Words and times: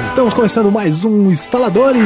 Estamos 0.00 0.34
começando 0.34 0.70
mais 0.70 1.04
um 1.04 1.30
Instaladores. 1.30 2.02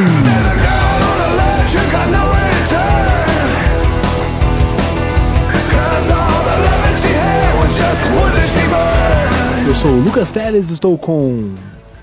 Eu 9.67 9.75
sou 9.75 9.91
o 9.91 10.01
Lucas 10.01 10.31
Teles, 10.31 10.71
estou 10.71 10.97
com. 10.97 11.55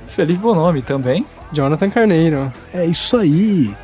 Felipe 0.06 0.40
Bonomi 0.40 0.82
também. 0.82 1.26
Jonathan 1.52 1.90
Carneiro. 1.90 2.54
É 2.74 2.86
isso 2.86 3.18
aí. 3.18 3.76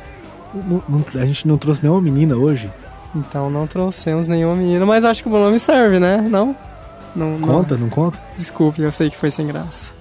Não- 0.54 0.82
não- 0.88 1.04
a 1.22 1.26
gente 1.26 1.46
não 1.46 1.56
trouxe 1.58 1.82
nenhuma 1.82 2.00
menina 2.02 2.34
hoje. 2.36 2.70
Então 3.14 3.50
não 3.50 3.66
trouxemos 3.66 4.26
nenhuma 4.28 4.54
menina, 4.54 4.84
mas 4.86 5.04
acho 5.04 5.22
que 5.22 5.28
o 5.28 5.32
nome 5.32 5.58
serve, 5.58 5.98
né? 5.98 6.18
Não? 6.28 6.54
Não, 7.14 7.38
não. 7.38 7.48
Conta, 7.48 7.76
não 7.76 7.88
conta? 7.88 8.20
Desculpe, 8.34 8.80
eu 8.82 8.92
sei 8.92 9.10
que 9.10 9.16
foi 9.16 9.30
sem 9.30 9.46
graça. 9.46 9.92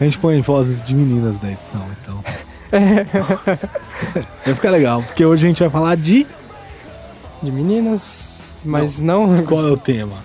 A 0.00 0.04
gente 0.04 0.18
põe 0.18 0.40
vozes 0.40 0.80
de 0.80 0.94
meninas 0.94 1.40
na 1.40 1.50
edição, 1.50 1.84
então. 2.00 2.22
Vai 4.44 4.54
ficar 4.54 4.70
legal, 4.70 5.02
porque 5.02 5.24
hoje 5.24 5.46
a 5.46 5.48
gente 5.48 5.60
vai 5.60 5.70
falar 5.70 5.96
de. 5.96 6.26
De 7.42 7.52
meninas, 7.52 8.62
mas 8.66 9.00
não, 9.00 9.42
Qual 9.44 9.66
é 9.66 9.70
o 9.70 9.76
tema? 9.76 10.16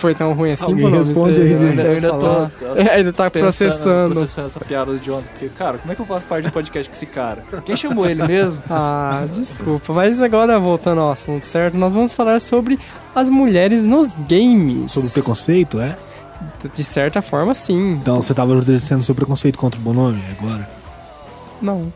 Foi 0.00 0.14
tão 0.14 0.32
ruim 0.32 0.52
assim, 0.52 0.64
Alguém 0.64 0.82
Bonomi, 0.84 0.98
responde 1.06 1.40
aí, 1.40 1.52
Eu 1.52 1.58
gente. 1.58 1.70
ainda, 1.70 1.82
eu 1.82 1.92
ainda 1.92 2.08
falar. 2.08 2.50
tô, 2.58 2.66
É, 2.80 2.90
ainda 2.96 3.12
tá 3.12 3.30
processando. 3.30 4.14
processando 4.14 4.46
essa 4.46 4.60
piada 4.60 4.92
do 4.92 4.98
Jonathan. 4.98 5.30
Porque, 5.30 5.48
cara, 5.50 5.78
como 5.78 5.92
é 5.92 5.94
que 5.94 6.02
eu 6.02 6.06
faço 6.06 6.26
parte 6.26 6.46
do 6.46 6.52
podcast 6.52 6.88
com 6.88 6.94
esse 6.96 7.06
cara? 7.06 7.44
Quem 7.64 7.76
chamou 7.76 8.08
ele 8.08 8.22
mesmo? 8.26 8.62
Ah, 8.70 9.26
desculpa. 9.32 9.92
Mas 9.92 10.20
agora, 10.20 10.58
voltando 10.58 11.00
ao 11.00 11.10
assunto 11.12 11.44
certo, 11.44 11.76
nós 11.76 11.92
vamos 11.92 12.14
falar 12.14 12.40
sobre 12.40 12.78
as 13.14 13.28
mulheres 13.28 13.86
nos 13.86 14.16
games. 14.28 14.92
Sobre 14.92 15.08
o 15.08 15.12
preconceito, 15.12 15.80
é? 15.80 15.96
De 16.74 16.82
certa 16.84 17.20
forma, 17.20 17.52
sim. 17.52 17.92
Então 17.92 18.20
você 18.22 18.32
tava 18.32 18.54
exercendo 18.58 19.02
seu 19.02 19.14
preconceito 19.14 19.58
contra 19.58 19.78
o 19.78 19.82
Bonomi 19.82 20.22
agora? 20.38 20.68
Não. 21.60 21.92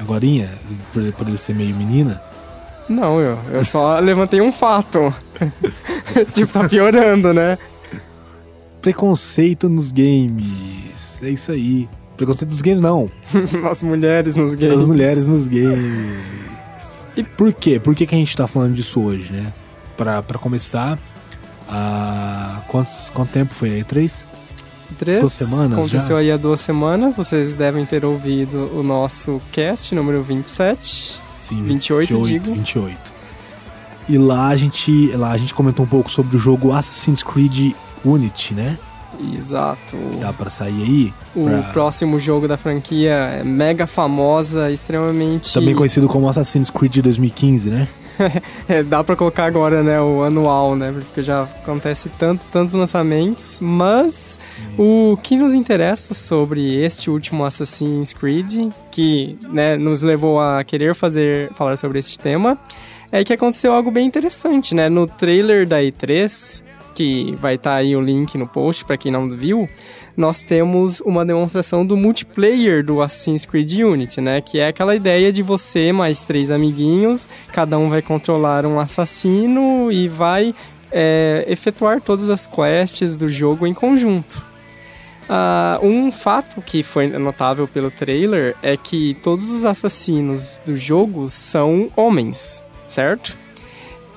Agorinha? 0.00 0.50
Por, 0.92 1.12
por 1.12 1.28
ele 1.28 1.36
ser 1.36 1.54
meio 1.54 1.74
menina? 1.74 2.22
Não, 2.88 3.20
eu, 3.20 3.38
eu 3.52 3.64
só 3.64 3.98
levantei 3.98 4.40
um 4.40 4.50
fato. 4.50 5.12
tipo, 6.32 6.52
tá 6.52 6.68
piorando, 6.68 7.32
né? 7.32 7.58
Preconceito 8.80 9.68
nos 9.68 9.92
games. 9.92 11.20
É 11.22 11.30
isso 11.30 11.52
aí. 11.52 11.88
Preconceito 12.16 12.50
nos 12.50 12.62
games, 12.62 12.80
não. 12.80 13.10
As 13.70 13.82
mulheres 13.82 14.36
nos 14.36 14.54
games. 14.54 14.78
As 14.80 14.86
mulheres 14.86 15.28
nos 15.28 15.48
games. 15.48 17.04
E 17.16 17.22
por 17.22 17.52
quê? 17.52 17.80
Por 17.80 17.94
que, 17.94 18.06
que 18.06 18.14
a 18.14 18.18
gente 18.18 18.36
tá 18.36 18.46
falando 18.46 18.74
disso 18.74 19.00
hoje, 19.00 19.32
né? 19.32 19.52
Pra, 19.96 20.22
pra 20.22 20.38
começar, 20.38 20.98
a... 21.68 22.62
Quantos, 22.68 23.10
quanto 23.10 23.30
tempo 23.30 23.52
foi 23.52 23.70
aí? 23.70 23.84
Três? 23.84 24.24
Três. 24.96 25.20
Duas 25.20 25.32
semanas 25.32 25.78
Aconteceu 25.78 26.16
já? 26.16 26.20
aí 26.20 26.30
há 26.30 26.36
duas 26.36 26.60
semanas. 26.60 27.14
Vocês 27.14 27.54
devem 27.54 27.84
ter 27.84 28.04
ouvido 28.04 28.70
o 28.74 28.82
nosso 28.82 29.40
cast 29.52 29.94
número 29.94 30.22
27. 30.22 30.86
Sim, 31.18 31.62
28, 31.64 32.24
digo. 32.24 32.52
28. 32.54 33.17
E 34.08 34.16
lá 34.16 34.48
a 34.48 34.56
gente, 34.56 35.08
lá 35.16 35.32
a 35.32 35.36
gente 35.36 35.52
comentou 35.54 35.84
um 35.84 35.88
pouco 35.88 36.10
sobre 36.10 36.36
o 36.36 36.38
jogo 36.38 36.72
Assassin's 36.72 37.22
Creed 37.22 37.72
Unity, 38.04 38.54
né? 38.54 38.78
Exato. 39.34 39.96
Dá 40.20 40.32
pra 40.32 40.48
sair 40.48 40.82
aí. 40.82 41.14
O 41.34 41.44
pra- 41.44 41.62
próximo 41.72 42.20
jogo 42.20 42.46
da 42.46 42.56
franquia 42.56 43.10
é 43.12 43.44
mega 43.44 43.86
famosa, 43.86 44.70
extremamente. 44.70 45.52
Também 45.52 45.74
conhecido 45.74 46.06
como 46.08 46.28
Assassin's 46.28 46.70
Creed 46.70 46.98
2015, 46.98 47.70
né? 47.70 47.88
É, 48.68 48.82
dá 48.82 49.04
pra 49.04 49.14
colocar 49.14 49.44
agora, 49.44 49.80
né, 49.80 50.00
o 50.00 50.24
anual, 50.24 50.74
né? 50.74 50.90
Porque 50.92 51.22
já 51.22 51.42
acontece 51.44 52.10
tanto, 52.18 52.44
tantos 52.52 52.74
lançamentos. 52.74 53.60
Mas 53.62 54.38
o 54.76 55.16
que 55.22 55.36
nos 55.36 55.54
interessa 55.54 56.14
sobre 56.14 56.74
este 56.82 57.10
último 57.10 57.44
Assassin's 57.44 58.12
Creed, 58.12 58.72
que 58.90 59.38
né, 59.52 59.76
nos 59.76 60.02
levou 60.02 60.40
a 60.40 60.64
querer 60.64 60.96
fazer 60.96 61.52
falar 61.54 61.76
sobre 61.76 62.00
este 62.00 62.18
tema, 62.18 62.58
é 63.10 63.24
que 63.24 63.32
aconteceu 63.32 63.72
algo 63.72 63.90
bem 63.90 64.06
interessante, 64.06 64.74
né? 64.74 64.88
No 64.88 65.06
trailer 65.06 65.66
da 65.66 65.80
E3, 65.80 66.62
que 66.94 67.34
vai 67.40 67.54
estar 67.54 67.74
aí 67.76 67.94
o 67.94 68.00
link 68.00 68.36
no 68.36 68.46
post 68.46 68.84
pra 68.84 68.96
quem 68.96 69.12
não 69.12 69.30
viu, 69.30 69.68
nós 70.16 70.42
temos 70.42 71.00
uma 71.00 71.24
demonstração 71.24 71.86
do 71.86 71.96
multiplayer 71.96 72.84
do 72.84 73.00
Assassin's 73.00 73.46
Creed 73.46 73.72
Unity, 73.72 74.20
né? 74.20 74.40
Que 74.40 74.58
é 74.58 74.66
aquela 74.66 74.96
ideia 74.96 75.32
de 75.32 75.42
você 75.42 75.92
mais 75.92 76.24
três 76.24 76.50
amiguinhos, 76.50 77.28
cada 77.52 77.78
um 77.78 77.88
vai 77.88 78.02
controlar 78.02 78.66
um 78.66 78.80
assassino 78.80 79.92
e 79.92 80.08
vai 80.08 80.54
é, 80.90 81.44
efetuar 81.48 82.00
todas 82.00 82.30
as 82.30 82.46
quests 82.46 83.16
do 83.16 83.30
jogo 83.30 83.66
em 83.66 83.72
conjunto. 83.72 84.42
Ah, 85.28 85.78
um 85.82 86.10
fato 86.10 86.62
que 86.62 86.82
foi 86.82 87.06
notável 87.06 87.68
pelo 87.68 87.90
trailer 87.90 88.56
é 88.62 88.76
que 88.76 89.14
todos 89.22 89.50
os 89.50 89.64
assassinos 89.64 90.58
do 90.64 90.74
jogo 90.74 91.30
são 91.30 91.90
homens, 91.94 92.64
certo? 92.88 93.36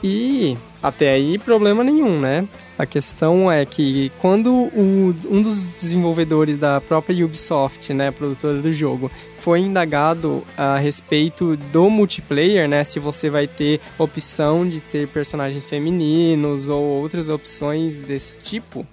E 0.04 0.58
até 0.82 1.12
aí 1.14 1.38
problema 1.38 1.84
nenhum, 1.84 2.20
né? 2.20 2.48
A 2.78 2.88
questão 2.88 3.52
é 3.52 3.64
que 3.64 4.12
quando 4.20 4.52
o- 4.52 5.14
um 5.30 5.42
dos 5.44 5.64
desenvolvedores 5.66 6.58
da 6.58 6.82
própria 6.82 7.24
Ubisoft, 7.24 7.94
né, 7.94 8.10
produtora 8.10 8.58
do 8.60 8.74
jogo, 8.74 9.12
foi 9.38 9.60
indagado 9.60 10.44
a 10.58 10.78
respeito 10.78 11.56
do 11.72 11.88
multiplayer, 11.90 12.68
né, 12.68 12.84
se 12.84 13.00
você 13.00 13.30
vai 13.30 13.46
ter 13.46 13.80
opção 14.00 14.68
de 14.68 14.80
ter 14.80 15.08
personagens 15.08 15.68
femininos 15.68 16.70
ou 16.70 16.82
outras 16.82 17.30
opções 17.30 17.98
desse 17.98 18.40
tipo, 18.40 18.86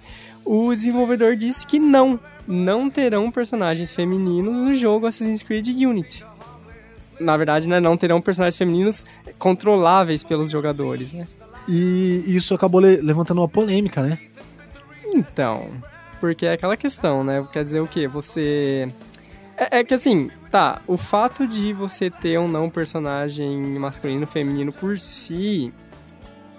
o 0.45 0.71
desenvolvedor 0.73 1.35
disse 1.35 1.65
que 1.65 1.79
não, 1.79 2.19
não 2.47 2.89
terão 2.89 3.31
personagens 3.31 3.91
femininos 3.91 4.61
no 4.61 4.75
jogo 4.75 5.07
Assassin's 5.07 5.41
Creed 5.41 5.67
Unity. 5.69 6.23
Na 7.19 7.35
verdade, 7.35 7.67
né, 7.67 7.79
não 7.79 7.97
terão 7.97 8.21
personagens 8.21 8.55
femininos 8.57 9.05
controláveis 9.37 10.23
pelos 10.23 10.49
jogadores, 10.51 11.11
né? 11.13 11.27
E 11.67 12.23
isso 12.27 12.53
acabou 12.55 12.79
le- 12.81 12.97
levantando 13.01 13.41
uma 13.41 13.47
polêmica, 13.49 14.01
né? 14.01 14.17
Então, 15.13 15.67
porque 16.19 16.45
é 16.45 16.53
aquela 16.53 16.77
questão, 16.77 17.23
né? 17.23 17.45
Quer 17.51 17.63
dizer 17.63 17.79
o 17.81 17.87
quê? 17.87 18.07
Você. 18.07 18.91
É, 19.57 19.79
é 19.79 19.83
que 19.83 19.93
assim, 19.93 20.29
tá, 20.49 20.81
o 20.87 20.95
fato 20.97 21.45
de 21.45 21.73
você 21.73 22.09
ter 22.09 22.39
um 22.39 22.47
não 22.47 22.69
personagem 22.69 23.49
masculino 23.77 24.25
feminino 24.25 24.71
por 24.71 24.97
si 24.97 25.73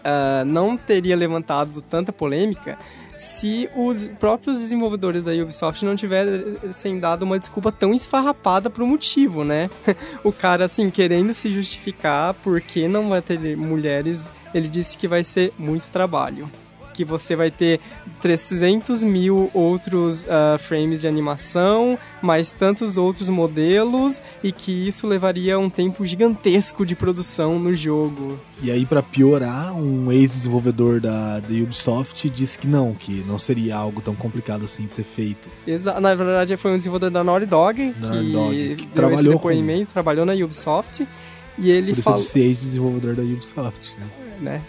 ah, 0.04 0.44
não 0.46 0.76
teria 0.76 1.16
levantado 1.16 1.80
tanta 1.82 2.12
polêmica 2.12 2.78
se 3.20 3.68
os 3.76 4.06
próprios 4.06 4.58
desenvolvedores 4.58 5.24
da 5.24 5.32
Ubisoft 5.32 5.84
não 5.84 5.94
tivessem 5.94 6.98
dado 6.98 7.22
uma 7.22 7.38
desculpa 7.38 7.70
tão 7.70 7.92
esfarrapada 7.92 8.70
pro 8.70 8.86
motivo, 8.86 9.44
né? 9.44 9.68
o 10.24 10.32
cara, 10.32 10.64
assim, 10.64 10.90
querendo 10.90 11.34
se 11.34 11.52
justificar 11.52 12.32
porque 12.32 12.88
não 12.88 13.10
vai 13.10 13.20
ter 13.20 13.38
mulheres, 13.58 14.30
ele 14.54 14.68
disse 14.68 14.96
que 14.96 15.06
vai 15.06 15.22
ser 15.22 15.52
muito 15.58 15.90
trabalho. 15.92 16.50
Que 17.00 17.04
você 17.06 17.34
vai 17.34 17.50
ter 17.50 17.80
300 18.20 19.02
mil 19.02 19.50
outros 19.54 20.26
ah, 20.28 20.58
frames 20.58 21.00
de 21.00 21.08
animação, 21.08 21.98
mais 22.20 22.52
tantos 22.52 22.98
outros 22.98 23.30
modelos, 23.30 24.20
e 24.44 24.52
que 24.52 24.86
isso 24.86 25.06
levaria 25.06 25.58
um 25.58 25.70
tempo 25.70 26.04
gigantesco 26.04 26.84
de 26.84 26.94
produção 26.94 27.58
no 27.58 27.74
jogo. 27.74 28.38
E 28.62 28.70
aí, 28.70 28.84
pra 28.84 29.02
piorar, 29.02 29.74
um 29.74 30.12
ex-desenvolvedor 30.12 31.00
da, 31.00 31.40
da 31.40 31.48
Ubisoft 31.48 32.28
disse 32.28 32.58
que 32.58 32.66
não, 32.66 32.92
que 32.92 33.24
não 33.26 33.38
seria 33.38 33.76
algo 33.76 34.02
tão 34.02 34.14
complicado 34.14 34.66
assim 34.66 34.84
de 34.84 34.92
ser 34.92 35.04
feito. 35.04 35.48
Exa 35.66 35.98
na 35.98 36.14
verdade, 36.14 36.54
foi 36.58 36.70
um 36.70 36.76
desenvolvedor 36.76 37.10
da 37.10 37.24
Naughty 37.24 37.46
Dog, 37.46 37.94
que, 37.94 38.32
Dog, 38.32 38.76
que 38.76 38.86
trabalhou 38.88 39.32
depoimento, 39.32 39.90
trabalhou 39.90 40.26
na 40.26 40.34
Ubisoft, 40.34 41.08
e 41.56 41.70
ele 41.70 41.92
Por 41.92 42.00
isso 42.00 42.02
falou... 42.02 42.20
ser 42.20 42.40
ex-desenvolvedor 42.40 43.14
da 43.14 43.22
Ubisoft, 43.22 43.96
né? 43.98 44.06
né? 44.40 44.62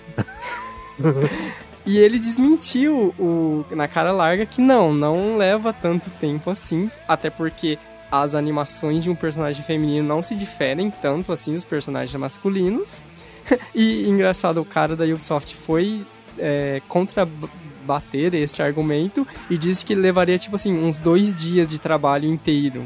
e 1.85 1.97
ele 1.97 2.19
desmentiu 2.19 3.13
o, 3.17 3.65
na 3.71 3.87
cara 3.87 4.11
larga 4.11 4.45
que 4.45 4.61
não, 4.61 4.93
não 4.93 5.37
leva 5.37 5.73
tanto 5.73 6.09
tempo 6.19 6.49
assim, 6.49 6.91
até 7.07 7.29
porque 7.29 7.77
as 8.11 8.35
animações 8.35 9.03
de 9.03 9.09
um 9.09 9.15
personagem 9.15 9.63
feminino 9.63 10.07
não 10.07 10.21
se 10.21 10.35
diferem 10.35 10.91
tanto 10.91 11.31
assim 11.31 11.53
dos 11.53 11.65
personagens 11.65 12.13
masculinos. 12.15 13.01
e 13.73 14.07
engraçado, 14.07 14.61
o 14.61 14.65
cara 14.65 14.95
da 14.95 15.05
Ubisoft 15.05 15.55
foi 15.55 16.05
é, 16.37 16.81
contrabater 16.87 18.33
esse 18.35 18.61
argumento 18.61 19.25
e 19.49 19.57
disse 19.57 19.85
que 19.85 19.95
levaria, 19.95 20.37
tipo 20.37 20.55
assim, 20.55 20.73
uns 20.73 20.99
dois 20.99 21.41
dias 21.41 21.69
de 21.69 21.79
trabalho 21.79 22.29
inteiro. 22.29 22.85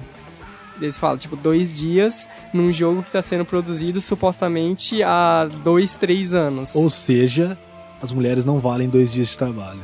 Eles 0.79 0.97
falam, 0.97 1.17
tipo, 1.17 1.35
dois 1.35 1.75
dias 1.75 2.27
num 2.53 2.71
jogo 2.71 3.01
que 3.01 3.09
está 3.09 3.21
sendo 3.21 3.45
produzido 3.45 4.01
supostamente 4.01 5.01
há 5.01 5.49
dois, 5.63 5.95
três 5.95 6.33
anos. 6.33 6.75
Ou 6.75 6.89
seja, 6.89 7.57
as 8.05 8.13
mulheres 8.13 8.45
não 8.45 8.59
valem 8.59 8.87
dois 8.87 9.11
dias 9.11 9.29
de 9.29 9.37
trabalho. 9.37 9.81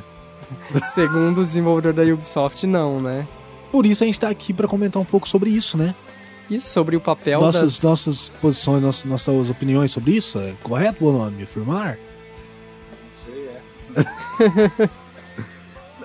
Segundo 0.93 1.41
o 1.41 1.43
desenvolvedor 1.43 1.93
da 1.93 2.03
Ubisoft, 2.03 2.65
não, 2.65 3.01
né? 3.01 3.27
Por 3.71 3.85
isso 3.85 4.03
a 4.03 4.07
gente 4.07 4.19
tá 4.19 4.29
aqui 4.29 4.53
pra 4.53 4.67
comentar 4.67 5.01
um 5.01 5.05
pouco 5.05 5.27
sobre 5.27 5.49
isso, 5.49 5.77
né? 5.77 5.95
Isso 6.49 6.69
sobre 6.69 6.95
o 6.97 7.01
papel 7.01 7.39
Nossas, 7.39 7.75
das... 7.75 7.83
nossas 7.83 8.29
posições, 8.41 8.81
nossas, 8.81 9.05
nossas 9.05 9.49
opiniões 9.49 9.91
sobre 9.91 10.11
isso, 10.11 10.37
é 10.37 10.53
correto 10.61 11.05
ou 11.05 11.13
não 11.13 11.31
me 11.31 11.43
afirmar? 11.43 11.97
Sei, 13.23 13.49
é. 13.95 14.89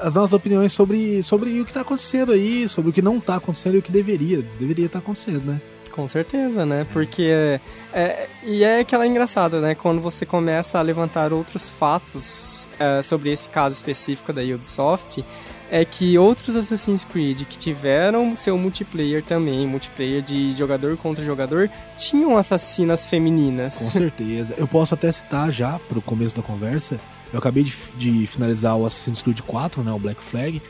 As 0.01 0.15
nossas 0.15 0.35
opiniões 0.35 0.73
sobre, 0.73 1.23
sobre 1.23 1.61
o 1.61 1.65
que 1.65 1.73
tá 1.73 1.81
acontecendo 1.81 2.31
aí, 2.31 2.69
sobre 2.69 2.91
o 2.91 2.93
que 2.93 3.03
não 3.03 3.19
tá 3.19 3.37
acontecendo 3.37 3.75
e 3.75 3.79
o 3.79 3.83
que 3.83 3.91
deveria, 3.91 4.43
deveria 4.59 4.87
estar 4.87 4.99
acontecendo, 4.99 5.45
né? 5.45 5.61
Com 5.97 6.07
certeza, 6.07 6.67
né? 6.67 6.87
Porque. 6.93 7.59
É, 7.93 8.29
e 8.45 8.63
é 8.63 8.81
aquela 8.81 9.07
engraçada, 9.07 9.63
né? 9.63 9.75
Quando 9.75 10.01
você 10.03 10.27
começa 10.27 10.79
a 10.79 10.83
levantar 10.83 11.33
outros 11.33 11.71
fatos 11.71 12.69
é, 12.79 13.01
sobre 13.01 13.33
esse 13.33 13.49
caso 13.49 13.75
específico 13.75 14.31
da 14.31 14.43
Ubisoft, 14.43 15.25
é 15.71 15.85
que 15.87 16.19
outros 16.19 16.55
Assassin's 16.55 17.03
Creed 17.03 17.45
que 17.45 17.57
tiveram 17.57 18.37
seu 18.37 18.59
multiplayer 18.59 19.25
também, 19.25 19.67
multiplayer 19.67 20.21
de 20.21 20.53
jogador 20.53 20.99
contra 20.99 21.25
jogador, 21.25 21.71
tinham 21.97 22.37
assassinas 22.37 23.07
femininas. 23.07 23.79
Com 23.79 23.85
certeza. 23.85 24.55
Eu 24.59 24.69
posso 24.69 24.93
até 24.93 25.11
citar 25.11 25.51
já, 25.51 25.79
pro 25.89 26.03
começo 26.03 26.37
da 26.37 26.43
conversa, 26.43 27.01
eu 27.33 27.39
acabei 27.39 27.65
de, 27.65 27.75
de 27.97 28.27
finalizar 28.27 28.77
o 28.77 28.85
Assassin's 28.85 29.23
Creed 29.23 29.41
4, 29.41 29.83
né, 29.83 29.93
o 29.93 29.99
Black 29.99 30.23
Flag, 30.23 30.61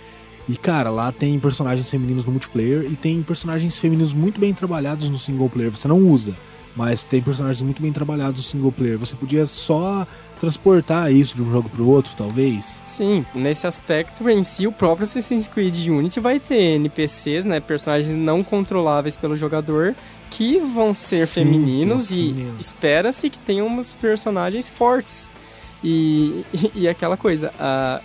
e 0.48 0.56
cara, 0.56 0.90
lá 0.90 1.10
tem 1.10 1.38
personagens 1.40 1.90
femininos 1.90 2.24
no 2.24 2.30
multiplayer 2.30 2.84
e 2.84 2.94
tem 2.94 3.22
personagens 3.22 3.78
femininos 3.78 4.14
muito 4.14 4.40
bem 4.40 4.54
trabalhados 4.54 5.08
no 5.08 5.18
single 5.18 5.50
player. 5.50 5.70
Você 5.72 5.88
não 5.88 5.98
usa, 5.98 6.34
mas 6.76 7.02
tem 7.02 7.20
personagens 7.20 7.62
muito 7.62 7.82
bem 7.82 7.92
trabalhados 7.92 8.36
no 8.36 8.42
single 8.42 8.70
player. 8.70 8.96
Você 8.98 9.16
podia 9.16 9.44
só 9.46 10.06
transportar 10.38 11.12
isso 11.12 11.34
de 11.34 11.42
um 11.42 11.50
jogo 11.50 11.68
pro 11.68 11.88
outro, 11.88 12.12
talvez. 12.16 12.80
Sim, 12.84 13.24
nesse 13.34 13.66
aspecto 13.66 14.28
em 14.28 14.42
si, 14.44 14.66
o 14.66 14.72
próprio 14.72 15.04
Assassin's 15.04 15.48
Creed 15.48 15.88
Unity 15.88 16.20
vai 16.20 16.38
ter 16.38 16.76
NPCs, 16.76 17.44
né, 17.44 17.58
personagens 17.58 18.14
não 18.14 18.44
controláveis 18.44 19.16
pelo 19.16 19.36
jogador, 19.36 19.96
que 20.30 20.58
vão 20.58 20.92
ser 20.92 21.26
Sim, 21.26 21.40
femininos 21.40 22.10
e 22.12 22.46
espera-se 22.60 23.30
que 23.30 23.38
tenham 23.38 23.66
uns 23.66 23.94
personagens 23.94 24.68
fortes. 24.68 25.28
E, 25.82 26.44
e, 26.52 26.82
e 26.82 26.88
aquela 26.88 27.16
coisa, 27.16 27.52
ah, 27.58 28.00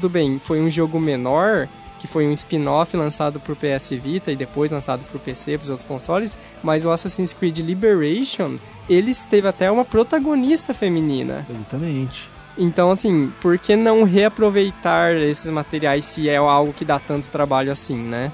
tudo 0.00 0.08
bem, 0.08 0.38
foi 0.38 0.58
um 0.60 0.70
jogo 0.70 0.98
menor, 0.98 1.68
que 1.98 2.06
foi 2.06 2.26
um 2.26 2.32
spin-off 2.32 2.96
lançado 2.96 3.38
pro 3.38 3.54
PS 3.54 3.90
Vita 3.90 4.32
e 4.32 4.36
depois 4.36 4.70
lançado 4.70 5.04
pro 5.10 5.18
PC, 5.18 5.58
pros 5.58 5.68
outros 5.68 5.86
consoles, 5.86 6.38
mas 6.62 6.86
o 6.86 6.90
Assassin's 6.90 7.34
Creed 7.34 7.58
Liberation, 7.58 8.56
ele 8.88 9.12
teve 9.28 9.46
até 9.46 9.70
uma 9.70 9.84
protagonista 9.84 10.72
feminina. 10.72 11.46
Exatamente. 11.50 12.30
Então, 12.56 12.90
assim, 12.90 13.30
por 13.42 13.58
que 13.58 13.76
não 13.76 14.04
reaproveitar 14.04 15.14
esses 15.14 15.50
materiais 15.50 16.06
se 16.06 16.30
é 16.30 16.36
algo 16.36 16.72
que 16.72 16.84
dá 16.84 16.98
tanto 16.98 17.30
trabalho 17.30 17.70
assim, 17.70 17.96
né? 17.96 18.32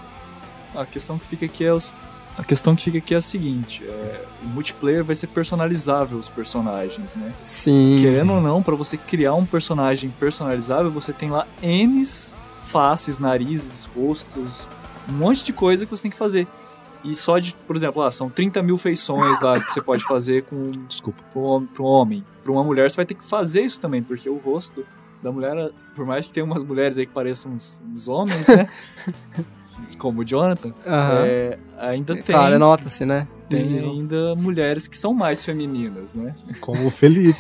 A 0.75 0.87
questão 0.87 1.19
que 1.19 1.27
fica 1.27 1.47
aqui 1.47 1.65
é 1.65 1.73
os... 1.73 1.93
A 2.39 2.45
questão 2.45 2.77
que 2.77 2.85
fica 2.85 2.99
aqui 2.99 3.15
é 3.15 3.17
a 3.17 3.23
seguinte, 3.23 3.83
é, 3.83 4.25
o 4.45 4.49
multiplayer 4.49 5.03
vai 5.03 5.17
ser 5.17 5.27
personalizável 5.29 6.19
os 6.19 6.29
personagens, 6.29 7.15
né? 7.15 7.33
Sim. 7.43 7.97
Querendo 7.99 8.35
ou 8.35 8.41
não, 8.43 8.63
pra 8.63 8.75
você 8.75 8.99
criar 8.99 9.35
um 9.35 9.47
personagem 9.47 10.11
personalizável, 10.11 10.91
você 10.91 11.13
tem 11.15 11.31
lá 11.31 11.47
N 11.63 12.05
faces, 12.63 13.19
narizes, 13.19 13.89
rostos, 13.97 14.69
um 15.09 15.13
monte 15.13 15.45
de 15.45 15.53
coisa 15.53 15.87
que 15.87 15.91
você 15.91 16.03
tem 16.03 16.11
que 16.11 16.17
fazer. 16.17 16.47
E 17.03 17.15
só 17.15 17.39
de, 17.39 17.55
por 17.67 17.77
exemplo, 17.77 18.03
lá, 18.03 18.11
são 18.11 18.29
30 18.29 18.63
mil 18.63 18.77
feições 18.77 19.41
lá 19.41 19.61
que 19.61 19.73
você 19.73 19.81
pode 19.81 20.05
fazer 20.05 20.43
com 20.45 20.73
Desculpa. 20.89 21.23
para 21.33 21.83
um 21.83 21.87
homem. 21.87 22.25
Para 22.43 22.53
uma 22.53 22.65
mulher, 22.65 22.91
você 22.91 22.97
vai 22.97 23.07
ter 23.07 23.15
que 23.15 23.25
fazer 23.25 23.63
isso 23.63 23.81
também, 23.81 24.03
porque 24.03 24.29
o 24.29 24.37
rosto 24.37 24.85
da 25.23 25.33
mulher, 25.33 25.71
por 25.95 26.05
mais 26.05 26.27
que 26.27 26.33
tenha 26.35 26.45
umas 26.45 26.65
mulheres 26.65 26.99
aí 26.99 27.07
que 27.07 27.13
pareçam 27.13 27.53
uns, 27.53 27.81
uns 27.95 28.09
homens, 28.09 28.47
né? 28.49 28.69
Como 29.99 30.21
o 30.21 30.25
Jonathan, 30.25 30.73
Aham. 30.87 31.23
é, 31.27 31.59
ainda 31.79 32.15
tem, 32.15 32.23
Claro, 32.35 32.59
nota-se, 32.59 33.05
né? 33.05 33.27
tem 33.49 33.59
Visível. 33.59 33.91
ainda 33.91 34.35
mulheres 34.35 34.89
que 34.89 34.97
são 34.99 35.15
mais 35.15 35.45
femininas, 35.45 36.15
né? 36.15 36.35
Como 36.61 36.87
o 36.87 36.91
Felipe. 36.91 37.39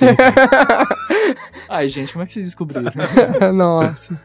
Ai, 1.68 1.88
gente, 1.88 2.12
como 2.12 2.22
é 2.22 2.26
que 2.26 2.32
vocês 2.32 2.44
descobriram? 2.44 2.92
Nossa. 3.52 4.18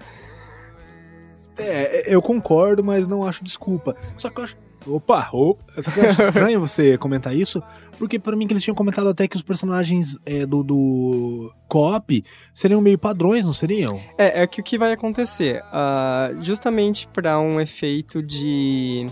É, 1.58 2.14
eu 2.14 2.22
concordo, 2.22 2.84
mas 2.84 3.08
não 3.08 3.26
acho 3.26 3.44
desculpa. 3.44 3.96
Só 4.16 4.30
que 4.30 4.40
eu 4.40 4.44
acho. 4.44 4.56
Opa, 4.86 5.30
opa. 5.32 5.82
Só 5.82 5.92
que 5.92 6.00
eu 6.00 6.10
acho 6.10 6.22
estranho 6.24 6.60
você 6.60 6.98
comentar 6.98 7.36
isso, 7.36 7.62
porque 7.98 8.18
pra 8.18 8.36
mim 8.36 8.48
que 8.48 8.54
eles 8.54 8.64
tinham 8.64 8.76
comentado 8.76 9.10
até 9.10 9.28
que 9.28 9.36
os 9.36 9.44
personagens 9.44 10.18
é, 10.26 10.46
do, 10.46 10.64
do 10.64 11.54
co-op 11.68 12.24
seriam 12.54 12.82
meio 12.82 12.98
padrões, 12.98 13.46
não 13.46 13.54
seriam? 13.54 14.00
É, 14.18 14.42
é 14.42 14.48
que 14.48 14.62
o 14.62 14.64
que 14.64 14.78
vai 14.78 14.92
acontecer? 14.92 15.62
Ah, 15.72 16.32
justamente 16.40 17.08
para 17.08 17.40
um 17.40 17.60
efeito 17.60 18.22
de 18.22 19.08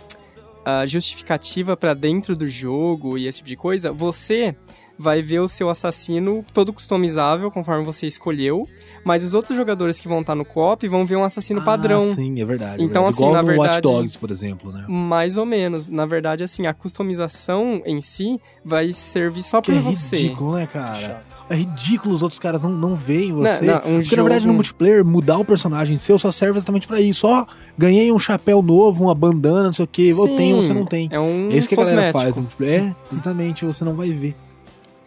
ah, 0.65 0.85
justificativa 0.85 1.77
para 1.77 1.93
dentro 1.93 2.35
do 2.35 2.47
jogo 2.47 3.17
e 3.17 3.27
esse 3.27 3.39
tipo 3.39 3.49
de 3.49 3.55
coisa, 3.55 3.91
você 3.91 4.55
vai 5.01 5.21
ver 5.21 5.39
o 5.39 5.47
seu 5.47 5.69
assassino 5.69 6.43
todo 6.53 6.73
customizável 6.73 7.49
conforme 7.49 7.85
você 7.85 8.05
escolheu, 8.05 8.67
mas 9.05 9.23
os 9.23 9.33
outros 9.33 9.55
jogadores 9.55 10.01
que 10.01 10.09
vão 10.09 10.19
estar 10.19 10.35
no 10.35 10.43
co-op 10.43 10.85
vão 10.89 11.05
ver 11.05 11.15
um 11.15 11.23
assassino 11.23 11.61
padrão. 11.63 11.99
Ah, 12.01 12.15
sim, 12.15 12.41
é 12.41 12.43
verdade. 12.43 12.81
é 12.81 12.85
Então, 12.85 13.03
verdade. 13.05 13.09
assim, 13.15 13.23
Igual 13.23 13.33
na 13.33 13.41
verdade- 13.41 13.69
Watch 13.69 13.81
Dogs, 13.81 14.17
por 14.19 14.29
exemplo, 14.29 14.71
né? 14.73 14.83
Mais 14.89 15.37
ou 15.37 15.45
menos. 15.45 15.87
Na 15.87 16.05
verdade, 16.05 16.43
assim, 16.43 16.67
a 16.67 16.73
customização 16.73 17.81
em 17.85 18.01
si 18.01 18.39
vai 18.63 18.91
servir 18.91 19.41
só 19.43 19.61
Que 19.61 19.71
pra 19.71 19.79
é 19.79 19.83
você. 19.83 20.17
ridículo, 20.17 20.55
né, 20.55 20.67
cara? 20.67 21.23
É 21.49 21.55
ridículo 21.55 22.13
os 22.13 22.21
outros 22.21 22.39
caras 22.39 22.61
não, 22.61 22.69
não 22.69 22.95
veem 22.95 23.31
você. 23.33 23.65
Não, 23.65 23.73
não, 23.73 23.79
um 23.79 23.81
Porque, 23.81 24.03
jogo... 24.03 24.17
na 24.17 24.23
verdade, 24.23 24.47
no 24.47 24.53
multiplayer, 24.53 25.03
mudar 25.03 25.37
o 25.39 25.45
personagem 25.45 25.97
seu 25.97 26.19
só 26.19 26.31
serve 26.31 26.57
exatamente 26.59 26.85
pra 26.85 27.01
isso. 27.01 27.25
Ó, 27.25 27.45
ganhei 27.75 28.11
um 28.11 28.19
chapéu 28.19 28.61
novo, 28.61 29.05
uma 29.05 29.15
bandana, 29.15 29.63
não 29.63 29.73
sei 29.73 29.85
o 29.85 29.87
que. 29.87 30.09
Eu 30.09 30.35
tenho, 30.35 30.57
você 30.57 30.73
não 30.73 30.85
tem. 30.85 31.07
É 31.11 31.19
um 31.19 31.49
É 31.49 31.55
isso 31.55 31.67
que 31.67 31.73
a 31.73 31.77
galera 31.77 31.95
cosmético. 32.11 32.19
faz 32.21 32.35
no 32.35 32.41
multiplayer. 32.43 32.83
É, 32.83 32.95
exatamente, 33.11 33.65
você 33.65 33.83
não 33.83 33.95
vai 33.95 34.11
ver. 34.11 34.35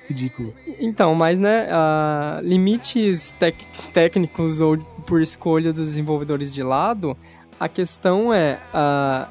Ridículo. 0.08 0.54
Então, 0.80 1.14
mas 1.14 1.38
né, 1.40 1.68
ah, 1.70 2.40
limites 2.42 3.36
técnicos 3.92 4.60
ou 4.60 4.78
por 5.06 5.20
escolha 5.20 5.72
dos 5.72 5.88
desenvolvedores 5.88 6.52
de 6.52 6.62
lado, 6.62 7.16
a 7.58 7.68
questão 7.68 8.32
é 8.32 8.58
ah, 8.74 9.28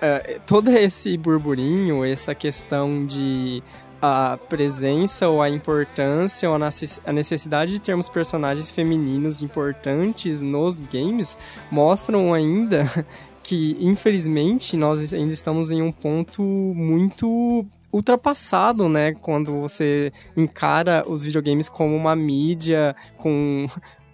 ah, 0.00 0.40
todo 0.46 0.70
esse 0.70 1.16
burburinho, 1.16 2.04
essa 2.04 2.34
questão 2.34 3.04
de 3.04 3.62
a 4.02 4.38
presença 4.48 5.28
ou 5.28 5.42
a 5.42 5.50
importância 5.50 6.48
ou 6.48 6.56
a 6.56 7.12
necessidade 7.12 7.72
de 7.72 7.78
termos 7.78 8.08
personagens 8.08 8.70
femininos 8.70 9.42
importantes 9.42 10.42
nos 10.42 10.80
games 10.80 11.36
mostram 11.70 12.32
ainda 12.32 12.84
que, 13.42 13.76
infelizmente, 13.78 14.76
nós 14.76 15.12
ainda 15.12 15.32
estamos 15.32 15.70
em 15.70 15.82
um 15.82 15.92
ponto 15.92 16.42
muito 16.42 17.66
ultrapassado, 17.92 18.88
né? 18.88 19.12
Quando 19.14 19.60
você 19.60 20.12
encara 20.36 21.04
os 21.06 21.22
videogames 21.22 21.68
como 21.68 21.94
uma 21.94 22.14
mídia 22.14 22.94
com 23.16 23.66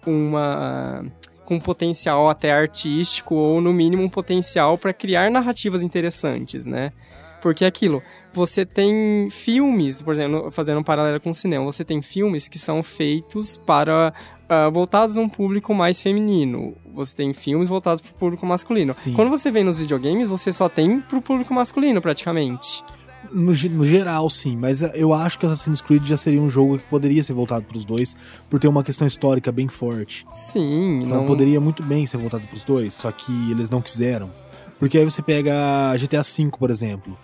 uma 0.05 1.05
com 1.45 1.55
um 1.55 1.59
potencial 1.61 2.29
até 2.29 2.51
artístico 2.51 3.33
ou 3.33 3.61
no 3.61 3.71
mínimo 3.71 4.03
um 4.03 4.09
potencial 4.09 4.77
para 4.77 4.91
criar 4.91 5.31
narrativas 5.31 5.81
interessantes, 5.81 6.65
né? 6.65 6.91
Porque 7.41 7.63
é 7.63 7.67
aquilo, 7.67 8.03
você 8.33 8.65
tem 8.65 9.29
filmes, 9.29 10.01
por 10.01 10.13
exemplo, 10.13 10.51
fazendo 10.51 10.79
um 10.79 10.83
paralelo 10.83 11.21
com 11.21 11.29
o 11.29 11.33
cinema, 11.33 11.63
você 11.63 11.85
tem 11.85 12.01
filmes 12.01 12.47
que 12.47 12.59
são 12.59 12.83
feitos 12.83 13.57
para 13.57 14.13
ah, 14.49 14.69
voltados 14.69 15.17
a 15.17 15.21
um 15.21 15.29
público 15.29 15.73
mais 15.73 16.01
feminino. 16.01 16.75
Você 16.93 17.15
tem 17.15 17.33
filmes 17.33 17.69
voltados 17.69 18.01
para 18.01 18.11
o 18.11 18.15
público 18.15 18.45
masculino. 18.45 18.93
Sim. 18.93 19.13
Quando 19.13 19.29
você 19.29 19.51
vem 19.51 19.63
nos 19.63 19.79
videogames, 19.79 20.29
você 20.29 20.51
só 20.51 20.67
tem 20.67 20.99
para 20.99 21.17
o 21.17 21.21
público 21.21 21.53
masculino, 21.53 22.01
praticamente. 22.01 22.83
No, 23.31 23.51
no 23.53 23.85
geral, 23.85 24.29
sim, 24.29 24.55
mas 24.55 24.83
eh, 24.83 24.91
eu 24.95 25.13
acho 25.13 25.37
que 25.39 25.45
Assassin's 25.45 25.81
Creed 25.81 26.05
já 26.05 26.17
seria 26.17 26.41
um 26.41 26.49
jogo 26.49 26.77
que 26.77 26.85
poderia 26.85 27.23
ser 27.23 27.33
voltado 27.33 27.65
pros 27.65 27.85
dois, 27.85 28.15
por 28.49 28.59
ter 28.59 28.67
uma 28.67 28.83
questão 28.83 29.07
histórica 29.07 29.51
bem 29.51 29.67
forte. 29.67 30.25
Sim, 30.31 31.03
Então 31.03 31.19
não... 31.19 31.25
poderia 31.25 31.59
muito 31.59 31.83
bem 31.83 32.05
ser 32.05 32.17
voltado 32.17 32.47
pros 32.47 32.63
dois, 32.63 32.93
só 32.93 33.11
que 33.11 33.31
eles 33.51 33.69
não 33.69 33.81
quiseram. 33.81 34.31
Porque 34.79 34.97
aí 34.97 35.05
você 35.05 35.21
pega 35.21 35.53
GTA 35.97 36.21
V, 36.21 36.51
por 36.57 36.69
exemplo. 36.69 37.17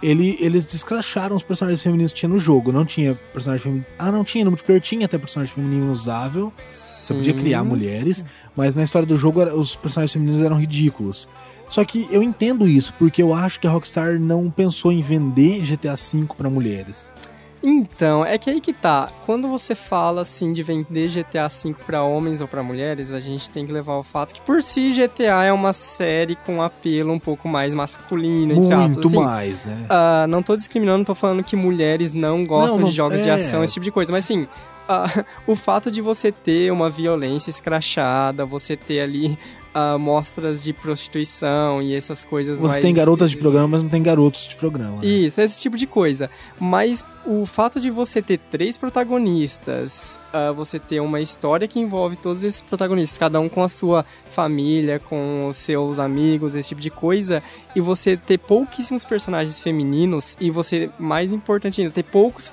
Ele, 0.00 0.36
eles 0.38 0.64
descracharam 0.64 1.34
os 1.34 1.42
personagens 1.42 1.82
femininos 1.82 2.12
que 2.12 2.20
tinha 2.20 2.28
no 2.28 2.38
jogo. 2.38 2.70
Não 2.70 2.84
tinha 2.84 3.14
personagem 3.32 3.62
feminino. 3.64 3.86
Ah, 3.98 4.12
não 4.12 4.22
tinha. 4.22 4.44
No 4.44 4.52
multiplayer 4.52 4.80
tinha 4.80 5.06
até 5.06 5.18
personagem 5.18 5.52
feminino 5.52 5.90
usável. 5.90 6.52
Você 6.72 7.14
podia 7.14 7.34
criar 7.34 7.64
mulheres, 7.64 8.24
mas 8.54 8.76
na 8.76 8.84
história 8.84 9.06
do 9.06 9.16
jogo 9.16 9.42
os 9.42 9.74
personagens 9.74 10.12
femininos 10.12 10.40
eram 10.40 10.56
ridículos. 10.56 11.28
Só 11.68 11.84
que 11.84 12.08
eu 12.10 12.22
entendo 12.22 12.66
isso, 12.66 12.94
porque 12.98 13.22
eu 13.22 13.34
acho 13.34 13.60
que 13.60 13.66
a 13.66 13.70
Rockstar 13.70 14.18
não 14.18 14.50
pensou 14.50 14.90
em 14.90 15.00
vender 15.02 15.60
GTA 15.64 15.94
V 15.94 16.26
pra 16.36 16.48
mulheres. 16.48 17.14
Então, 17.60 18.24
é 18.24 18.38
que 18.38 18.48
aí 18.48 18.60
que 18.60 18.72
tá. 18.72 19.08
Quando 19.26 19.48
você 19.48 19.74
fala 19.74 20.20
assim 20.20 20.52
de 20.52 20.62
vender 20.62 21.08
GTA 21.08 21.48
V 21.48 21.74
pra 21.84 22.02
homens 22.04 22.40
ou 22.40 22.46
pra 22.46 22.62
mulheres, 22.62 23.12
a 23.12 23.18
gente 23.18 23.50
tem 23.50 23.66
que 23.66 23.72
levar 23.72 23.96
o 23.96 24.02
fato 24.04 24.32
que 24.32 24.40
por 24.40 24.62
si 24.62 24.90
GTA 24.90 25.42
é 25.44 25.52
uma 25.52 25.72
série 25.72 26.36
com 26.36 26.62
apelo 26.62 27.12
um 27.12 27.18
pouco 27.18 27.48
mais 27.48 27.74
masculino, 27.74 28.52
entre. 28.54 28.76
Muito 28.76 29.08
Assim, 29.08 29.16
mais, 29.18 29.64
né? 29.64 29.86
ah, 29.90 30.24
não 30.28 30.40
tô 30.42 30.54
discriminando, 30.54 31.04
tô 31.04 31.16
falando 31.16 31.42
que 31.42 31.56
mulheres 31.56 32.12
não 32.12 32.46
gostam 32.46 32.76
Não, 32.76 32.82
não- 32.84 32.88
de 32.88 32.94
jogos 32.94 33.20
de 33.20 33.28
é. 33.28 33.32
ação, 33.32 33.64
esse 33.64 33.74
tipo 33.74 33.84
de 33.84 33.90
coisa. 33.90 34.12
Mas 34.12 34.24
assim, 34.24 34.46
ah, 34.88 35.06
o 35.44 35.56
fato 35.56 35.90
de 35.90 36.00
você 36.00 36.30
ter 36.30 36.70
uma 36.72 36.88
violência 36.88 37.50
escrachada, 37.50 38.44
você 38.44 38.76
ter 38.76 39.00
ali 39.00 39.36
ah, 39.78 39.96
mostras 39.96 40.60
de 40.60 40.72
prostituição 40.72 41.80
e 41.80 41.94
essas 41.94 42.24
coisas 42.24 42.58
Você 42.58 42.66
mais... 42.66 42.82
tem 42.82 42.92
garotas 42.92 43.30
de 43.30 43.36
programa, 43.36 43.68
mas 43.68 43.82
não 43.82 43.88
tem 43.88 44.02
garotos 44.02 44.48
de 44.48 44.56
programa. 44.56 44.96
né? 44.96 45.06
Isso, 45.06 45.40
esse 45.40 45.60
tipo 45.60 45.76
de 45.76 45.86
coisa. 45.86 46.28
Mas 46.58 47.06
o 47.24 47.46
fato 47.46 47.78
de 47.78 47.88
você 47.88 48.20
ter 48.20 48.38
três 48.50 48.76
protagonistas, 48.76 50.18
ah, 50.32 50.50
você 50.50 50.80
ter 50.80 50.98
uma 50.98 51.20
história 51.20 51.68
que 51.68 51.78
envolve 51.78 52.16
todos 52.16 52.42
esses 52.42 52.60
protagonistas, 52.60 53.16
cada 53.16 53.38
um 53.38 53.48
com 53.48 53.62
a 53.62 53.68
sua 53.68 54.04
família, 54.28 54.98
com 54.98 55.46
os 55.46 55.56
seus 55.56 56.00
amigos, 56.00 56.56
esse 56.56 56.70
tipo 56.70 56.80
de 56.80 56.90
coisa, 56.90 57.40
e 57.76 57.80
você 57.80 58.16
ter 58.16 58.38
pouquíssimos 58.38 59.04
personagens 59.04 59.60
femininos, 59.60 60.36
e 60.40 60.50
você, 60.50 60.90
mais 60.98 61.32
importante 61.32 61.80
ainda, 61.80 61.92
ter 61.92 62.02
poucos 62.02 62.50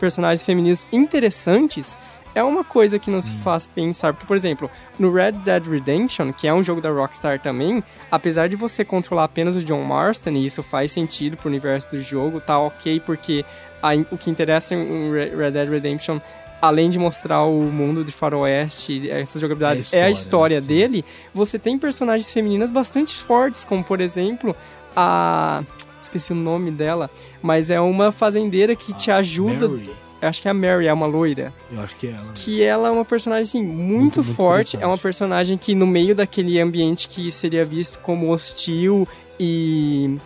personagens 0.00 0.42
femininos 0.42 0.86
interessantes, 0.90 1.98
é 2.34 2.42
uma 2.42 2.64
coisa 2.64 2.98
que 2.98 3.10
nos 3.10 3.26
Sim. 3.26 3.38
faz 3.42 3.66
pensar. 3.66 4.12
Porque, 4.12 4.26
por 4.26 4.36
exemplo, 4.36 4.70
no 4.98 5.12
Red 5.12 5.32
Dead 5.32 5.66
Redemption, 5.66 6.32
que 6.32 6.46
é 6.48 6.54
um 6.54 6.62
jogo 6.64 6.80
da 6.80 6.90
Rockstar 6.90 7.38
também, 7.40 7.82
apesar 8.10 8.48
de 8.48 8.56
você 8.56 8.84
controlar 8.84 9.24
apenas 9.24 9.56
o 9.56 9.62
John 9.64 9.82
Marston, 9.84 10.30
e 10.30 10.44
isso 10.46 10.62
faz 10.62 10.92
sentido 10.92 11.36
pro 11.36 11.48
universo 11.48 11.90
do 11.90 12.00
jogo, 12.00 12.40
tá 12.40 12.58
ok, 12.58 13.00
porque 13.00 13.44
a- 13.82 13.94
o 14.10 14.16
que 14.18 14.30
interessa 14.30 14.74
em 14.74 15.12
Re- 15.12 15.34
Red 15.36 15.50
Dead 15.52 15.68
Redemption, 15.68 16.18
além 16.60 16.88
de 16.88 16.98
mostrar 16.98 17.42
o 17.42 17.60
mundo 17.62 18.04
de 18.04 18.12
faroeste, 18.12 19.10
essas 19.10 19.40
jogabilidades, 19.40 19.92
é 19.92 20.04
a 20.04 20.10
história, 20.10 20.56
história 20.56 20.60
sim. 20.60 20.66
dele, 20.68 21.04
você 21.34 21.58
tem 21.58 21.76
personagens 21.78 22.32
femininas 22.32 22.70
bastante 22.70 23.14
fortes, 23.16 23.64
como, 23.64 23.82
por 23.82 24.00
exemplo, 24.00 24.54
a... 24.96 25.62
Esqueci 26.00 26.32
o 26.32 26.36
nome 26.36 26.72
dela, 26.72 27.08
mas 27.40 27.70
é 27.70 27.80
uma 27.80 28.10
fazendeira 28.10 28.74
que 28.74 28.92
te 28.92 29.08
ajuda... 29.10 29.68
Mary, 29.68 29.90
acho 30.28 30.40
que 30.42 30.48
é 30.48 30.50
a 30.50 30.54
Mary, 30.54 30.86
é 30.86 30.92
uma 30.92 31.06
loira 31.06 31.52
eu 31.70 31.80
acho 31.80 31.96
que 31.96 32.06
é 32.06 32.10
ela. 32.10 32.32
que 32.34 32.62
ela 32.62 32.88
é 32.88 32.90
uma 32.90 33.04
personagem 33.04 33.42
assim, 33.42 33.62
muito, 33.62 33.76
Muito, 33.76 34.22
muito 34.22 34.34
forte. 34.34 34.76
É 34.80 34.86
uma 34.86 34.98
personagem 34.98 35.56
que 35.58 35.74
no 35.74 35.86
meio 35.86 36.14
daquele 36.14 36.60
ambiente 36.60 37.08
que 37.08 37.30
seria 37.30 37.64
visto 37.64 37.98
como 38.00 38.30
hostil 38.30 39.06
e 39.38 40.16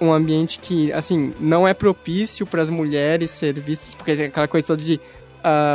um 0.00 0.12
ambiente 0.12 0.58
que 0.58 0.92
assim 0.92 1.32
não 1.40 1.66
é 1.66 1.72
propício 1.72 2.46
para 2.46 2.60
as 2.60 2.68
mulheres 2.70 3.30
ser 3.30 3.54
vistas, 3.60 3.94
porque 3.94 4.14
tem 4.16 4.26
aquela 4.26 4.48
coisa 4.48 4.66
toda 4.66 4.82
de 4.82 5.00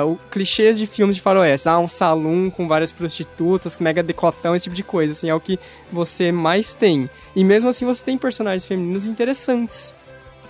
o 0.06 0.18
clichês 0.32 0.80
de 0.80 0.88
filmes 0.88 1.16
de 1.16 1.22
faroeste, 1.22 1.70
ah, 1.70 1.78
um 1.78 1.88
salão 1.88 2.50
com 2.50 2.68
várias 2.68 2.92
prostitutas, 2.92 3.76
com 3.76 3.84
mega 3.84 4.02
decotão, 4.02 4.56
esse 4.56 4.64
tipo 4.64 4.76
de 4.76 4.82
coisa, 4.82 5.12
assim, 5.12 5.30
é 5.30 5.36
o 5.36 5.40
que 5.40 5.60
você 5.92 6.32
mais 6.32 6.74
tem. 6.74 7.08
E 7.36 7.44
mesmo 7.44 7.70
assim 7.70 7.86
você 7.86 8.04
tem 8.04 8.18
personagens 8.18 8.66
femininos 8.66 9.06
interessantes. 9.06 9.94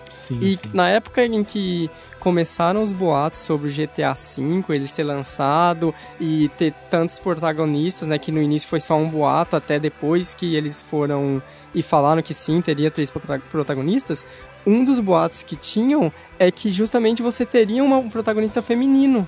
Sim, 0.09 0.39
E 0.41 0.55
sim. 0.55 0.69
na 0.73 0.89
época 0.89 1.25
em 1.25 1.43
que 1.43 1.89
começaram 2.19 2.83
os 2.83 2.91
boatos 2.91 3.39
sobre 3.39 3.67
o 3.67 3.71
GTA 3.71 4.13
V, 4.13 4.63
ele 4.69 4.87
ser 4.87 5.03
lançado 5.03 5.93
e 6.19 6.49
ter 6.57 6.73
tantos 6.89 7.17
protagonistas, 7.19 8.07
né, 8.07 8.17
que 8.17 8.31
no 8.31 8.41
início 8.41 8.67
foi 8.67 8.79
só 8.79 8.95
um 8.97 9.07
boato, 9.07 9.55
até 9.55 9.79
depois 9.79 10.33
que 10.33 10.55
eles 10.55 10.81
foram 10.81 11.41
e 11.73 11.81
falaram 11.81 12.21
que 12.21 12.33
sim, 12.33 12.61
teria 12.61 12.89
três 12.91 13.09
prota- 13.11 13.41
protagonistas, 13.51 14.25
um 14.65 14.83
dos 14.83 14.99
boatos 14.99 15.43
que 15.43 15.55
tinham 15.55 16.11
é 16.37 16.51
que 16.51 16.71
justamente 16.71 17.21
você 17.21 17.45
teria 17.45 17.83
uma- 17.83 17.97
um 17.97 18.09
protagonista 18.09 18.61
feminino. 18.61 19.27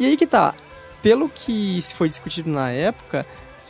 E 0.00 0.06
aí 0.06 0.16
que 0.16 0.26
tá, 0.26 0.54
pelo 1.02 1.28
que 1.28 1.80
se 1.82 1.94
foi 1.94 2.08
discutido 2.08 2.50
na 2.50 2.70
época, 2.70 3.26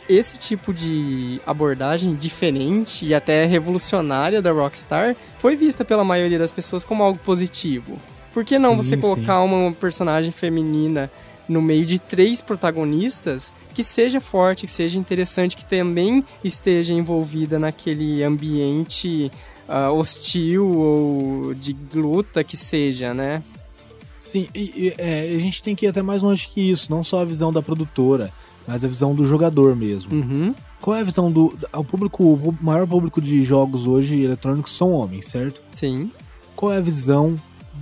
esse 0.07 0.37
tipo 0.39 0.73
de 0.73 1.39
abordagem 1.45 2.15
diferente 2.15 3.05
e 3.05 3.13
até 3.13 3.45
revolucionária 3.45 4.41
da 4.41 4.51
Rockstar 4.51 5.15
foi 5.37 5.55
vista 5.55 5.85
pela 5.85 6.03
maioria 6.03 6.39
das 6.39 6.51
pessoas 6.51 6.83
como 6.83 7.03
algo 7.03 7.19
positivo. 7.19 7.99
Por 8.33 8.45
que 8.45 8.59
não 8.59 8.71
Sim, 8.71 8.77
você 8.77 8.95
sim. 8.95 9.01
colocar 9.01 9.41
uma 9.41 9.71
personagem 9.73 10.31
feminina 10.31 11.09
no 11.47 11.61
meio 11.61 11.85
de 11.85 11.97
três 11.97 12.41
protagonistas 12.41 13.51
que 13.73 13.83
seja 13.83 14.21
forte, 14.21 14.65
que 14.65 14.71
seja 14.71 14.99
interessante, 14.99 15.57
que 15.57 15.65
também 15.65 16.23
esteja 16.43 16.93
envolvida 16.93 17.57
naquele 17.57 18.23
ambiente 18.23 19.31
ah, 19.67 19.91
hostil 19.91 20.67
ou 20.67 21.53
de 21.55 21.75
luta 21.93 22.43
que 22.43 22.55
seja, 22.55 23.13
né? 23.13 23.41
Sim, 24.21 24.47
e, 24.53 24.59
e, 24.59 24.93
é, 24.97 25.33
a 25.35 25.39
gente 25.39 25.63
tem 25.63 25.75
que 25.75 25.85
ir 25.85 25.89
até 25.89 26.01
mais 26.01 26.21
longe 26.21 26.47
que 26.47 26.61
isso, 26.61 26.91
não 26.91 27.03
só 27.03 27.21
a 27.21 27.25
visão 27.25 27.51
da 27.51 27.61
produtora, 27.61 28.31
mas 28.67 28.85
a 28.85 28.87
visão 28.87 29.15
do 29.15 29.25
jogador 29.25 29.75
mesmo. 29.75 30.13
Uhum. 30.13 30.53
Qual 30.81 30.95
é 30.95 31.01
a 31.01 31.03
visão 31.03 31.31
do. 31.31 31.57
O 31.73 31.83
público, 31.83 32.23
o 32.23 32.57
maior 32.61 32.87
público 32.87 33.19
de 33.19 33.41
jogos 33.43 33.87
hoje 33.87 34.21
eletrônicos 34.21 34.73
são 34.73 34.91
homens, 34.91 35.25
certo? 35.25 35.61
Sim. 35.71 36.11
Qual 36.55 36.71
é 36.71 36.77
a 36.77 36.81
visão 36.81 37.35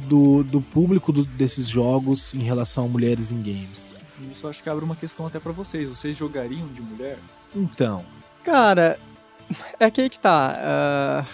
do, 0.07 0.43
do 0.43 0.61
público 0.61 1.11
do- 1.11 1.25
desses 1.25 1.67
jogos 1.67 2.33
em 2.33 2.39
relação 2.43 2.85
a 2.85 2.87
mulheres 2.87 3.31
em 3.31 3.41
games? 3.41 3.93
Isso 4.31 4.47
acho 4.47 4.61
que 4.63 4.69
abre 4.69 4.83
uma 4.83 4.95
questão 4.95 5.27
até 5.27 5.39
pra 5.39 5.51
vocês. 5.51 5.89
Vocês 5.89 6.15
jogariam 6.17 6.67
de 6.67 6.81
mulher? 6.81 7.17
Então, 7.55 8.03
Cara, 8.43 8.97
é 9.79 9.85
aqui 9.85 10.01
aí 10.01 10.09
que 10.09 10.19
tá. 10.19 10.55
ah, 10.57 11.25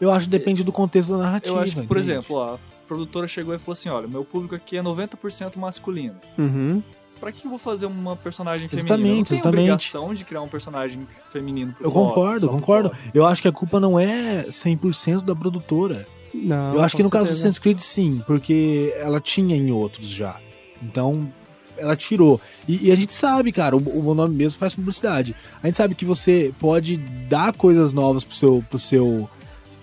eu 0.00 0.10
acho 0.10 0.24
que 0.26 0.30
depende 0.30 0.62
do 0.64 0.72
contexto 0.72 1.10
da 1.12 1.18
narrativa. 1.18 1.54
Eu 1.56 1.60
acho 1.60 1.74
que, 1.76 1.82
por 1.86 1.96
entende? 1.96 2.12
exemplo, 2.12 2.36
ó, 2.36 2.54
a 2.54 2.58
produtora 2.88 3.28
chegou 3.28 3.54
e 3.54 3.58
falou 3.58 3.72
assim: 3.74 3.88
olha, 3.90 4.08
meu 4.08 4.24
público 4.24 4.54
aqui 4.54 4.76
é 4.76 4.82
90% 4.82 5.56
masculino. 5.56 6.16
uhum. 6.38 6.82
Pra 7.20 7.30
que 7.30 7.44
eu 7.44 7.50
vou 7.50 7.58
fazer 7.58 7.84
uma 7.84 8.16
personagem 8.16 8.66
feminina? 8.66 8.88
Exatamente, 8.94 9.10
eu 9.12 9.18
não 9.18 9.24
tenho 9.24 9.36
exatamente. 9.40 9.58
obrigação 9.72 10.14
de 10.14 10.24
criar 10.24 10.40
um 10.40 10.48
personagem 10.48 11.06
feminino 11.30 11.74
pro 11.74 11.84
Eu 11.84 11.90
hobby, 11.90 12.08
concordo, 12.14 12.48
concordo. 12.48 12.92
Eu 13.12 13.26
acho 13.26 13.42
que 13.42 13.48
a 13.48 13.52
culpa 13.52 13.78
não 13.78 14.00
é 14.00 14.46
100% 14.48 15.20
da 15.22 15.36
produtora. 15.36 16.08
Não, 16.32 16.74
eu 16.74 16.80
acho 16.82 16.96
que 16.96 17.02
no 17.02 17.10
caso 17.10 17.24
do 17.24 17.26
certeza. 17.28 17.48
Assassin's 17.48 17.58
Creed 17.58 17.78
sim, 17.80 18.22
porque 18.26 18.94
ela 18.96 19.20
tinha 19.20 19.56
em 19.56 19.70
outros 19.70 20.06
já. 20.08 20.40
Então, 20.82 21.30
ela 21.76 21.96
tirou. 21.96 22.40
E, 22.68 22.88
e 22.88 22.92
a 22.92 22.94
gente 22.96 23.12
sabe, 23.12 23.50
cara, 23.52 23.76
o, 23.76 24.08
o 24.10 24.14
nome 24.14 24.34
mesmo 24.34 24.58
faz 24.58 24.74
publicidade. 24.74 25.34
A 25.62 25.66
gente 25.66 25.76
sabe 25.76 25.94
que 25.94 26.04
você 26.04 26.52
pode 26.60 26.96
dar 27.28 27.52
coisas 27.52 27.92
novas 27.92 28.22
pro 28.24 28.36
seu, 28.36 28.64
pro 28.68 28.78
seu, 28.78 29.28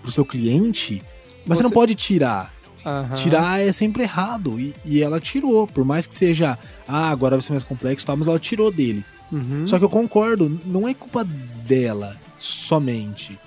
pro 0.02 0.10
seu 0.10 0.24
cliente, 0.24 1.02
mas 1.46 1.58
você, 1.58 1.62
não 1.64 1.70
Você- 1.70 1.74
pode 1.74 1.94
tirar. 1.94 2.52
Aham. 2.86 3.14
Tirar 3.16 3.60
é 3.60 3.70
sempre 3.72 4.04
errado. 4.04 4.58
E, 4.58 4.74
e 4.84 5.02
ela 5.02 5.20
tirou. 5.20 5.66
Por 5.66 5.84
mais 5.84 6.06
que 6.06 6.14
seja, 6.14 6.56
ah, 6.86 7.10
agora 7.10 7.36
vai 7.36 7.42
ser 7.42 7.52
mais 7.52 7.64
complexo 7.64 8.04
e 8.04 8.06
tal, 8.06 8.16
mas 8.16 8.26
ela 8.28 8.38
tirou 8.38 8.70
dele. 8.70 9.04
Uhum. 9.30 9.66
Só 9.66 9.78
que 9.78 9.84
eu 9.84 9.90
concordo, 9.90 10.58
não 10.64 10.88
é 10.88 10.94
culpa 10.94 11.22
dela 11.66 12.16
somente. 12.38 13.38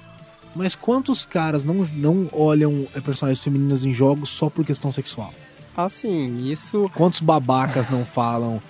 Mas 0.56 0.76
quantos 0.76 1.26
caras 1.26 1.64
não, 1.64 1.76
não 1.94 2.30
olham 2.32 2.88
é, 2.94 3.00
personagens 3.00 3.44
femininas 3.44 3.84
em 3.84 3.94
jogos 3.94 4.30
só 4.30 4.50
por 4.50 4.66
questão 4.66 4.92
sexual? 4.92 5.34
Ah, 5.76 5.88
sim, 5.88 6.50
isso. 6.50 6.92
Quantos 6.94 7.22
babacas 7.22 7.90
não 7.90 8.04
falam 8.04 8.62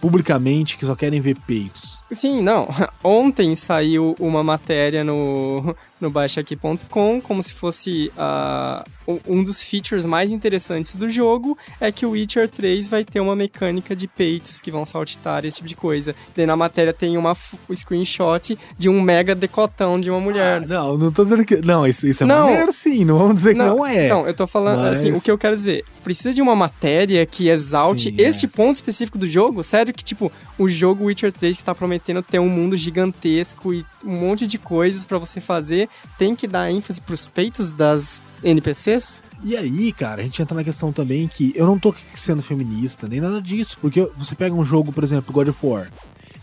publicamente 0.00 0.76
que 0.76 0.86
só 0.86 0.94
querem 0.96 1.20
ver 1.20 1.36
peitos? 1.46 2.00
Sim, 2.10 2.42
não. 2.42 2.68
Ontem 3.02 3.54
saiu 3.54 4.16
uma 4.18 4.42
matéria 4.42 5.04
no, 5.04 5.74
no 6.00 6.10
baixaqui.com 6.10 7.20
como 7.20 7.42
se 7.42 7.52
fosse 7.52 8.10
ah, 8.16 8.84
um- 9.26 9.42
dos 9.42 9.62
features 9.62 10.04
mais 10.06 10.32
interessantes 10.32 10.96
do 10.96 11.08
jogo 11.08 11.56
é 11.80 11.90
que 11.90 12.04
o 12.04 12.10
Witcher 12.10 12.48
3 12.48 12.86
vai 12.88 13.04
ter 13.04 13.20
uma 13.20 13.34
mecânica 13.34 13.96
de 13.96 14.06
peitos 14.06 14.60
que 14.60 14.70
vão 14.70 14.84
saltitar, 14.84 15.44
esse 15.44 15.56
tipo 15.56 15.68
de 15.68 15.74
coisa. 15.74 16.14
Daí 16.36 16.44
na 16.46 16.56
matéria 16.56 16.92
tem 16.92 17.16
uma 17.16 17.36
um 17.68 17.74
screenshot 17.74 18.58
de 18.76 18.88
um 18.88 19.00
mega 19.00 19.34
decotão 19.34 19.98
de 20.00 20.10
uma 20.10 20.20
mulher. 20.20 20.62
Ah, 20.62 20.66
não, 20.66 20.98
não 20.98 21.10
tô 21.12 21.22
dizendo 21.24 21.44
que. 21.44 21.56
Não, 21.56 21.86
isso, 21.86 22.06
isso 22.06 22.22
é 22.24 22.26
Não. 22.26 22.48
maneiro 22.50 22.72
sim, 22.72 23.04
não 23.04 23.18
vamos 23.18 23.34
dizer 23.36 23.52
que 23.54 23.58
não 23.58 23.84
é. 23.86 24.08
Não, 24.08 24.26
eu 24.26 24.34
tô 24.34 24.46
falando 24.46 24.80
Mas- 24.82 24.98
assim, 24.98 25.12
o 25.12 25.20
que 25.20 25.30
eu 25.30 25.38
quero 25.38 25.56
dizer, 25.56 25.84
precisa 26.04 26.32
de 26.34 26.42
uma 26.42 26.54
matéria 26.54 27.24
que 27.26 27.48
exalte 27.48 28.04
Sim, 28.10 28.14
este 28.18 28.46
é. 28.46 28.48
ponto 28.48 28.76
específico 28.76 29.16
do 29.18 29.26
jogo. 29.26 29.62
Sério 29.64 29.92
que, 29.94 30.04
tipo, 30.04 30.30
o 30.58 30.68
jogo 30.68 31.04
Witcher 31.06 31.32
3 31.32 31.56
que 31.56 31.64
tá 31.64 31.74
prometendo 31.74 32.22
ter 32.22 32.38
um 32.38 32.48
mundo 32.48 32.76
gigantesco 32.76 33.72
e 33.72 33.84
um 34.04 34.16
monte 34.16 34.46
de 34.46 34.58
coisas 34.58 35.04
pra 35.06 35.18
você 35.18 35.40
fazer, 35.40 35.87
tem 36.16 36.34
que 36.34 36.46
dar 36.46 36.70
ênfase 36.70 37.00
pros 37.00 37.26
peitos 37.26 37.74
das 37.74 38.22
NPCs? 38.42 39.22
E 39.42 39.56
aí, 39.56 39.92
cara, 39.92 40.20
a 40.20 40.24
gente 40.24 40.40
entra 40.42 40.54
na 40.54 40.64
questão 40.64 40.92
também 40.92 41.28
que 41.28 41.52
eu 41.54 41.66
não 41.66 41.78
tô 41.78 41.94
sendo 42.14 42.42
feminista, 42.42 43.06
nem 43.08 43.20
nada 43.20 43.40
disso. 43.40 43.78
Porque 43.80 44.08
você 44.16 44.34
pega 44.34 44.54
um 44.54 44.64
jogo, 44.64 44.92
por 44.92 45.04
exemplo, 45.04 45.32
God 45.32 45.48
of 45.48 45.66
War. 45.66 45.88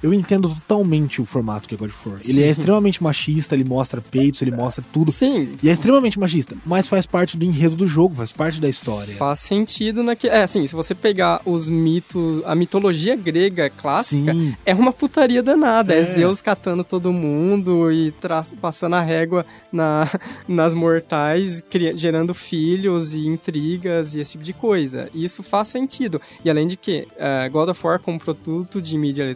Eu 0.05 0.13
entendo 0.13 0.49
totalmente 0.49 1.21
o 1.21 1.25
formato 1.25 1.67
que 1.67 1.73
é 1.75 1.77
God 1.77 1.89
of 1.89 2.09
War. 2.09 2.19
Ele 2.23 2.33
Sim. 2.33 2.43
é 2.43 2.49
extremamente 2.49 3.01
machista, 3.01 3.55
ele 3.55 3.63
mostra 3.63 3.99
peitos, 4.01 4.41
ele 4.41 4.51
mostra 4.51 4.83
tudo. 4.93 5.11
Sim, 5.11 5.53
E 5.63 5.69
é 5.69 5.71
extremamente 5.73 6.19
machista, 6.19 6.55
mas 6.65 6.87
faz 6.87 7.05
parte 7.05 7.35
do 7.37 7.43
enredo 7.45 7.75
do 7.75 7.87
jogo, 7.87 8.15
faz 8.15 8.31
parte 8.31 8.61
da 8.61 8.69
história. 8.69 9.15
faz 9.15 9.39
sentido 9.39 10.03
naquele. 10.03 10.33
É, 10.33 10.43
assim, 10.43 10.65
se 10.65 10.75
você 10.75 10.93
pegar 10.93 11.41
os 11.45 11.67
mitos, 11.69 12.43
a 12.45 12.53
mitologia 12.55 13.15
grega 13.15 13.69
clássica, 13.69 14.33
Sim, 14.33 14.55
É 14.65 14.73
uma 14.73 14.93
putaria 14.93 15.41
danada. 15.41 15.93
É, 15.93 15.99
É. 15.99 16.03
Zeus 16.03 16.41
catando 16.41 16.83
todo 16.83 17.11
mundo 17.11 17.91
e 17.91 18.11
tra- 18.11 18.43
passando 18.61 18.95
a 18.95 19.01
régua 19.01 19.45
na, 19.71 20.07
nas 20.47 20.73
mortais, 20.75 21.61
cri- 21.61 21.97
gerando 21.97 22.33
filhos 22.33 23.13
e 23.15 23.25
intrigas 23.27 24.13
e 24.15 24.19
esse 24.19 24.33
tipo 24.33 24.43
de 24.43 24.53
coisa. 24.53 25.09
Isso 25.15 25.41
faz 25.41 25.69
sentido. 25.69 26.21
E 26.43 26.49
além 26.49 26.67
de 26.67 26.77
que, 26.77 27.07
eh, 27.17 27.49
God 27.49 27.69
of 27.69 27.85
War 27.85 27.99
como 27.99 28.19
produto 28.19 28.81
de 28.81 28.97
mídia 28.97 29.35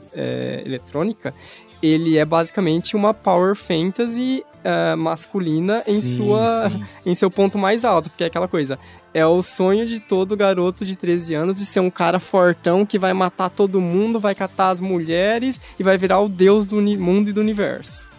eletrônica, 0.65 1.33
ele 1.81 2.17
é 2.17 2.25
basicamente 2.25 2.95
uma 2.95 3.13
power 3.13 3.55
fantasy 3.55 4.43
uh, 4.59 4.97
masculina 4.97 5.81
em 5.87 6.01
Sim, 6.01 6.17
sua 6.17 6.69
sim. 6.69 6.85
em 7.05 7.15
seu 7.15 7.31
ponto 7.31 7.57
mais 7.57 7.85
alto, 7.85 8.09
porque 8.09 8.23
é 8.23 8.27
aquela 8.27 8.47
coisa. 8.47 8.77
É 9.13 9.25
o 9.25 9.41
sonho 9.41 9.85
de 9.85 9.99
todo 9.99 10.37
garoto 10.37 10.85
de 10.85 10.95
13 10.95 11.33
anos 11.33 11.55
de 11.55 11.65
ser 11.65 11.79
um 11.79 11.89
cara 11.89 12.19
fortão 12.19 12.85
que 12.85 12.99
vai 12.99 13.13
matar 13.13 13.49
todo 13.49 13.81
mundo, 13.81 14.19
vai 14.19 14.35
catar 14.35 14.69
as 14.69 14.79
mulheres 14.79 15.59
e 15.79 15.83
vai 15.83 15.97
virar 15.97 16.19
o 16.19 16.29
deus 16.29 16.67
do 16.67 16.81
mundo 16.81 17.29
e 17.29 17.33
do 17.33 17.41
universo. 17.41 18.09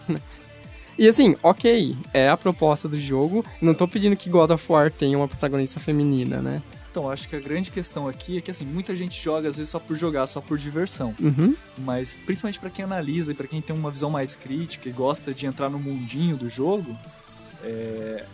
E 0.97 1.07
assim, 1.07 1.35
ok, 1.41 1.95
é 2.13 2.29
a 2.29 2.37
proposta 2.37 2.87
do 2.87 2.99
jogo. 2.99 3.43
Não 3.59 3.73
tô 3.73 3.87
pedindo 3.87 4.15
que 4.15 4.29
God 4.29 4.51
of 4.51 4.71
War 4.71 4.91
tenha 4.91 5.17
uma 5.17 5.27
protagonista 5.27 5.79
feminina, 5.79 6.41
né? 6.41 6.61
Então, 6.91 7.09
acho 7.09 7.27
que 7.29 7.35
a 7.37 7.39
grande 7.39 7.71
questão 7.71 8.05
aqui 8.05 8.37
é 8.37 8.41
que, 8.41 8.51
assim, 8.51 8.65
muita 8.65 8.93
gente 8.97 9.19
joga 9.19 9.47
às 9.47 9.55
vezes 9.55 9.69
só 9.71 9.79
por 9.79 9.95
jogar, 9.95 10.27
só 10.27 10.41
por 10.41 10.57
diversão. 10.57 11.15
Uhum. 11.21 11.55
Mas, 11.77 12.17
principalmente 12.25 12.59
pra 12.59 12.69
quem 12.69 12.83
analisa 12.83 13.31
e 13.31 13.35
pra 13.35 13.47
quem 13.47 13.61
tem 13.61 13.73
uma 13.73 13.89
visão 13.89 14.09
mais 14.09 14.35
crítica 14.35 14.89
e 14.89 14.91
gosta 14.91 15.33
de 15.33 15.45
entrar 15.45 15.69
no 15.69 15.79
mundinho 15.79 16.35
do 16.35 16.49
jogo, 16.49 16.97
é, 17.63 18.25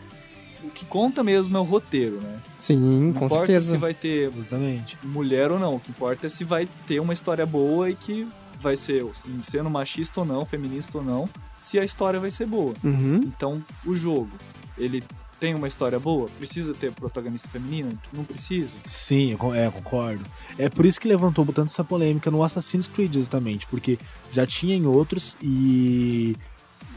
o 0.64 0.72
que 0.72 0.86
conta 0.88 1.24
mesmo 1.24 1.56
é 1.56 1.60
o 1.60 1.64
roteiro, 1.64 2.20
né? 2.20 2.40
Sim, 2.58 2.78
Não 2.78 3.14
com 3.14 3.26
importa 3.26 3.46
certeza. 3.46 3.72
se 3.74 3.78
vai 3.78 3.94
ter 3.94 4.32
Justamente. 4.34 4.98
mulher 5.04 5.52
ou 5.52 5.60
não, 5.60 5.76
o 5.76 5.80
que 5.80 5.92
importa 5.92 6.26
é 6.26 6.30
se 6.30 6.44
vai 6.44 6.68
ter 6.88 7.00
uma 7.00 7.14
história 7.14 7.46
boa 7.46 7.92
e 7.92 7.96
que 7.96 8.28
vai 8.60 8.76
ser, 8.76 9.06
assim, 9.06 9.40
sendo 9.44 9.70
machista 9.70 10.22
ou 10.22 10.26
não, 10.26 10.44
feminista 10.44 10.98
ou 10.98 11.04
não, 11.04 11.30
se 11.62 11.78
a 11.78 11.86
história 11.86 12.20
vai 12.20 12.32
ser 12.32 12.48
boa. 12.48 12.74
Uhum. 12.84 13.18
Então, 13.24 13.64
o 13.86 13.96
jogo, 13.96 14.32
ele 14.80 15.04
tem 15.40 15.54
uma 15.54 15.68
história 15.68 16.00
boa? 16.00 16.30
Precisa 16.38 16.74
ter 16.74 16.92
protagonista 16.92 17.48
feminina? 17.48 17.92
Não 18.12 18.24
precisa? 18.24 18.76
Sim, 18.86 19.32
eu 19.32 19.54
é, 19.54 19.70
concordo. 19.70 20.26
É 20.58 20.70
por 20.70 20.86
isso 20.86 21.00
que 21.00 21.08
levantou 21.08 21.46
tanto 21.46 21.72
essa 21.72 21.84
polêmica 21.84 22.32
no 22.32 22.44
Assassin's 22.44 22.88
Creed, 22.88 23.16
exatamente, 23.16 23.68
porque 23.68 23.98
já 24.32 24.46
tinha 24.46 24.76
em 24.76 24.86
outros 24.86 25.38
e 25.42 26.36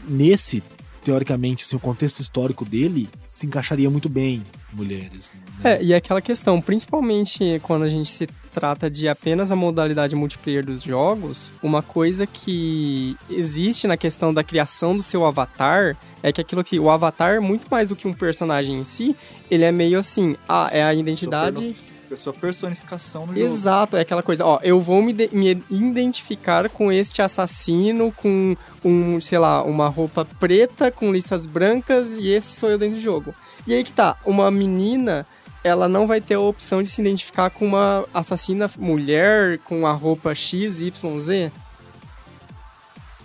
nesse, 0.07 0.63
teoricamente, 1.03 1.63
assim, 1.63 1.75
o 1.75 1.79
contexto 1.79 2.19
histórico 2.19 2.63
dele 2.63 3.09
se 3.27 3.45
encaixaria 3.45 3.89
muito 3.89 4.07
bem 4.07 4.43
mulheres. 4.73 5.31
né? 5.63 5.75
É, 5.75 5.83
e 5.83 5.93
é 5.93 5.95
aquela 5.95 6.21
questão, 6.21 6.61
principalmente 6.61 7.59
quando 7.63 7.83
a 7.83 7.89
gente 7.89 8.11
se 8.11 8.27
trata 8.51 8.89
de 8.89 9.07
apenas 9.07 9.51
a 9.51 9.55
modalidade 9.55 10.15
multiplayer 10.15 10.65
dos 10.65 10.83
jogos, 10.83 11.53
uma 11.63 11.81
coisa 11.81 12.27
que 12.27 13.15
existe 13.29 13.87
na 13.87 13.95
questão 13.97 14.33
da 14.33 14.43
criação 14.43 14.95
do 14.95 15.03
seu 15.03 15.25
avatar 15.25 15.97
é 16.21 16.31
que 16.31 16.41
aquilo 16.41 16.63
que 16.63 16.79
o 16.79 16.89
avatar, 16.89 17.41
muito 17.41 17.67
mais 17.69 17.89
do 17.89 17.95
que 17.95 18.07
um 18.07 18.13
personagem 18.13 18.79
em 18.79 18.83
si, 18.83 19.15
ele 19.49 19.63
é 19.63 19.71
meio 19.71 19.97
assim, 19.97 20.35
ah, 20.47 20.69
é 20.71 20.83
a 20.83 20.93
identidade. 20.93 21.75
Sua, 22.11 22.17
sua 22.17 22.33
personificação 22.33 23.25
no 23.25 23.33
jogo. 23.33 23.45
Exato, 23.45 23.95
é 23.95 24.01
aquela 24.01 24.21
coisa, 24.21 24.45
ó, 24.45 24.59
eu 24.61 24.81
vou 24.81 25.01
me, 25.01 25.13
me 25.31 25.63
identificar 25.69 26.69
com 26.69 26.91
este 26.91 27.21
assassino 27.21 28.11
com 28.11 28.55
um, 28.83 29.21
sei 29.21 29.39
lá, 29.39 29.63
uma 29.63 29.87
roupa 29.87 30.25
preta 30.39 30.91
com 30.91 31.11
listas 31.11 31.45
brancas 31.45 32.17
e 32.17 32.29
esse 32.29 32.55
sou 32.59 32.69
eu 32.69 32.77
dentro 32.77 32.95
do 32.95 33.01
jogo. 33.01 33.33
E 33.65 33.73
aí 33.73 33.83
que 33.83 33.91
tá, 33.91 34.17
uma 34.25 34.51
menina, 34.51 35.25
ela 35.63 35.87
não 35.87 36.05
vai 36.05 36.19
ter 36.19 36.33
a 36.33 36.39
opção 36.39 36.83
de 36.83 36.89
se 36.89 36.99
identificar 36.99 37.49
com 37.49 37.65
uma 37.65 38.05
assassina 38.13 38.69
mulher 38.77 39.59
com 39.59 39.87
a 39.87 39.93
roupa 39.93 40.35
X, 40.35 40.81
Y, 40.81 41.19
Z. 41.19 41.51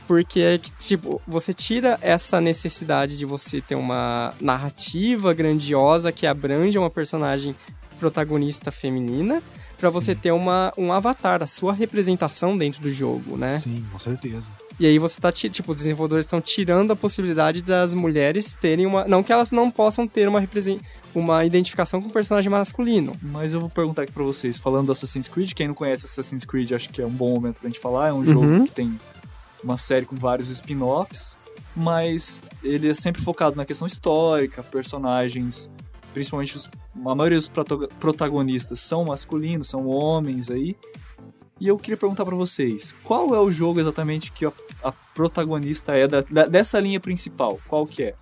Porque 0.07 0.39
é 0.39 0.59
que, 0.59 0.71
tipo, 0.71 1.21
você 1.27 1.53
tira 1.53 1.99
essa 2.01 2.41
necessidade 2.41 3.19
de 3.19 3.25
você 3.25 3.61
ter 3.61 3.75
uma 3.75 4.33
narrativa 4.41 5.35
grandiosa 5.35 6.13
que 6.13 6.29
abrange 6.29 6.79
uma 6.79 6.91
personagem 6.91 7.57
protagonista 7.99 8.71
feminina 8.71 9.43
pra 9.79 9.91
você 9.91 10.15
ter 10.15 10.33
uma, 10.33 10.73
um 10.79 10.93
avatar, 10.93 11.43
a 11.43 11.47
sua 11.47 11.73
representação 11.73 12.57
dentro 12.57 12.81
do 12.81 12.89
jogo, 12.89 13.37
né? 13.37 13.59
Sim, 13.61 13.85
com 13.93 13.99
certeza. 13.99 14.51
E 14.81 14.87
aí 14.87 14.99
você 14.99 15.21
tá, 15.21 15.31
ti- 15.33 15.49
tipo, 15.51 15.71
os 15.71 15.77
desenvolvedores 15.79 16.27
estão 16.27 16.41
tirando 16.41 16.91
a 16.93 16.97
possibilidade 16.97 17.63
das 17.63 17.93
mulheres 17.95 18.55
terem 18.55 18.87
uma... 18.87 19.07
Não 19.07 19.23
que 19.23 19.33
elas 19.33 19.51
não 19.53 19.71
possam 19.71 20.07
ter 20.07 20.29
uma, 20.29 20.39
represen- 20.41 20.81
uma 21.15 21.45
identificação 21.45 22.01
com 22.03 22.09
o 22.09 22.13
personagem 22.13 22.51
masculino. 22.51 23.17
Mas 23.23 23.53
eu 23.55 23.61
vou 23.61 23.69
perguntar 23.71 24.03
aqui 24.03 24.13
pra 24.13 24.23
vocês, 24.23 24.59
falando 24.59 24.87
do 24.87 24.93
Assassin's 24.93 25.29
Creed, 25.29 25.53
quem 25.55 25.69
não 25.69 25.75
conhece 25.75 26.05
Assassin's 26.07 26.45
Creed, 26.45 26.73
acho 26.73 26.89
que 26.91 27.01
é 27.01 27.07
um 27.07 27.11
bom 27.11 27.31
momento 27.35 27.61
pra 27.61 27.69
gente 27.69 27.81
falar. 27.81 28.09
É 28.09 28.13
um 28.13 28.17
Uhum. 28.19 28.25
jogo 28.25 28.65
que 28.65 28.73
tem 28.73 28.99
uma 29.65 29.77
série 29.79 30.05
com 30.07 30.17
vários 30.17 30.51
spin-offs, 30.51 31.37
mas 31.75 32.43
ele 32.63 32.89
é 32.89 32.95
sempre 32.95 33.21
focado 33.23 33.57
na 33.57 33.65
questão 33.65 33.87
histórica, 33.87 34.63
personagens, 34.63 35.71
principalmente 36.17 36.57
os, 36.57 36.71
a 37.05 37.15
maioria 37.15 37.37
dos 37.37 37.51
protagonistas 38.01 38.81
são 38.81 39.05
masculinos, 39.05 39.69
são 39.69 39.87
homens 39.87 40.51
aí. 40.51 40.75
E 41.61 41.69
eu 41.69 41.77
queria 41.77 41.97
perguntar 41.99 42.25
pra 42.25 42.35
vocês, 42.35 42.95
qual 43.05 43.35
é 43.35 43.39
o 43.39 43.51
jogo 43.51 43.79
exatamente 43.79 44.33
que 44.33 44.47
a, 44.47 44.53
a 44.83 44.93
protagonista 45.15 45.93
é 45.95 46.09
da- 46.09 46.23
da- 46.23 46.47
dessa 46.47 46.81
linha 46.81 46.99
principal? 46.99 47.61
Qual 47.69 47.87
que 47.87 48.03
é? 48.03 48.15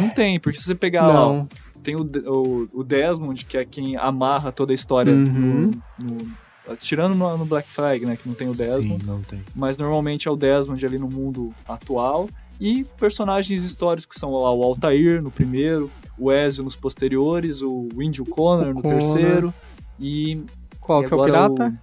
Não 0.00 0.08
tem, 0.10 0.40
porque 0.40 0.58
se 0.58 0.64
você 0.64 0.74
pegar 0.74 1.06
lá, 1.06 1.46
tem 1.80 1.94
o, 1.94 2.02
o, 2.02 2.68
o 2.72 2.82
Desmond, 2.84 3.44
que 3.44 3.56
é 3.56 3.64
quem 3.64 3.96
amarra 3.96 4.50
toda 4.50 4.72
a 4.72 4.74
história 4.74 5.12
Uhum. 5.12 5.70
no, 5.96 6.06
no- 6.16 6.76
Tirando 6.78 7.14
no, 7.16 7.36
no 7.38 7.44
Black 7.44 7.68
Flag, 7.70 8.04
né? 8.06 8.16
Que 8.16 8.28
não 8.28 8.34
tem 8.36 8.48
o 8.48 8.54
Desmond. 8.54 9.02
Sim, 9.02 9.06
não 9.08 9.20
tem. 9.22 9.42
Mas 9.54 9.76
normalmente 9.76 10.26
é 10.26 10.30
o 10.30 10.36
Desmond 10.36 10.84
ali 10.86 10.98
no 10.98 11.08
mundo 11.08 11.52
atual. 11.68 12.28
E 12.60 12.84
personagens 12.98 13.64
históricos 13.64 14.06
que 14.06 14.14
são 14.18 14.30
lá 14.32 14.52
o 14.52 14.62
Altair 14.62 15.20
no 15.20 15.30
primeiro, 15.32 15.90
o 16.18 16.30
Ezio 16.32 16.64
nos 16.64 16.76
posteriores, 16.76 17.62
o 17.62 17.88
Indy 18.00 18.22
Connor 18.24 18.68
O 18.68 18.74
no 18.74 18.82
Connor. 18.82 18.98
terceiro. 18.98 19.54
E, 19.98 20.42
Qual 20.80 21.02
e 21.04 21.08
que 21.08 21.14
é 21.14 21.16
o 21.16 21.24
pirata? 21.24 21.80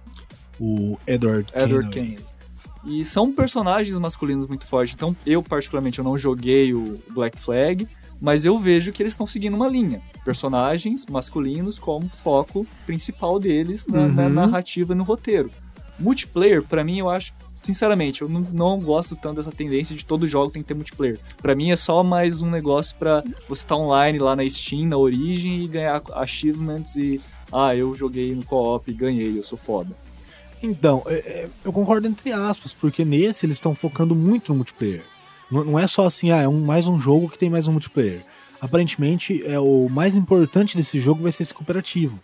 O 0.58 0.98
Edward, 1.06 1.50
Edward 1.54 1.88
Kenway. 1.90 2.16
Kenway. 2.16 2.30
E 2.84 3.04
são 3.04 3.32
personagens 3.32 3.98
masculinos 3.98 4.46
muito 4.46 4.66
fortes. 4.66 4.94
Então, 4.94 5.14
eu 5.26 5.42
particularmente 5.42 5.98
eu 5.98 6.04
não 6.04 6.16
joguei 6.16 6.72
o 6.72 6.98
Black 7.10 7.38
Flag, 7.38 7.86
mas 8.20 8.44
eu 8.46 8.58
vejo 8.58 8.90
que 8.92 9.02
eles 9.02 9.12
estão 9.12 9.26
seguindo 9.26 9.54
uma 9.54 9.68
linha. 9.68 10.00
Personagens 10.24 11.04
masculinos 11.06 11.78
como 11.78 12.08
foco 12.08 12.66
principal 12.86 13.38
deles 13.38 13.86
na, 13.86 14.08
na 14.08 14.22
Uhum. 14.24 14.28
narrativa 14.30 14.92
e 14.92 14.96
no 14.96 15.04
roteiro. 15.04 15.50
Multiplayer, 15.98 16.62
pra 16.62 16.82
mim, 16.82 16.98
eu 16.98 17.10
acho, 17.10 17.34
sinceramente, 17.62 18.22
eu 18.22 18.28
não, 18.28 18.40
não 18.40 18.80
gosto 18.80 19.16
tanto 19.16 19.36
dessa 19.36 19.52
tendência 19.52 19.94
de 19.94 20.04
todo 20.04 20.26
jogo 20.26 20.50
tem 20.50 20.62
que 20.62 20.68
ter 20.68 20.74
multiplayer. 20.74 21.18
Pra 21.40 21.54
mim 21.54 21.70
é 21.70 21.76
só 21.76 22.02
mais 22.02 22.40
um 22.40 22.50
negócio 22.50 22.96
pra 22.96 23.22
você 23.48 23.62
estar 23.62 23.76
online 23.76 24.18
lá 24.18 24.34
na 24.36 24.48
Steam, 24.48 24.86
na 24.86 24.96
Origin 24.96 25.64
e 25.64 25.68
ganhar 25.68 26.02
achievements 26.14 26.96
e 26.96 27.20
ah, 27.52 27.74
eu 27.74 27.94
joguei 27.94 28.34
no 28.34 28.44
co-op 28.44 28.90
e 28.90 28.94
ganhei, 28.94 29.38
eu 29.38 29.42
sou 29.42 29.58
foda. 29.58 29.90
Então, 30.62 31.02
é- 31.06 31.14
é, 31.14 31.48
eu 31.64 31.72
concordo 31.72 32.06
entre 32.06 32.32
aspas, 32.32 32.72
porque 32.74 33.04
nesse 33.04 33.46
eles 33.46 33.56
estão 33.56 33.74
focando 33.74 34.14
muito 34.14 34.50
no 34.50 34.56
multiplayer. 34.56 35.02
Não, 35.50 35.64
não 35.64 35.78
é 35.78 35.86
só 35.86 36.06
assim, 36.06 36.30
ah, 36.30 36.42
é 36.42 36.48
um, 36.48 36.60
mais 36.60 36.86
um 36.86 36.98
jogo 36.98 37.28
que 37.28 37.38
tem 37.38 37.50
mais 37.50 37.66
um 37.66 37.72
multiplayer. 37.72 38.24
Aparentemente, 38.60 39.42
é 39.46 39.58
o 39.58 39.88
mais 39.88 40.16
importante 40.16 40.76
desse 40.76 40.98
jogo 40.98 41.22
vai 41.22 41.32
ser 41.32 41.44
esse 41.44 41.54
cooperativo. 41.54 42.20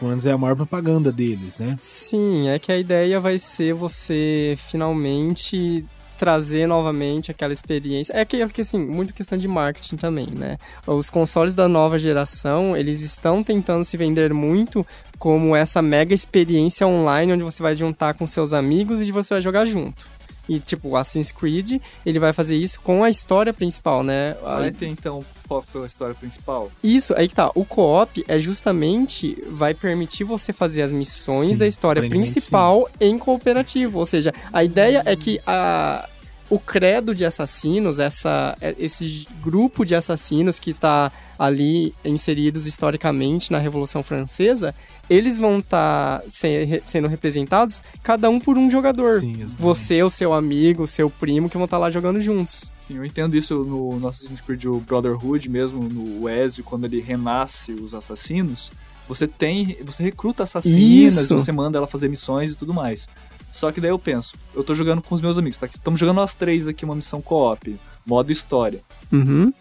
Pelo 0.00 0.08
menos 0.08 0.24
é 0.24 0.32
a 0.32 0.38
maior 0.38 0.56
propaganda 0.56 1.12
deles, 1.12 1.58
né? 1.58 1.76
Sim, 1.78 2.48
é 2.48 2.58
que 2.58 2.72
a 2.72 2.78
ideia 2.78 3.20
vai 3.20 3.38
ser 3.38 3.74
você 3.74 4.54
finalmente 4.56 5.84
trazer 6.16 6.66
novamente 6.66 7.30
aquela 7.30 7.52
experiência. 7.52 8.14
É 8.16 8.24
que, 8.24 8.46
que 8.48 8.62
assim, 8.62 8.78
muito 8.78 9.12
questão 9.12 9.36
de 9.36 9.46
marketing 9.46 9.96
também, 9.96 10.26
né? 10.26 10.56
Os 10.86 11.10
consoles 11.10 11.52
da 11.52 11.68
nova 11.68 11.98
geração, 11.98 12.74
eles 12.74 13.02
estão 13.02 13.42
tentando 13.42 13.84
se 13.84 13.94
vender 13.98 14.32
muito 14.32 14.86
como 15.18 15.54
essa 15.54 15.82
mega 15.82 16.14
experiência 16.14 16.86
online 16.86 17.34
onde 17.34 17.44
você 17.44 17.62
vai 17.62 17.74
juntar 17.74 18.14
com 18.14 18.26
seus 18.26 18.54
amigos 18.54 19.02
e 19.02 19.12
você 19.12 19.34
vai 19.34 19.42
jogar 19.42 19.66
junto. 19.66 20.08
E 20.48 20.58
tipo, 20.58 20.88
o 20.88 20.96
Assassin's 20.96 21.30
Creed, 21.30 21.78
ele 22.06 22.18
vai 22.18 22.32
fazer 22.32 22.56
isso 22.56 22.80
com 22.80 23.04
a 23.04 23.10
história 23.10 23.52
principal, 23.52 24.02
né? 24.02 24.34
Vai 24.42 24.70
ter 24.70 24.88
então 24.88 25.22
foco 25.50 25.66
pela 25.72 25.86
história 25.86 26.14
principal? 26.14 26.70
Isso, 26.80 27.12
aí 27.16 27.26
que 27.26 27.34
tá. 27.34 27.50
O 27.56 27.64
co-op 27.64 28.24
é 28.28 28.38
justamente 28.38 29.36
vai 29.50 29.74
permitir 29.74 30.22
você 30.22 30.52
fazer 30.52 30.82
as 30.82 30.92
missões 30.92 31.48
Sim, 31.54 31.58
da 31.58 31.66
história 31.66 32.08
principal 32.08 32.88
em 33.00 33.18
cooperativo. 33.18 33.98
Ou 33.98 34.06
seja, 34.06 34.32
a 34.52 34.62
ideia 34.62 35.02
é 35.04 35.16
que 35.16 35.40
a, 35.44 36.08
o 36.48 36.56
credo 36.56 37.12
de 37.16 37.24
assassinos, 37.24 37.98
essa, 37.98 38.56
é- 38.60 38.76
esse 38.78 39.26
grupo 39.42 39.84
de 39.84 39.96
assassinos 39.96 40.60
que 40.60 40.72
tá 40.72 41.10
ali 41.36 41.92
inseridos 42.04 42.64
historicamente 42.66 43.50
na 43.50 43.58
Revolução 43.58 44.04
Francesa, 44.04 44.72
eles 45.10 45.36
vão 45.36 45.58
estar 45.58 46.22
sendo 46.28 47.08
representados 47.08 47.82
cada 48.00 48.30
um 48.30 48.38
por 48.38 48.56
um 48.56 48.70
jogador. 48.70 49.18
Sim. 49.18 49.44
Você, 49.58 50.00
o 50.04 50.08
seu 50.08 50.32
amigo, 50.32 50.84
o 50.84 50.86
seu 50.86 51.10
primo 51.10 51.50
que 51.50 51.56
vão 51.56 51.64
estar 51.64 51.78
lá 51.78 51.90
jogando 51.90 52.20
juntos. 52.20 52.70
Sim, 52.78 52.96
eu 52.98 53.04
entendo 53.04 53.36
isso 53.36 53.64
no, 53.64 53.98
no 53.98 54.06
Assassin's 54.06 54.40
Creed 54.40 54.66
o 54.66 54.78
Brotherhood, 54.78 55.48
mesmo 55.48 55.82
no 55.82 56.28
Ezio, 56.28 56.62
quando 56.62 56.84
ele 56.84 57.00
renasce 57.00 57.72
os 57.72 57.92
assassinos. 57.92 58.70
Você 59.08 59.26
tem. 59.26 59.76
Você 59.84 60.04
recruta 60.04 60.44
assassinas, 60.44 61.24
Isso. 61.24 61.34
você 61.34 61.50
manda 61.50 61.76
ela 61.76 61.88
fazer 61.88 62.08
missões 62.08 62.52
e 62.52 62.56
tudo 62.56 62.72
mais. 62.72 63.08
Só 63.50 63.72
que 63.72 63.80
daí 63.80 63.90
eu 63.90 63.98
penso, 63.98 64.36
eu 64.54 64.62
tô 64.62 64.76
jogando 64.76 65.02
com 65.02 65.12
os 65.12 65.20
meus 65.20 65.36
amigos, 65.36 65.58
tá? 65.58 65.66
Estamos 65.66 65.98
jogando 65.98 66.16
nós 66.16 66.36
três 66.36 66.68
aqui 66.68 66.84
uma 66.84 66.94
missão 66.94 67.20
co-op, 67.20 67.76
modo 68.06 68.30
história. 68.30 68.80
Uhum. 69.10 69.52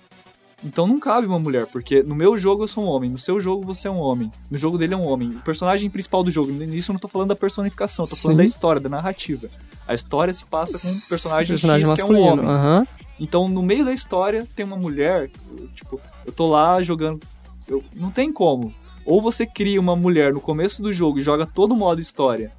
Então 0.64 0.86
não 0.86 1.00
cabe 1.00 1.26
uma 1.26 1.40
mulher, 1.40 1.66
porque 1.68 2.04
no 2.04 2.14
meu 2.14 2.38
jogo 2.38 2.64
eu 2.64 2.68
sou 2.68 2.84
um 2.84 2.88
homem, 2.88 3.10
no 3.10 3.18
seu 3.18 3.40
jogo 3.40 3.66
você 3.66 3.88
é 3.88 3.92
um 3.92 3.98
homem, 4.00 4.30
no 4.52 4.58
jogo 4.58 4.78
dele 4.78 4.94
é 4.94 4.98
um 4.98 5.08
homem. 5.08 5.30
O 5.30 5.40
personagem 5.42 5.90
principal 5.90 6.22
do 6.24 6.30
jogo, 6.30 6.52
nisso 6.52 6.92
eu 6.92 6.94
não 6.94 7.00
tô 7.00 7.08
falando 7.08 7.30
da 7.30 7.36
personificação, 7.36 8.04
eu 8.04 8.10
tô 8.10 8.16
falando 8.18 8.36
Sim. 8.38 8.44
da 8.44 8.46
história, 8.46 8.82
da 8.82 8.90
narrativa. 8.90 9.48
A 9.88 9.94
história 9.94 10.34
se 10.34 10.44
passa 10.46 10.74
com 10.74 10.94
um 10.94 11.00
personagem, 11.10 11.50
personagem 11.50 11.86
X 11.88 11.90
masculino. 11.90 12.24
que 12.26 12.30
é 12.30 12.32
um 12.32 12.34
homem. 12.34 12.46
aham. 12.46 12.88
Então, 13.22 13.48
no 13.50 13.62
meio 13.64 13.84
da 13.86 13.94
história, 13.94 14.48
tem 14.56 14.66
uma 14.66 14.78
mulher, 14.78 15.30
tipo, 15.76 16.00
eu 16.26 16.32
tô 16.32 16.48
lá 16.48 16.82
jogando. 16.82 17.20
eu- 17.68 17.84
não 17.96 18.10
tem 18.12 18.32
como. 18.32 18.74
Ou 19.06 19.22
você 19.22 19.46
cria 19.46 19.80
uma 19.80 19.96
mulher 19.96 20.34
no 20.34 20.42
começo 20.42 20.82
do 20.82 20.92
jogo 20.92 21.20
e 21.20 21.22
joga 21.22 21.46
todo 21.46 21.72
o 21.74 21.76
modo 21.76 22.02
história 22.02 22.52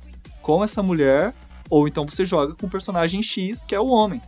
com 0.43 0.63
essa 0.65 0.83
mulher, 0.83 1.35
ou 1.69 1.87
então 1.89 2.07
você 2.07 2.25
joga 2.25 2.55
com 2.55 2.67
o 2.67 2.71
personagem 2.71 3.23
X, 3.23 3.65
que 3.65 3.75
é 3.75 3.81
o 3.81 3.87
homem. 3.89 4.21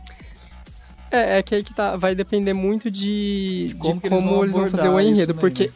É, 1.13 1.37
é 1.37 1.43
que 1.43 1.53
aí 1.53 1.63
que 1.63 1.73
tá, 1.75 1.95
vai 1.95 2.15
depender 2.15 2.53
muito 2.53 2.89
de, 2.89 3.67
de 3.67 3.75
como, 3.75 4.01
como 4.01 4.01
que 4.01 4.07
eles 4.07 4.23
vão 4.23 4.43
eles 4.43 4.55
vão 4.55 4.69
fazer 4.69 4.89
o 4.89 4.99
enredo, 4.99 5.33
também, 5.33 5.39
porque 5.39 5.67
né? 5.67 5.73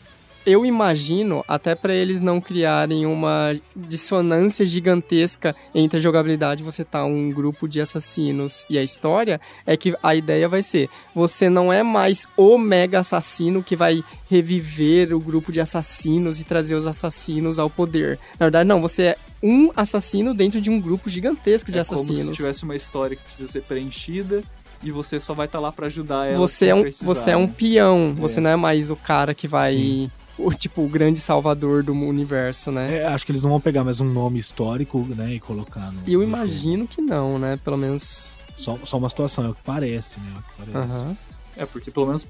eu 0.47 0.65
imagino, 0.65 1.45
até 1.47 1.75
pra 1.75 1.93
eles 1.93 2.23
não 2.23 2.41
criarem 2.41 3.05
uma 3.05 3.53
dissonância 3.75 4.65
gigantesca 4.65 5.55
entre 5.75 5.99
a 5.99 6.01
jogabilidade, 6.01 6.63
você 6.63 6.83
tá 6.83 7.05
um 7.05 7.29
grupo 7.29 7.67
de 7.67 7.79
assassinos 7.79 8.65
e 8.67 8.79
a 8.79 8.83
história, 8.83 9.39
é 9.63 9.77
que 9.77 9.93
a 10.01 10.15
ideia 10.15 10.49
vai 10.49 10.63
ser, 10.63 10.89
você 11.13 11.49
não 11.49 11.71
é 11.71 11.83
mais 11.83 12.25
o 12.35 12.57
mega 12.57 13.01
assassino 13.01 13.61
que 13.61 13.75
vai 13.75 14.01
reviver 14.27 15.13
o 15.13 15.19
grupo 15.19 15.51
de 15.51 15.59
assassinos 15.59 16.41
e 16.41 16.45
trazer 16.45 16.73
os 16.73 16.87
assassinos 16.87 17.59
ao 17.59 17.69
poder. 17.69 18.17
Na 18.39 18.45
verdade, 18.47 18.67
não, 18.67 18.81
você 18.81 19.03
é 19.03 19.17
um 19.43 19.69
assassino 19.75 20.33
dentro 20.33 20.59
de 20.59 20.69
um 20.69 20.81
grupo 20.81 21.09
gigantesco 21.09 21.71
de 21.71 21.77
é 21.77 21.81
assassinos. 21.81 22.21
como 22.21 22.33
se 22.33 22.41
tivesse 22.41 22.63
uma 22.63 22.75
história 22.75 23.15
que 23.15 23.23
precisa 23.23 23.47
ser 23.47 23.61
preenchida 23.61 24.43
e 24.83 24.91
você 24.91 25.19
só 25.19 25.33
vai 25.33 25.45
estar 25.47 25.59
lá 25.59 25.71
pra 25.71 25.87
ajudar 25.87 26.25
ela. 26.27 26.37
você 26.37 26.65
a 26.65 26.69
é 26.69 26.75
um, 26.75 26.91
você 27.01 27.31
é 27.31 27.37
um 27.37 27.47
né? 27.47 27.53
peão, 27.57 28.15
você 28.17 28.39
É. 28.39 28.41
não 28.41 28.49
é 28.51 28.55
mais 28.55 28.89
o 28.89 28.95
cara 28.95 29.33
que 29.33 29.47
vai. 29.47 29.73
Sim. 29.73 30.11
O, 30.37 30.53
tipo, 30.53 30.83
o 30.83 30.87
grande 30.87 31.19
salvador 31.19 31.81
do 31.81 31.93
universo, 31.93 32.71
né? 32.71 32.97
É, 32.97 33.07
acho 33.07 33.25
que 33.25 33.31
eles 33.31 33.41
não 33.41 33.49
vão 33.49 33.59
pegar 33.59 33.83
mais 33.83 33.99
um 33.99 34.05
nome 34.05 34.37
histórico, 34.37 34.99
né, 35.15 35.33
e 35.33 35.39
colocar 35.39 35.91
no. 35.91 36.01
Eu 36.05 36.19
no 36.19 36.25
jogo. 36.25 36.37
imagino 36.37 36.87
que 36.87 37.01
não, 37.01 37.39
né? 37.39 37.57
Pelo 37.63 37.77
menos. 37.77 38.35
Só, 38.55 38.77
só 38.83 38.97
uma 38.97 39.09
situação, 39.09 39.45
é 39.45 39.49
o 39.49 39.53
que 39.55 39.61
parece, 39.63 40.19
né? 40.19 40.31
É 40.35 40.39
o 40.39 40.41
que 40.67 40.71
parece. 40.73 40.95
Aham. 40.95 41.17
É, 41.55 41.65
porque 41.65 41.89
pelo 41.91 42.05
menos 42.07 42.27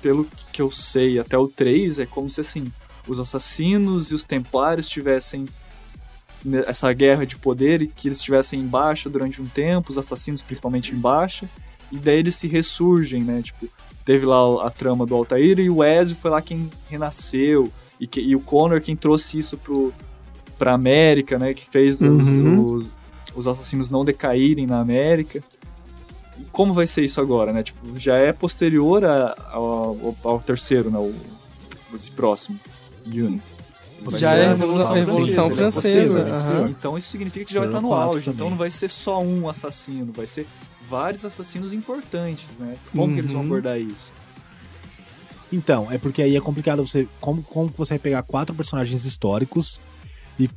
pelo 0.00 0.26
que 0.52 0.60
eu 0.60 0.70
sei 0.70 1.18
até 1.18 1.36
o 1.38 1.46
3, 1.46 1.98
é 2.00 2.06
como 2.06 2.28
se 2.28 2.40
assim, 2.40 2.72
os 3.06 3.20
assassinos 3.20 4.10
e 4.10 4.14
os 4.14 4.24
templários 4.24 4.88
tivessem 4.88 5.46
né, 6.44 6.64
essa 6.66 6.92
guerra 6.92 7.24
de 7.24 7.36
poder 7.36 7.82
e 7.82 7.86
que 7.86 8.08
eles 8.08 8.18
estivessem 8.18 8.58
em 8.60 8.66
baixa 8.66 9.08
durante 9.08 9.40
um 9.40 9.46
tempo, 9.46 9.90
os 9.90 9.98
assassinos 9.98 10.42
principalmente 10.42 10.92
em 10.92 10.96
baixa, 10.98 11.48
e 11.92 11.98
daí 11.98 12.18
eles 12.18 12.34
se 12.34 12.48
ressurgem, 12.48 13.22
né? 13.22 13.42
Tipo, 13.42 13.68
teve 14.04 14.26
lá 14.26 14.66
a 14.66 14.70
trama 14.70 15.06
do 15.06 15.14
Altair 15.14 15.58
e 15.60 15.70
o 15.70 15.84
Ezio 15.84 16.16
foi 16.16 16.30
lá 16.30 16.40
quem 16.42 16.68
renasceu, 16.88 17.70
e, 18.00 18.06
que, 18.06 18.20
e 18.20 18.34
o 18.34 18.40
Connor 18.40 18.80
quem 18.80 18.96
trouxe 18.96 19.38
isso 19.38 19.56
pro, 19.56 19.92
pra 20.58 20.72
América, 20.72 21.38
né? 21.38 21.54
Que 21.54 21.64
fez 21.64 22.00
os, 22.02 22.28
Uhum. 22.28 22.64
os, 22.74 22.94
os 23.34 23.46
assassinos 23.46 23.88
não 23.90 24.04
decaírem 24.04 24.66
na 24.66 24.80
América. 24.80 25.42
E 26.38 26.44
como 26.50 26.72
vai 26.74 26.86
ser 26.86 27.04
isso 27.04 27.20
agora, 27.20 27.52
né? 27.52 27.62
Tipo, 27.62 27.98
já 27.98 28.16
é 28.16 28.32
posterior 28.32 29.04
a- 29.04 29.34
ao, 29.52 30.16
ao 30.24 30.40
terceiro, 30.40 30.90
né? 30.90 30.98
O, 30.98 31.14
esse 31.94 32.10
próximo, 32.10 32.58
Unity. 33.06 33.52
Vai 34.04 34.18
Já 34.18 34.34
é 34.34 34.46
a 34.46 34.50
a 34.50 34.54
Revolução, 34.54 34.94
Revolução 34.94 35.44
ele 35.44 35.52
é 35.52 35.56
Francesa. 35.58 36.20
posterior, 36.24 36.64
né? 36.64 36.74
Então 36.76 36.98
isso 36.98 37.08
significa 37.08 37.44
que 37.44 37.54
já 37.54 37.60
vai 37.60 37.68
estar 37.68 37.78
Serão 37.78 37.90
no 37.90 37.94
auge. 37.96 38.20
Então 38.22 38.32
também. 38.34 38.50
não 38.50 38.56
vai 38.56 38.70
ser 38.70 38.88
só 38.88 39.22
um 39.22 39.48
assassino, 39.48 40.12
vai 40.12 40.26
ser 40.26 40.46
vários 40.92 41.24
assassinos 41.24 41.72
importantes, 41.72 42.46
né? 42.58 42.76
Como 42.92 43.14
que 43.14 43.20
eles 43.20 43.30
vão 43.32 43.40
Uhum. 43.40 43.46
abordar 43.46 43.80
isso? 43.80 44.12
Então, 45.50 45.90
é 45.90 45.96
porque 45.96 46.20
aí 46.20 46.36
é 46.36 46.40
complicado 46.40 46.86
você. 46.86 47.08
Como, 47.18 47.42
como 47.42 47.72
você 47.76 47.94
vai 47.94 47.98
pegar 47.98 48.22
quatro 48.22 48.54
personagens 48.54 49.04
históricos 49.06 49.80
e 50.38 50.48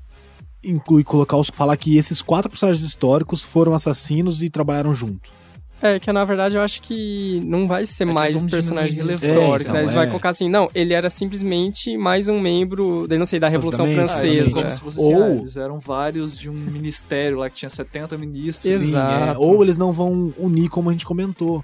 incluir, 0.63 1.06
colocar 1.06 1.38
os. 1.38 1.50
falar 1.50 1.78
que 1.78 1.95
esses 1.98 2.21
quatro 2.21 2.50
personagens 2.50 2.84
históricos 2.86 3.41
foram 3.41 3.74
assassinos 3.74 4.43
e 4.43 4.50
trabalharam 4.50 4.93
junto. 4.93 5.32
É, 5.82 6.00
que 6.00 6.12
na 6.12 6.24
verdade 6.24 6.56
eu 6.56 6.62
acho 6.62 6.82
que 6.82 7.42
não 7.46 7.68
vai 7.68 7.86
ser 7.86 8.04
É 8.04 8.06
mais 8.12 8.40
vão 8.40 8.50
personagens 8.50 8.98
históricos, 8.98 9.70
né? 9.72 9.80
Eles 9.82 9.92
então, 9.92 9.94
vão 9.94 10.02
é. 10.04 10.08
colocar 10.08 10.30
assim, 10.30 10.50
não, 10.50 10.70
ele 10.74 10.94
era 10.94 11.10
simplesmente 11.10 11.98
mais 11.98 12.28
um 12.30 12.40
membro, 12.40 13.06
daí 13.08 13.20
não 13.20 13.26
sei, 13.26 13.40
da 13.40 13.50
Revolução 13.50 13.86
Basicamente, 13.86 14.12
Ah, 14.12 14.16
é 14.16 14.32
Francesa. 14.34 14.60
como 14.62 14.72
se 14.72 14.80
fosse 14.80 15.00
assim, 15.00 15.14
Ou- 15.14 15.24
ah, 15.24 15.30
eles 15.32 15.58
eram 15.58 15.80
vários 15.80 16.38
de 16.40 16.50
um 16.50 16.54
ministério 16.54 17.38
lá 17.40 17.50
que 17.50 17.58
tinha 17.58 17.70
70 17.70 18.18
ministros. 18.18 18.66
Exato. 18.72 19.26
Sim, 19.26 19.32
é, 19.32 19.38
ou 19.38 19.62
eles 19.64 19.78
não 19.78 19.92
vão 19.92 20.34
unir, 20.38 20.70
como 20.70 20.90
a 20.90 20.94
gente 20.94 21.06
comentou. 21.06 21.64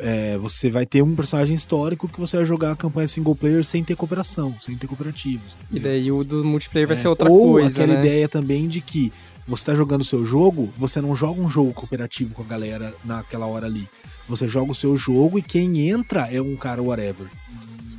É, 0.00 0.36
você 0.36 0.68
vai 0.68 0.84
ter 0.84 1.00
um 1.00 1.14
personagem 1.14 1.54
histórico 1.54 2.08
que 2.08 2.18
você 2.20 2.36
vai 2.36 2.44
jogar 2.44 2.72
a 2.72 2.76
campanha 2.76 3.06
single 3.06 3.36
player 3.36 3.64
sem 3.64 3.84
ter 3.84 3.94
cooperação, 3.94 4.54
sem 4.60 4.76
ter 4.76 4.86
cooperativos. 4.88 5.54
E 5.70 5.78
daí 5.78 6.10
o 6.10 6.24
do 6.24 6.44
multiplayer 6.44 6.88
vai 6.88 6.96
É, 6.96 7.00
ser 7.00 7.08
outra 7.08 7.30
Ou 7.30 7.52
coisa, 7.52 7.68
aquela 7.82 7.94
né? 7.94 8.00
ideia 8.00 8.28
também 8.28 8.66
de 8.68 8.80
que 8.80 9.12
você 9.46 9.64
tá 9.66 9.74
jogando 9.74 10.02
o 10.02 10.04
seu 10.04 10.24
jogo, 10.24 10.72
você 10.78 11.00
não 11.00 11.14
joga 11.16 11.40
um 11.40 11.48
jogo 11.50 11.72
cooperativo 11.72 12.34
com 12.34 12.42
a 12.42 12.46
galera 12.46 12.94
naquela 13.04 13.46
hora 13.46 13.66
ali. 13.66 13.88
Você 14.28 14.46
joga 14.46 14.70
o 14.72 14.74
seu 14.74 14.96
jogo 14.96 15.38
e 15.38 15.42
quem 15.42 15.88
entra 15.90 16.32
é 16.32 16.40
um 16.40 16.56
cara 16.56 16.80
whatever. 16.82 17.26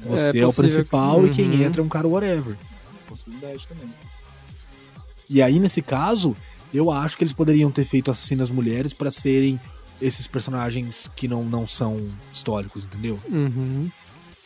Você 0.06 0.40
é, 0.40 0.44
o 0.44 0.48
possível 0.48 0.52
que- 0.70 0.90
principal 0.90 1.28
e 1.28 1.30
quem 1.32 1.46
Uhum. 1.52 1.62
entra 1.64 1.82
é 1.82 1.84
um 1.86 1.90
cara 1.90 2.08
whatever. 2.08 2.56
Possibilidade 3.08 3.68
também. 3.68 3.90
E 5.30 5.42
aí, 5.42 5.60
nesse 5.60 5.82
caso, 5.82 6.36
eu 6.74 6.92
acho 6.92 7.18
que 7.18 7.24
eles 7.24 7.34
poderiam 7.34 7.72
ter 7.72 7.84
feito 7.86 8.12
Assassinas 8.12 8.50
Mulheres 8.50 8.94
pra 8.94 9.12
serem 9.12 9.60
esses 10.02 10.28
personagens 10.28 11.10
que 11.16 11.28
não, 11.28 11.44
não 11.44 11.66
são 11.68 12.10
históricos, 12.34 12.84
entendeu? 12.84 13.20
Uhum. 13.30 13.90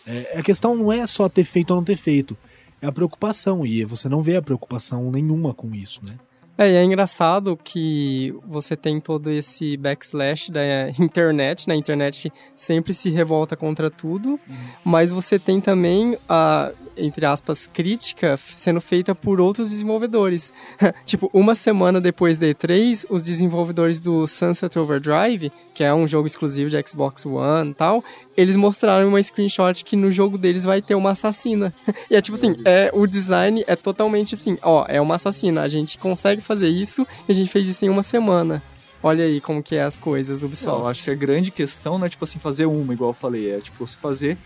É, 0.05 0.37
a 0.37 0.43
questão 0.43 0.75
não 0.75 0.91
é 0.91 1.05
só 1.07 1.27
ter 1.27 1.43
feito 1.43 1.71
ou 1.71 1.77
não 1.77 1.83
ter 1.83 1.95
feito, 1.97 2.37
é 2.81 2.85
a 2.87 2.91
preocupação, 2.91 3.65
e 3.65 3.83
você 3.83 4.07
não 4.07 4.21
vê 4.21 4.35
a 4.35 4.41
preocupação 4.41 5.09
nenhuma 5.11 5.53
com 5.53 5.73
isso, 5.73 5.99
né? 6.05 6.13
É, 6.57 6.71
e 6.71 6.75
é 6.75 6.83
engraçado 6.83 7.57
que 7.63 8.33
você 8.45 8.75
tem 8.75 8.99
todo 8.99 9.29
esse 9.29 9.77
backslash 9.77 10.49
da 10.49 10.89
internet, 10.99 11.67
né? 11.67 11.75
A 11.75 11.77
internet 11.77 12.31
sempre 12.55 12.93
se 12.93 13.11
revolta 13.11 13.55
contra 13.55 13.91
tudo, 13.91 14.39
mas 14.83 15.11
você 15.11 15.37
tem 15.37 15.61
também 15.61 16.17
a, 16.27 16.71
entre 16.97 17.25
aspas, 17.27 17.67
crítica 17.67 18.37
sendo 18.37 18.81
feita 18.81 19.13
por 19.13 19.39
outros 19.39 19.69
desenvolvedores. 19.69 20.51
tipo, 21.05 21.29
uma 21.31 21.53
semana 21.53 22.01
depois 22.01 22.39
da 22.39 22.47
E3, 22.47 23.05
os 23.07 23.21
desenvolvedores 23.21 24.01
do 24.01 24.25
Sunset 24.25 24.79
Overdrive, 24.79 25.51
que 25.75 25.83
é 25.83 25.93
um 25.93 26.07
jogo 26.07 26.25
exclusivo 26.25 26.71
de 26.71 26.89
Xbox 26.89 27.23
One 27.25 27.69
e 27.69 27.73
tal, 27.75 28.03
eles 28.37 28.55
mostraram 28.55 29.09
uma 29.09 29.21
screenshot 29.21 29.83
que 29.83 29.95
no 29.95 30.11
jogo 30.11 30.37
deles 30.37 30.63
vai 30.63 30.81
ter 30.81 30.93
uma 30.93 31.11
assassina. 31.11 31.73
e 32.09 32.15
é 32.15 32.21
tipo 32.21 32.37
assim, 32.37 32.55
é, 32.63 32.91
o 32.93 33.07
design 33.07 33.63
é 33.65 33.75
totalmente 33.75 34.35
assim, 34.35 34.57
ó, 34.61 34.85
é 34.87 35.01
uma 35.01 35.15
assassina, 35.15 35.63
a 35.63 35.67
gente 35.67 35.97
consegue 35.97 36.41
fazer 36.41 36.69
isso 36.69 37.05
e 37.27 37.31
a 37.31 37.35
gente 37.35 37.49
fez 37.49 37.67
isso 37.67 37.83
em 37.83 37.89
uma 37.89 38.03
semana. 38.03 38.61
Olha 39.01 39.25
aí 39.25 39.41
como 39.41 39.61
que 39.63 39.75
é 39.75 39.83
as 39.83 39.97
coisas, 39.97 40.43
Ubisoft. 40.43 40.81
eu 40.81 40.87
acho 40.87 41.03
que 41.03 41.11
a 41.11 41.15
grande 41.15 41.51
questão 41.51 41.97
não 41.97 42.05
é 42.05 42.09
tipo 42.09 42.23
assim 42.23 42.39
fazer 42.39 42.65
uma, 42.65 42.93
igual 42.93 43.09
eu 43.09 43.13
falei, 43.13 43.51
é 43.51 43.59
tipo 43.59 43.85
você 43.85 43.97
fazer 43.97 44.37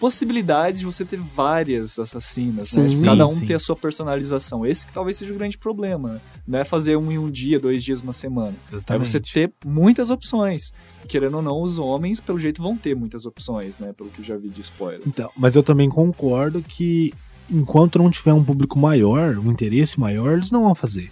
possibilidades 0.00 0.80
de 0.80 0.86
você 0.86 1.04
ter 1.04 1.18
várias 1.18 1.98
assassinas, 1.98 2.72
né? 2.72 2.84
Sim. 2.84 2.90
Tipo, 2.90 3.04
cada 3.04 3.24
um 3.26 3.34
Sim, 3.34 3.46
ter 3.46 3.54
a 3.54 3.58
sua 3.58 3.76
personalização. 3.76 4.64
Esse 4.66 4.86
que 4.86 4.92
talvez 4.92 5.18
seja 5.18 5.32
o 5.32 5.36
grande 5.36 5.58
problema, 5.58 6.14
né? 6.14 6.20
Não 6.48 6.58
é 6.58 6.64
fazer 6.64 6.96
um 6.96 7.12
em 7.12 7.18
um 7.18 7.30
dia, 7.30 7.60
dois 7.60 7.84
dias, 7.84 8.00
uma 8.00 8.14
semana. 8.14 8.54
É 8.88 8.98
você 8.98 9.20
ter 9.20 9.52
muitas 9.64 10.10
opções. 10.10 10.72
Querendo 11.06 11.36
ou 11.36 11.42
não, 11.42 11.62
os 11.62 11.78
homens, 11.78 12.18
pelo 12.18 12.40
jeito, 12.40 12.62
vão 12.62 12.76
ter 12.76 12.96
muitas 12.96 13.26
opções, 13.26 13.78
né? 13.78 13.92
Pelo 13.92 14.08
que 14.10 14.20
eu 14.20 14.24
já 14.24 14.36
vi 14.36 14.48
de 14.48 14.62
spoiler. 14.62 15.02
Então, 15.06 15.30
mas 15.36 15.54
eu 15.54 15.62
também 15.62 15.88
concordo 15.90 16.62
que 16.62 17.12
enquanto 17.50 17.98
não 17.98 18.10
tiver 18.10 18.32
um 18.32 18.42
público 18.42 18.78
maior, 18.78 19.36
um 19.36 19.50
interesse 19.52 20.00
maior, 20.00 20.32
eles 20.38 20.50
não 20.50 20.62
vão 20.62 20.74
fazer. 20.74 21.10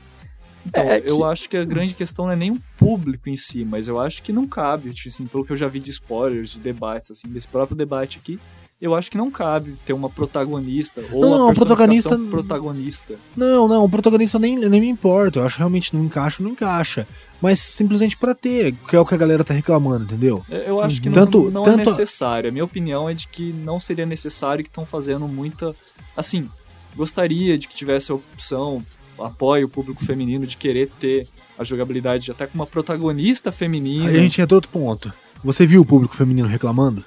Então, 0.67 0.85
É 0.85 1.01
que- 1.01 1.09
eu 1.11 1.25
acho 1.25 1.49
que 1.49 1.57
a 1.57 1.65
grande 1.65 1.95
questão 1.95 2.27
não 2.27 2.33
é 2.33 2.37
nem 2.37 2.51
o 2.53 2.61
público 2.77 3.29
em 3.29 3.37
si, 3.37 3.65
mas 3.65 3.89
eu 3.89 3.99
acho 4.01 4.23
que 4.23 4.33
não 4.33 4.47
cabe, 4.47 4.93
tipo 4.93 5.09
assim, 5.09 5.27
pelo 5.27 5.45
que 5.45 5.53
eu 5.53 5.57
já 5.57 5.67
vi 5.67 5.81
de 5.81 5.91
spoilers, 5.91 6.51
de 6.53 6.61
debates, 6.61 7.11
assim, 7.11 7.29
desse 7.29 7.49
próprio 7.49 7.77
debate 7.77 8.19
aqui, 8.19 8.39
eu 8.81 8.95
acho 8.95 9.11
que 9.11 9.17
não 9.19 9.31
cabe 9.31 9.75
ter 9.85 9.93
uma 9.93 10.09
protagonista 10.09 11.03
ou 11.13 11.21
Não, 11.23 11.29
uma 11.29 11.39
não, 11.39 11.55
protagonista- 11.55 12.19
protagonista. 12.31 13.15
Não, 13.37 13.67
não, 13.67 13.85
o 13.85 13.89
protagonista 13.91 14.39
nem, 14.39 14.57
nem 14.57 14.81
me 14.81 14.89
importa. 14.89 15.41
Eu 15.41 15.45
acho 15.47 15.57
que 15.57 15.61
realmente 15.61 15.95
não 15.97 16.05
encaixa, 16.05 16.43
não 16.43 16.51
encaixa. 16.51 17.07
Mas 17.41 17.61
simplesmente 17.61 18.17
pra 18.17 18.35
ter, 18.35 18.75
que 18.89 18.97
é 18.97 19.01
o 19.01 19.07
que 19.07 19.15
a 19.15 19.19
galera 19.19 19.45
tá 19.45 19.55
reclamando, 19.55 20.05
entendeu? 20.05 20.43
Eu- 20.49 20.59
Eu 20.59 20.81
acho 20.81 21.01
que 21.01 21.09
Tanto- 21.11 21.45
não, 21.45 21.51
não 21.51 21.63
tanto- 21.65 21.81
é 21.81 21.85
necessário. 21.87 22.49
A 22.49 22.53
minha 22.53 22.65
opinião 22.65 23.09
é 23.09 23.15
de 23.15 23.29
que 23.29 23.53
não 23.53 23.79
seria 23.81 24.05
necessário 24.07 24.63
que 24.65 24.71
estão 24.71 24.85
fazendo 24.87 25.27
muita. 25.29 25.75
Assim, 26.17 26.49
gostaria 26.97 27.57
de 27.59 27.69
que 27.69 27.75
tivesse 27.77 28.11
a 28.11 28.15
opção, 28.17 28.85
apoio 29.19 29.67
o 29.67 29.71
público 29.71 30.05
feminino 30.05 30.47
de 30.47 30.57
querer 30.57 30.89
ter 31.01 31.29
a 31.59 31.65
jogabilidade 31.65 32.31
até 32.31 32.47
com 32.47 32.55
uma 32.55 32.67
protagonista 32.67 33.51
feminina. 33.53 34.09
Aí 34.09 34.17
a 34.17 34.21
gente 34.21 34.41
entra 34.41 34.57
outro 34.57 34.71
ponto. 34.71 35.13
Você 35.45 35.65
viu 35.67 35.83
o 35.83 35.85
público 35.87 36.17
feminino 36.17 36.49
reclamando? 36.49 37.05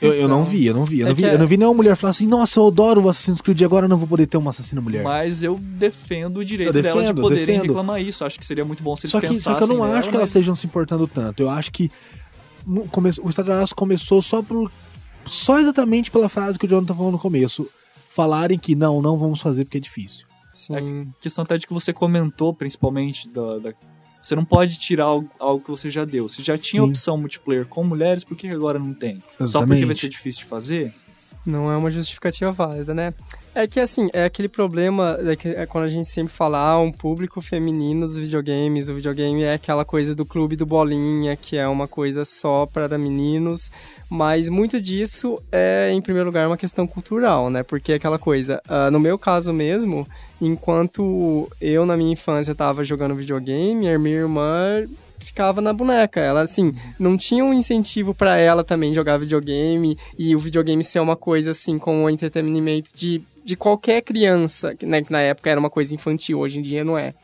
Eu, 0.00 0.12
eu 0.14 0.28
não 0.28 0.40
Então, 0.42 0.50
vi, 0.52 0.66
eu 0.66 0.74
não 0.74 0.84
vi. 0.84 1.00
Eu 1.00 1.06
é 1.06 1.08
não 1.10 1.16
vi, 1.16 1.24
é- 1.24 1.34
eu 1.34 1.38
não 1.38 1.46
vi 1.46 1.56
nenhuma 1.56 1.74
mulher 1.76 1.96
falar 1.96 2.10
assim, 2.10 2.26
nossa, 2.26 2.58
eu 2.60 2.66
adoro 2.66 3.02
o 3.02 3.08
Assassin's 3.08 3.40
Creed, 3.40 3.62
agora 3.62 3.86
eu 3.86 3.88
não 3.88 3.96
vou 3.96 4.06
poder 4.06 4.26
ter 4.26 4.36
uma 4.36 4.50
assassina 4.50 4.80
mulher. 4.80 5.02
Mas 5.02 5.42
eu 5.42 5.58
defendo 5.60 6.38
o 6.38 6.44
direito 6.44 6.68
Eu 6.76 6.82
delas 6.82 6.92
de 7.06 7.12
defendo, 7.12 7.20
poderem 7.22 7.46
defendo. 7.46 7.62
reclamar 7.68 8.00
isso. 8.02 8.24
Acho 8.24 8.38
que 8.38 8.44
seria 8.46 8.64
muito 8.64 8.82
bom 8.82 8.94
se 8.96 9.06
eles 9.06 9.12
Só 9.12 9.20
que, 9.20 9.28
pensassem 9.28 9.52
só 9.52 9.58
que 9.58 9.64
eu 9.64 9.68
não 9.76 9.84
nela, 9.84 9.98
acho 9.98 10.08
que 10.10 10.14
elas 10.16 10.28
mas- 10.28 10.30
estejam 10.30 10.54
se 10.54 10.66
importando 10.66 11.06
tanto. 11.06 11.42
Eu 11.42 11.48
acho 11.50 11.72
que 11.72 11.90
no 12.66 12.82
come- 12.88 13.10
o 13.22 13.28
Estado 13.30 13.46
de 13.46 13.52
Aço 13.52 13.74
começou 13.74 14.20
só 14.20 14.42
por 14.42 14.70
Só 15.26 15.58
exatamente 15.58 16.10
pela 16.10 16.28
frase 16.28 16.56
que 16.58 16.66
o 16.66 16.68
Jonathan 16.68 16.94
falou 16.94 17.10
no 17.12 17.18
começo. 17.18 17.68
Falarem 18.14 18.58
que 18.58 18.74
não, 18.76 19.02
não 19.02 19.16
vamos 19.16 19.40
fazer 19.40 19.64
porque 19.64 19.78
é 19.78 19.80
difícil. 19.80 20.24
Sim. 20.54 21.08
questão 21.20 21.42
até 21.44 21.58
de 21.58 21.66
que 21.66 21.74
você 21.74 21.92
comentou, 21.92 22.54
principalmente, 22.54 23.28
da, 23.28 23.58
da- 23.58 23.74
você 24.26 24.34
não 24.34 24.44
pode 24.44 24.76
tirar 24.76 25.04
algo, 25.04 25.30
algo 25.38 25.62
que 25.62 25.70
você 25.70 25.88
já 25.88 26.04
deu. 26.04 26.28
Você 26.28 26.42
já 26.42 26.58
tinha 26.58 26.82
Sim. 26.82 26.88
opção 26.88 27.16
multiplayer 27.16 27.64
com 27.64 27.84
mulheres, 27.84 28.24
por 28.24 28.36
que 28.36 28.48
agora 28.48 28.76
não 28.76 28.92
tem? 28.92 29.22
Só 29.38 29.44
Exatamente. 29.44 29.68
porque 29.68 29.86
vai 29.86 29.94
ser 29.94 30.08
difícil 30.08 30.42
de 30.42 30.46
fazer? 30.48 30.92
Não 31.44 31.70
é 31.70 31.76
uma 31.76 31.92
justificativa 31.92 32.50
válida, 32.50 32.92
né? 32.92 33.14
É 33.58 33.66
que 33.66 33.80
assim, 33.80 34.10
é 34.12 34.26
aquele 34.26 34.50
problema 34.50 35.18
é 35.18 35.34
que 35.34 35.48
é 35.48 35.64
quando 35.64 35.84
a 35.84 35.88
gente 35.88 36.06
sempre 36.10 36.30
fala, 36.30 36.58
ah, 36.58 36.78
um 36.78 36.92
público 36.92 37.40
feminino 37.40 38.04
dos 38.04 38.14
videogames, 38.14 38.90
o 38.90 38.94
videogame 38.94 39.44
é 39.44 39.54
aquela 39.54 39.82
coisa 39.82 40.14
do 40.14 40.26
clube 40.26 40.56
do 40.56 40.66
bolinha, 40.66 41.34
que 41.38 41.56
é 41.56 41.66
uma 41.66 41.88
coisa 41.88 42.22
só 42.26 42.66
para 42.66 42.98
meninos, 42.98 43.70
mas 44.10 44.50
muito 44.50 44.78
disso 44.78 45.42
é, 45.50 45.90
em 45.90 46.02
primeiro 46.02 46.28
lugar, 46.28 46.46
uma 46.46 46.58
questão 46.58 46.86
cultural, 46.86 47.48
né? 47.48 47.62
Porque 47.62 47.92
é 47.92 47.94
aquela 47.94 48.18
coisa, 48.18 48.60
ah, 48.68 48.90
no 48.90 49.00
meu 49.00 49.18
caso 49.18 49.54
mesmo, 49.54 50.06
enquanto 50.38 51.50
eu 51.58 51.86
na 51.86 51.96
minha 51.96 52.12
infância 52.12 52.54
tava 52.54 52.84
jogando 52.84 53.14
videogame, 53.14 53.88
a 53.88 53.98
minha 53.98 54.16
irmã 54.16 54.84
ficava 55.20 55.60
na 55.60 55.72
boneca. 55.72 56.20
Ela, 56.20 56.42
assim, 56.42 56.74
não 56.98 57.16
tinha 57.16 57.44
um 57.44 57.52
incentivo 57.52 58.14
pra 58.14 58.36
ela 58.36 58.64
também 58.64 58.92
jogar 58.94 59.18
videogame 59.18 59.98
e 60.18 60.34
o 60.34 60.38
videogame 60.38 60.82
ser 60.82 61.00
uma 61.00 61.16
coisa, 61.16 61.50
assim, 61.50 61.78
como 61.78 62.02
um 62.02 62.10
entretenimento 62.10 62.90
de, 62.94 63.22
de 63.44 63.56
qualquer 63.56 64.02
criança, 64.02 64.74
né, 64.82 65.02
que 65.02 65.12
na 65.12 65.20
época 65.20 65.50
era 65.50 65.60
uma 65.60 65.70
coisa 65.70 65.94
infantil, 65.94 66.38
hoje 66.38 66.58
em 66.58 66.62
dia 66.62 66.84
não 66.84 66.98
é. 66.98 67.14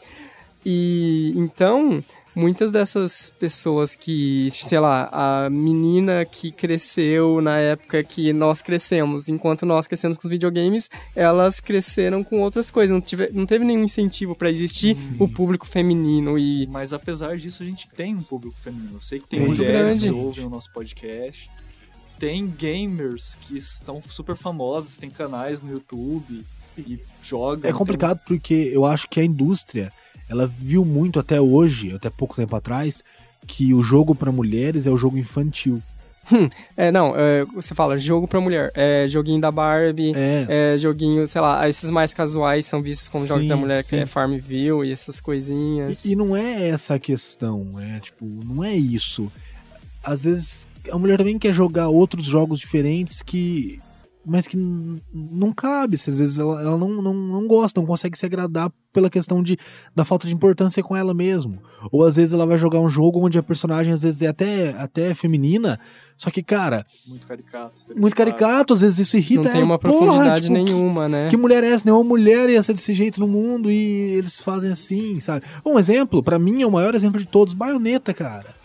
E 0.65 1.33
então, 1.37 2.03
muitas 2.35 2.73
dessas 2.73 3.31
pessoas 3.39 3.95
que, 3.95 4.49
sei 4.53 4.81
lá, 4.81 5.09
a 5.13 5.51
menina 5.51 6.25
que 6.25 6.51
cresceu 6.51 7.41
na 7.41 7.59
época 7.59 8.03
que 8.03 8.33
nós 8.33 8.63
crescemos, 8.63 9.29
enquanto 9.29 9.67
nós 9.67 9.87
crescemos 9.87 10.17
com 10.17 10.27
os 10.27 10.31
videogames, 10.31 10.89
elas 11.15 11.61
cresceram 11.61 12.23
com 12.25 12.41
outras 12.41 12.71
coisas, 12.71 12.93
não, 12.93 13.01
tive, 13.01 13.31
não 13.33 13.47
teve 13.47 13.65
nenhum 13.65 13.85
incentivo 13.85 14.35
pra 14.35 14.51
existir 14.51 14.97
o 15.19 15.29
público 15.29 15.67
feminino 15.67 16.39
e 16.39 16.67
Mas 16.69 16.93
apesar 16.93 17.37
disso, 17.37 17.63
a 17.63 17.67
gente 17.67 17.89
tem 17.89 18.15
um 18.15 18.23
público 18.23 18.57
feminino. 18.57 18.95
Eu 18.95 19.01
sei 19.01 19.21
que 19.21 19.29
tem 19.29 19.41
Muito 19.41 19.59
mulheres 19.59 19.99
grande. 19.99 20.07
que 20.07 20.11
ouvem 20.11 20.47
o 20.47 20.51
nosso 20.51 20.73
podcast. 20.73 21.51
Tem 22.19 22.47
gamers 22.47 23.37
que 23.43 23.61
são 23.61 24.01
super 24.01 24.37
famosos, 24.37 24.95
tem 24.97 25.11
canais 25.11 25.61
no 25.61 25.73
YouTube 25.73 26.45
e 26.79 27.01
jogam. 27.21 27.69
É 27.69 27.73
complicado 27.73 28.21
porque 28.27 28.71
eu 28.73 28.85
acho 28.85 29.09
que 29.09 29.21
a 29.21 29.25
indústria, 29.25 29.93
ela 30.29 30.47
viu 30.47 30.85
muito 30.85 31.19
até 31.21 31.41
hoje, 31.41 31.95
até 31.95 32.09
pouco 32.11 32.35
tempo 32.37 32.55
atrás, 32.57 33.03
que 33.47 33.73
o 33.75 33.83
jogo 33.83 34.15
pra 34.15 34.31
mulheres 34.33 34.87
é 34.87 34.91
o 34.91 34.97
jogo 34.97 35.19
infantil. 35.19 35.83
É, 36.77 36.93
não, 36.93 37.15
é, 37.17 37.45
você 37.47 37.75
fala 37.75 37.99
jogo 37.99 38.29
pra 38.29 38.41
mulher, 38.41 38.71
é 38.75 39.07
joguinho 39.09 39.41
da 39.41 39.51
Barbie, 39.51 40.13
É. 40.15 40.75
é 40.75 40.79
joguinho, 40.79 41.27
sei 41.27 41.41
lá, 41.41 41.69
esses 41.69 41.91
mais 41.91 42.15
casuais 42.15 42.65
são 42.65 42.81
vistos 42.81 43.09
como 43.09 43.27
jogos 43.27 43.43
Sim, 43.43 43.49
da 43.49 43.57
mulher, 43.57 43.83
que 43.83 43.89
sim. 43.91 43.97
é 43.97 44.07
Farmville 44.07 44.87
e 44.89 44.93
essas 44.93 45.21
coisinhas. 45.21 46.05
E, 46.05 46.13
e 46.13 46.17
não 46.17 46.37
é 46.37 46.69
essa 46.69 46.95
a 46.95 46.99
questão, 46.99 47.79
é 47.81 47.99
tipo, 47.99 48.25
não 48.45 48.63
é 48.63 48.73
isso. 48.73 49.31
Às 50.03 50.25
vezes 50.25 50.69
a 50.91 50.97
mulher 50.97 51.19
também 51.19 51.39
quer 51.39 51.53
jogar 51.53 51.89
outros 51.89 52.25
jogos 52.25 52.61
diferentes 52.61 53.21
que. 53.21 53.81
Mas 54.25 54.47
que 54.47 54.57
não 55.13 55.53
cabe, 55.53 55.97
às 55.97 56.05
vezes 56.19 56.39
ela, 56.39 56.63
ela 56.63 56.79
não, 56.79 57.03
não, 57.03 57.13
não 57.13 57.47
gosta, 57.49 57.81
não 57.81 57.87
consegue 57.87 58.17
se 58.17 58.25
agradar 58.25 58.71
pela 58.93 59.11
questão 59.11 59.43
de, 59.43 59.59
da 59.97 60.05
falta 60.05 60.29
de 60.29 60.35
importância 60.35 60.81
com 60.81 60.95
ela 60.97 61.13
mesmo. 61.13 61.61
Ou 61.91 62.05
às 62.05 62.15
vezes 62.15 62.33
ela 62.33 62.47
vai 62.47 62.57
jogar 62.57 62.79
um 62.79 62.89
jogo 62.89 63.19
onde 63.19 63.37
a 63.37 63.43
personagem 63.43 63.93
às 63.93 64.03
vezes 64.03 64.23
é 64.23 64.29
até, 64.29 64.69
até 64.79 65.13
feminina, 65.13 65.77
só 66.17 66.31
que, 66.31 66.41
cara, 66.41 66.87
Muito 67.05 67.27
caricato. 67.27 67.73
muito 67.97 68.15
caricato, 68.15 68.75
às 68.75 68.81
vezes 68.83 69.01
isso 69.01 69.17
irrita 69.17 69.43
não 69.45 69.51
tem 69.51 69.61
ela. 69.63 69.65
uma 69.65 69.79
Porra, 69.79 69.99
profundidade 70.07 70.41
tipo, 70.43 70.53
nenhuma, 70.53 71.09
né? 71.09 71.29
que 71.29 71.37
mulher 71.37 71.65
é 71.65 71.71
essa? 71.73 71.85
Nenhuma 71.85 72.05
mulher 72.05 72.49
ia 72.49 72.63
ser 72.63 72.75
desse 72.75 72.95
jeito 72.95 73.19
no 73.19 73.27
mundo 73.27 73.69
e 73.73 73.77
eles 74.15 74.39
fazem 74.39 74.71
assim, 74.71 75.19
sabe? 75.19 75.45
Um 75.67 75.81
exemplo, 75.81 76.23
pra 76.23 76.39
mim 76.39 76.63
é 76.63 76.67
o 76.67 76.71
maior 76.71 76.95
exemplo 76.95 77.19
de 77.19 77.27
todos, 77.27 77.55
Baioneta, 77.55 78.15
cara. 78.15 78.62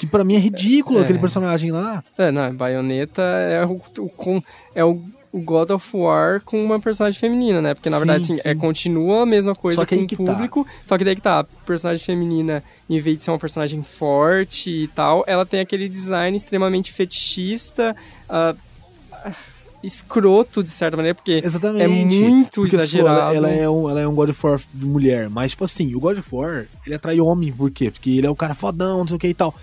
Que 0.00 0.06
pra 0.06 0.24
mim 0.24 0.34
é 0.34 0.38
ridículo 0.38 0.98
É. 0.98 1.02
aquele 1.02 1.18
personagem 1.18 1.70
lá. 1.70 2.02
É, 2.16 2.30
não, 2.32 2.54
Bayonetta 2.54 3.20
é 3.20 3.62
o, 3.66 3.78
o, 3.98 4.42
é 4.74 4.82
o, 4.82 4.98
o 5.30 5.40
God 5.42 5.68
of 5.72 5.94
War 5.94 6.40
com 6.40 6.64
uma 6.64 6.80
personagem 6.80 7.20
feminina, 7.20 7.60
né? 7.60 7.74
Porque 7.74 7.90
na 7.90 7.98
Sim, 7.98 8.06
verdade, 8.06 8.26
sim, 8.26 8.34
sim. 8.36 8.40
é, 8.42 8.54
continua 8.54 9.24
a 9.24 9.26
mesma 9.26 9.54
coisa 9.54 9.84
com 9.84 9.94
o 9.94 10.06
tá. 10.06 10.16
público, 10.16 10.66
só 10.86 10.96
que 10.96 11.04
daí 11.04 11.14
que 11.14 11.20
tá, 11.20 11.40
a 11.40 11.44
personagem 11.44 12.02
feminina, 12.02 12.64
em 12.88 12.98
vez 12.98 13.18
de 13.18 13.24
ser 13.24 13.30
uma 13.30 13.38
personagem 13.38 13.82
forte 13.82 14.70
e 14.70 14.88
tal, 14.88 15.22
ela 15.26 15.44
tem 15.44 15.60
aquele 15.60 15.86
design 15.86 16.34
extremamente 16.34 16.90
fetichista, 16.90 17.94
ah, 18.26 18.54
escroto 19.82 20.62
de 20.62 20.70
certa 20.70 20.96
maneira, 20.96 21.14
porque 21.14 21.40
Exatamente. 21.44 21.84
é 21.84 21.88
muito 21.88 22.60
Porque, 22.62 22.70
tipo, 22.70 22.76
exagerado. 22.76 23.34
ela, 23.34 23.34
ela 23.34 23.50
é 23.50 23.68
um, 23.68 23.88
ela 23.90 24.00
é 24.00 24.08
um 24.08 24.14
God 24.14 24.30
of 24.30 24.46
War 24.46 24.60
de 24.72 24.86
mulher. 24.86 25.28
Mas, 25.30 25.52
tipo 25.52 25.64
assim, 25.64 25.94
o 25.94 26.00
God 26.00 26.18
of 26.18 26.34
War, 26.34 26.66
ele 26.86 26.94
atrai 26.94 27.20
homem, 27.20 27.52
por 27.52 27.70
quê? 27.70 27.90
Porque 27.90 28.10
ele 28.10 28.26
é 28.26 28.30
um 28.30 28.34
cara 28.34 28.54
fodão, 28.54 28.98
não 28.98 29.08
sei 29.08 29.16
o 29.16 29.18
que 29.18 29.28
e 29.28 29.34
tal. 29.34 29.54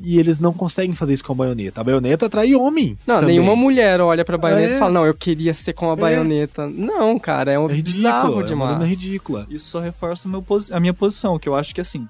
E 0.00 0.18
eles 0.18 0.38
não 0.38 0.52
conseguem 0.52 0.94
fazer 0.94 1.14
isso 1.14 1.24
com 1.24 1.32
a 1.32 1.36
baioneta. 1.36 1.80
A 1.80 1.84
baioneta 1.84 2.26
atrai 2.26 2.54
homem. 2.54 2.98
Não, 3.06 3.20
também. 3.20 3.38
nenhuma 3.38 3.56
mulher 3.56 4.00
olha 4.00 4.24
pra 4.24 4.36
baioneta 4.36 4.72
É. 4.74 4.76
e 4.76 4.78
fala, 4.78 4.90
não, 4.92 5.06
eu 5.06 5.14
queria 5.14 5.54
ser 5.54 5.72
com 5.72 5.90
a 5.90 5.96
baioneta. 5.96 6.66
Não, 6.66 7.18
cara, 7.18 7.52
é 7.52 7.58
um 7.58 7.68
É 7.70 7.74
ridículo. 7.74 7.96
bizarro 8.02 8.32
É 8.32 8.36
uma 8.36 8.42
demais. 8.44 8.72
dona 8.78 8.86
ridícula. 8.86 9.46
Isso 9.48 9.66
só 9.68 9.80
reforça 9.80 10.28
a 10.72 10.80
minha 10.80 10.92
posição, 10.94 11.38
que 11.38 11.48
eu 11.48 11.54
acho 11.56 11.74
que 11.74 11.80
assim, 11.80 12.06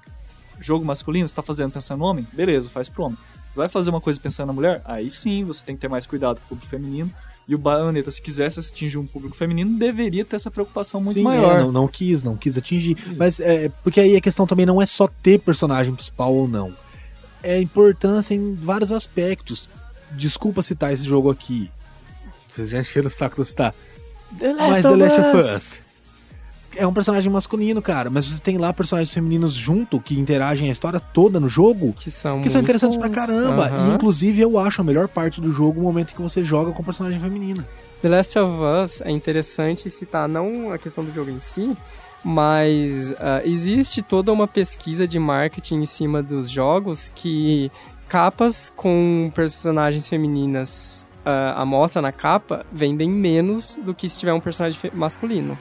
jogo 0.59 0.83
masculino, 0.85 1.27
você 1.27 1.35
tá 1.35 1.41
fazendo 1.41 1.71
pensando 1.71 1.99
no 1.99 2.05
homem? 2.05 2.27
Beleza, 2.33 2.69
faz 2.69 2.89
pro 2.89 3.03
homem. 3.05 3.17
Vai 3.55 3.69
fazer 3.69 3.89
uma 3.89 4.01
coisa 4.01 4.19
pensando 4.19 4.47
na 4.47 4.53
mulher? 4.53 4.81
Aí 4.85 5.09
sim, 5.09 5.43
você 5.43 5.63
tem 5.65 5.75
que 5.75 5.81
ter 5.81 5.87
mais 5.87 6.05
cuidado 6.05 6.39
com 6.39 6.45
o 6.45 6.49
público 6.49 6.69
feminino. 6.69 7.11
E 7.47 7.55
o 7.55 7.57
Bayonetta, 7.57 8.11
se 8.11 8.21
quisesse 8.21 8.59
atingir 8.59 8.97
um 8.97 9.05
público 9.05 9.33
feminino, 9.35 9.77
deveria 9.79 10.25
ter 10.25 10.35
essa 10.35 10.51
preocupação 10.51 10.99
muito 10.99 11.13
Sim, 11.13 11.23
maior. 11.23 11.57
é, 11.59 11.61
não, 11.63 11.71
não 11.71 11.87
quis, 11.87 12.21
não 12.21 12.35
quis 12.35 12.57
atingir. 12.57 12.97
Mas 13.15 13.39
é, 13.39 13.71
porque 13.83 14.01
aí 14.01 14.17
a 14.17 14.21
questão 14.21 14.45
também 14.45 14.65
não 14.65 14.81
é 14.81 14.85
só 14.85 15.07
ter 15.23 15.39
personagem 15.39 15.95
principal 15.95 16.35
ou 16.35 16.45
não. 16.47 16.73
É 17.47 17.61
importância 17.61 18.35
em 18.35 18.53
vários 18.53 18.91
aspectos. 18.91 19.69
Desculpa 20.11 20.61
citar 20.61 20.91
esse 20.91 21.05
jogo 21.05 21.31
aqui. 21.31 21.71
Vocês 22.45 22.69
já 22.69 22.81
encheram 22.81 23.07
o 23.07 23.09
saco 23.09 23.41
de 23.41 23.47
citar. 23.47 23.73
The 24.37 24.53
Mas 24.53 24.81
The 24.81 24.89
Last 24.89 25.21
of 25.21 25.37
Us. 25.37 25.79
É 26.75 26.85
um 26.85 26.93
personagem 26.93 27.31
masculino, 27.31 27.81
cara. 27.81 28.09
Mas 28.09 28.25
você 28.25 28.43
tem 28.43 28.57
lá 28.57 28.73
personagens 28.73 29.13
femininos 29.13 29.53
junto 29.53 29.97
que 29.97 30.19
interagem 30.19 30.67
a 30.67 30.73
história 30.73 30.99
toda 30.99 31.39
no 31.39 31.47
jogo. 31.47 31.93
Que 31.93 32.11
são, 32.11 32.41
Que 32.41 32.49
são 32.49 32.59
interessantes 32.59 32.97
pra 32.97 33.09
caramba. 33.09 33.71
E, 33.71 33.95
inclusive, 33.95 34.41
eu 34.41 34.59
acho 34.59 34.81
a 34.81 34.83
melhor 34.83 35.07
parte 35.07 35.39
do 35.39 35.49
jogo 35.49 35.79
o 35.79 35.83
momento 35.83 36.13
que 36.13 36.21
você 36.21 36.43
joga 36.43 36.73
com 36.73 36.83
personagem 36.83 37.17
feminina. 37.17 37.65
The 38.01 38.09
Last 38.09 38.37
of 38.37 38.57
Us 38.83 39.01
é 39.01 39.09
interessante 39.09 39.89
citar 39.89 40.27
não 40.27 40.71
a 40.73 40.77
questão 40.77 41.01
do 41.01 41.13
jogo 41.13 41.31
em 41.31 41.39
si, 41.39 41.75
mas 42.29 43.13
ah, 43.19 43.41
existe 43.45 44.01
toda 44.01 44.33
uma 44.33 44.45
pesquisa 44.45 45.07
de 45.07 45.17
marketing 45.17 45.75
em 45.75 45.85
cima 45.85 46.21
dos 46.21 46.49
jogos 46.49 47.09
que 47.15 47.71
capas 48.09 48.69
com 48.75 49.31
personagens 49.33 50.09
femininas 50.09 51.07
à 51.55 51.65
mostra 51.65 52.01
na 52.01 52.11
capa 52.11 52.65
vendem 52.71 53.09
menos 53.09 53.77
do 53.81 53.93
que 53.93 54.07
se 54.09 54.19
tiver 54.19 54.33
um 54.33 54.39
personagem 54.41 54.79
masculino. 54.93 55.57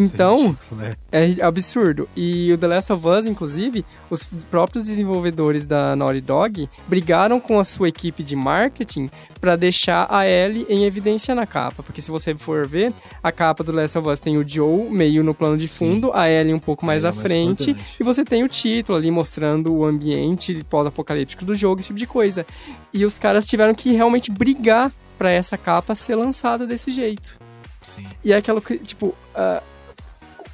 Então, 0.00 0.36
é 0.36 0.40
ridículo, 0.46 0.80
né? 0.80 0.96
é 1.12 1.42
absurdo. 1.42 2.08
E 2.16 2.52
o 2.52 2.58
The 2.58 2.66
Last 2.66 2.92
of 2.92 3.06
Us, 3.06 3.26
inclusive, 3.26 3.84
os 4.10 4.24
próprios 4.50 4.84
desenvolvedores 4.84 5.66
da 5.66 5.96
Naughty 5.96 6.20
Dog 6.20 6.68
brigaram 6.86 7.40
com 7.40 7.58
a 7.58 7.64
sua 7.64 7.88
equipe 7.88 8.22
de 8.22 8.36
marketing 8.36 9.10
para 9.40 9.56
deixar 9.56 10.06
a 10.10 10.26
Ellie 10.26 10.66
em 10.68 10.84
evidência 10.84 11.34
na 11.34 11.46
capa. 11.46 11.82
Porque 11.82 12.00
se 12.00 12.10
você 12.10 12.34
for 12.34 12.66
ver, 12.66 12.92
a 13.22 13.32
capa 13.32 13.62
do 13.62 13.72
The 13.72 13.82
Last 13.82 13.98
of 13.98 14.08
Us 14.08 14.20
tem 14.20 14.36
o 14.38 14.48
Joe 14.48 14.88
meio 14.90 15.22
no 15.22 15.34
plano 15.34 15.56
de 15.56 15.68
Sim. 15.68 15.92
fundo, 15.92 16.12
a 16.12 16.28
Ellie 16.28 16.54
um 16.54 16.58
pouco 16.58 16.84
mais 16.84 17.04
é 17.04 17.08
à 17.08 17.12
mais 17.12 17.22
frente, 17.22 17.70
importante. 17.70 17.96
e 18.00 18.04
você 18.04 18.24
tem 18.24 18.42
o 18.42 18.48
título 18.48 18.98
ali 18.98 19.10
mostrando 19.10 19.72
o 19.72 19.84
ambiente 19.84 20.64
pós-apocalíptico 20.68 21.44
do 21.44 21.54
jogo, 21.54 21.80
esse 21.80 21.88
tipo 21.88 21.98
de 21.98 22.06
coisa. 22.06 22.46
E 22.92 23.04
os 23.04 23.18
caras 23.18 23.46
tiveram 23.46 23.74
que 23.74 23.92
realmente 23.92 24.30
brigar 24.30 24.92
para 25.16 25.30
essa 25.30 25.58
capa 25.58 25.94
ser 25.94 26.14
lançada 26.14 26.66
desse 26.66 26.90
jeito. 26.90 27.38
Sim. 27.82 28.06
E 28.24 28.32
é 28.32 28.36
aquela 28.36 28.60
que, 28.60 28.76
tipo, 28.78 29.14
ah, 29.34 29.62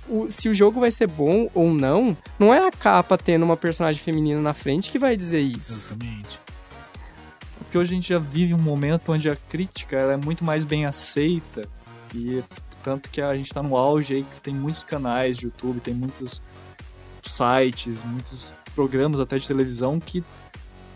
o- 0.09 0.31
se 0.31 0.49
o 0.49 0.55
jogo 0.55 0.81
vai 0.81 0.91
ser 0.91 1.07
bom 1.07 1.49
ou 1.55 1.73
não, 1.73 2.17
não 2.39 2.53
é 2.53 2.67
a 2.67 2.71
capa 2.71 3.17
tendo 3.19 3.45
uma 3.45 3.57
personagem 3.57 4.01
feminina 4.01 4.41
na 4.41 4.53
frente 4.55 4.91
que 4.91 4.99
vai 4.99 5.17
dizer 5.17 5.41
isso. 5.41 5.93
Exatamente. 5.95 6.41
Porque 7.59 7.79
hoje 7.79 7.93
a 7.93 7.95
gente 7.95 8.09
já 8.09 8.19
vive 8.19 8.55
um 8.55 8.59
momento 8.59 9.13
onde 9.13 9.29
a 9.29 9.37
crítica 9.37 9.97
é 9.97 10.17
muito 10.17 10.45
mais 10.45 10.65
bem 10.65 10.87
aceita. 10.87 11.67
E 12.15 12.43
tanto 12.83 13.09
que 13.11 13.21
a 13.21 13.35
gente 13.35 13.53
tá 13.53 13.63
no 13.63 13.77
auge 13.77 14.15
aí 14.15 14.23
que 14.35 14.41
tem 14.41 14.55
muitos 14.55 14.85
canais 14.85 15.37
de 15.37 15.47
YouTube, 15.47 15.81
tem 15.81 15.95
muitos 15.95 16.41
sites, 17.23 18.03
muitos 18.05 18.53
programas 18.75 19.21
até 19.21 19.39
de 19.39 19.47
televisão 19.47 19.99
que 19.99 20.23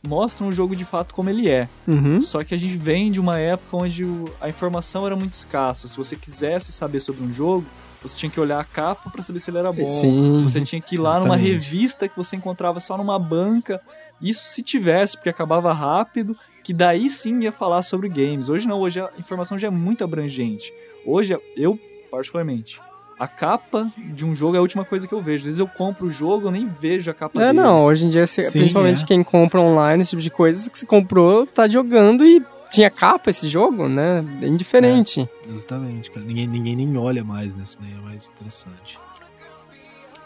mostram 0.07 0.49
o 0.49 0.53
jogo 0.53 0.77
de 0.77 0.85
fato 0.85 1.15
como 1.15 1.29
ele 1.31 1.49
é. 1.49 1.69
Uhum. 1.87 2.21
Só 2.21 2.45
que 2.45 2.55
a 2.55 2.59
gente 2.59 2.77
vem 2.77 3.11
de 3.11 3.19
uma 3.19 3.39
época 3.39 3.77
onde 3.79 4.05
a 4.41 4.49
informação 4.49 5.07
era 5.07 5.17
muito 5.17 5.33
escassa. 5.33 5.89
Se 5.89 5.97
você 5.97 6.15
quisesse 6.15 6.71
saber 6.71 7.01
sobre 7.01 7.23
um 7.25 7.33
jogo, 7.33 7.67
você 8.03 8.17
tinha 8.17 8.31
que 8.31 8.39
olhar 8.41 8.61
a 8.61 8.65
capa 8.65 9.11
pra 9.11 9.23
saber 9.23 9.39
se 9.39 9.51
ele 9.51 9.59
era 9.59 9.73
bom. 9.73 9.89
Sim. 9.91 10.43
Você 10.43 10.61
tinha 10.61 10.81
que 10.81 10.95
ir 10.95 10.99
lá 10.99 11.19
numa 11.21 11.37
Justamente. 11.37 11.51
revista 11.53 12.09
que 12.09 12.17
você 12.17 12.37
encontrava 12.37 12.79
só 12.81 12.97
numa 12.97 13.19
banca. 13.19 13.81
Isso 14.21 14.47
se 14.49 14.63
tivesse, 14.63 15.17
porque 15.17 15.29
acabava 15.29 15.73
rápido, 15.73 16.37
que 16.65 16.73
daí 16.75 17.09
sim 17.09 17.41
ia 17.41 17.53
falar 17.53 17.83
sobre 17.83 18.09
games. 18.09 18.49
Hoje 18.49 18.67
não, 18.67 18.81
hoje 18.81 19.01
a 19.01 19.11
informação 19.19 19.57
já 19.59 19.69
é 19.69 19.71
muito 19.71 20.03
abrangente. 20.05 20.73
Hoje, 21.07 21.39
eu, 21.57 21.79
particularmente, 22.11 22.81
a 23.19 23.27
capa 23.29 23.89
de 23.97 24.25
um 24.27 24.35
jogo 24.35 24.57
é 24.57 24.59
a 24.59 24.63
última 24.63 24.85
coisa 24.85 25.07
que 25.07 25.15
eu 25.15 25.21
vejo. 25.23 25.39
Às 25.39 25.45
vezes 25.45 25.59
eu 25.61 25.69
compro 25.69 26.07
o 26.07 26.11
jogo, 26.11 26.49
eu 26.49 26.51
nem 26.51 26.67
vejo 26.69 27.11
a 27.11 27.15
capa 27.15 27.41
É, 27.41 27.47
dele. 27.47 27.61
não, 27.61 27.85
hoje 27.85 28.07
em 28.07 28.09
dia, 28.09 28.27
se- 28.27 28.43
Sim, 28.45 28.59
principalmente 28.59 29.05
é. 29.05 29.07
quem 29.07 29.23
compra 29.23 29.61
online, 29.61 30.03
esse 30.03 30.11
tipo 30.11 30.23
de 30.23 30.31
coisa, 30.31 30.69
que 30.71 30.79
você 30.79 30.87
comprou, 30.87 31.47
tá 31.47 31.67
jogando 31.69 32.25
e 32.25 32.45
tinha 32.79 32.91
capa 32.91 33.29
esse 33.31 33.49
jogo, 33.49 33.89
né? 33.89 34.23
Bem 34.41 34.55
diferente. 34.55 35.29
Exatamente, 35.53 36.11
cara. 36.13 36.25
Ninguém, 36.25 36.47
ninguém 36.47 36.77
nem 36.77 36.97
olha 36.97 37.25
mais 37.25 37.57
nisso, 37.57 37.77
né? 37.83 37.89
É 37.99 38.01
mais 38.01 38.29
interessante. 38.33 38.99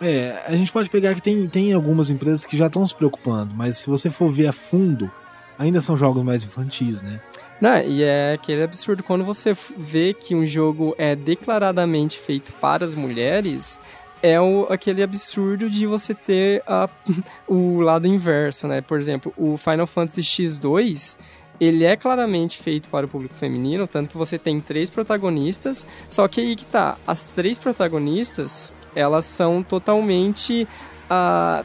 É, 0.00 0.42
a 0.46 0.52
gente 0.56 0.70
pode 0.70 0.90
pegar 0.90 1.14
que 1.14 1.20
tem, 1.22 1.46
tem 1.48 1.72
algumas 1.72 2.10
empresas 2.10 2.44
que 2.44 2.56
já 2.56 2.66
estão 2.66 2.86
se 2.86 2.94
preocupando, 2.94 3.54
mas 3.54 3.78
se 3.78 3.88
você 3.88 4.10
for 4.10 4.30
ver 4.30 4.48
a 4.48 4.52
fundo, 4.52 5.10
ainda 5.58 5.80
são 5.80 5.96
jogos 5.96 6.22
mais 6.24 6.44
infantis, 6.44 7.00
né? 7.02 7.20
Não, 7.60 7.80
e 7.80 8.02
é 8.02 8.32
aquele 8.34 8.62
absurdo 8.64 9.02
quando 9.02 9.24
você 9.24 9.56
vê 9.78 10.12
que 10.12 10.34
um 10.34 10.44
jogo 10.44 10.94
é 10.98 11.14
declaradamente 11.14 12.18
feito 12.18 12.52
para 12.54 12.84
as 12.84 12.94
mulheres, 12.96 13.78
é 14.20 14.40
o, 14.40 14.66
aquele 14.68 15.02
absurdo 15.02 15.70
de 15.70 15.86
você 15.86 16.12
ter 16.14 16.62
a- 16.66 16.88
o 17.46 17.80
lado 17.80 18.06
inverso, 18.08 18.66
né? 18.66 18.80
Por 18.80 18.98
exemplo, 18.98 19.32
o 19.36 19.56
Final 19.56 19.86
Fantasy 19.86 20.22
X2, 20.22 21.16
ele 21.60 21.84
é 21.84 21.96
claramente 21.96 22.58
feito 22.58 22.88
para 22.88 23.06
o 23.06 23.08
público 23.08 23.34
feminino, 23.34 23.86
tanto 23.86 24.10
que 24.10 24.16
você 24.16 24.38
tem 24.38 24.60
três 24.60 24.90
protagonistas, 24.90 25.86
só 26.10 26.26
que 26.28 26.40
aí 26.40 26.56
que 26.56 26.64
tá, 26.64 26.96
as 27.06 27.24
três 27.24 27.58
protagonistas, 27.58 28.76
elas 28.94 29.24
são 29.24 29.62
totalmente... 29.62 30.66
ah, 31.08 31.64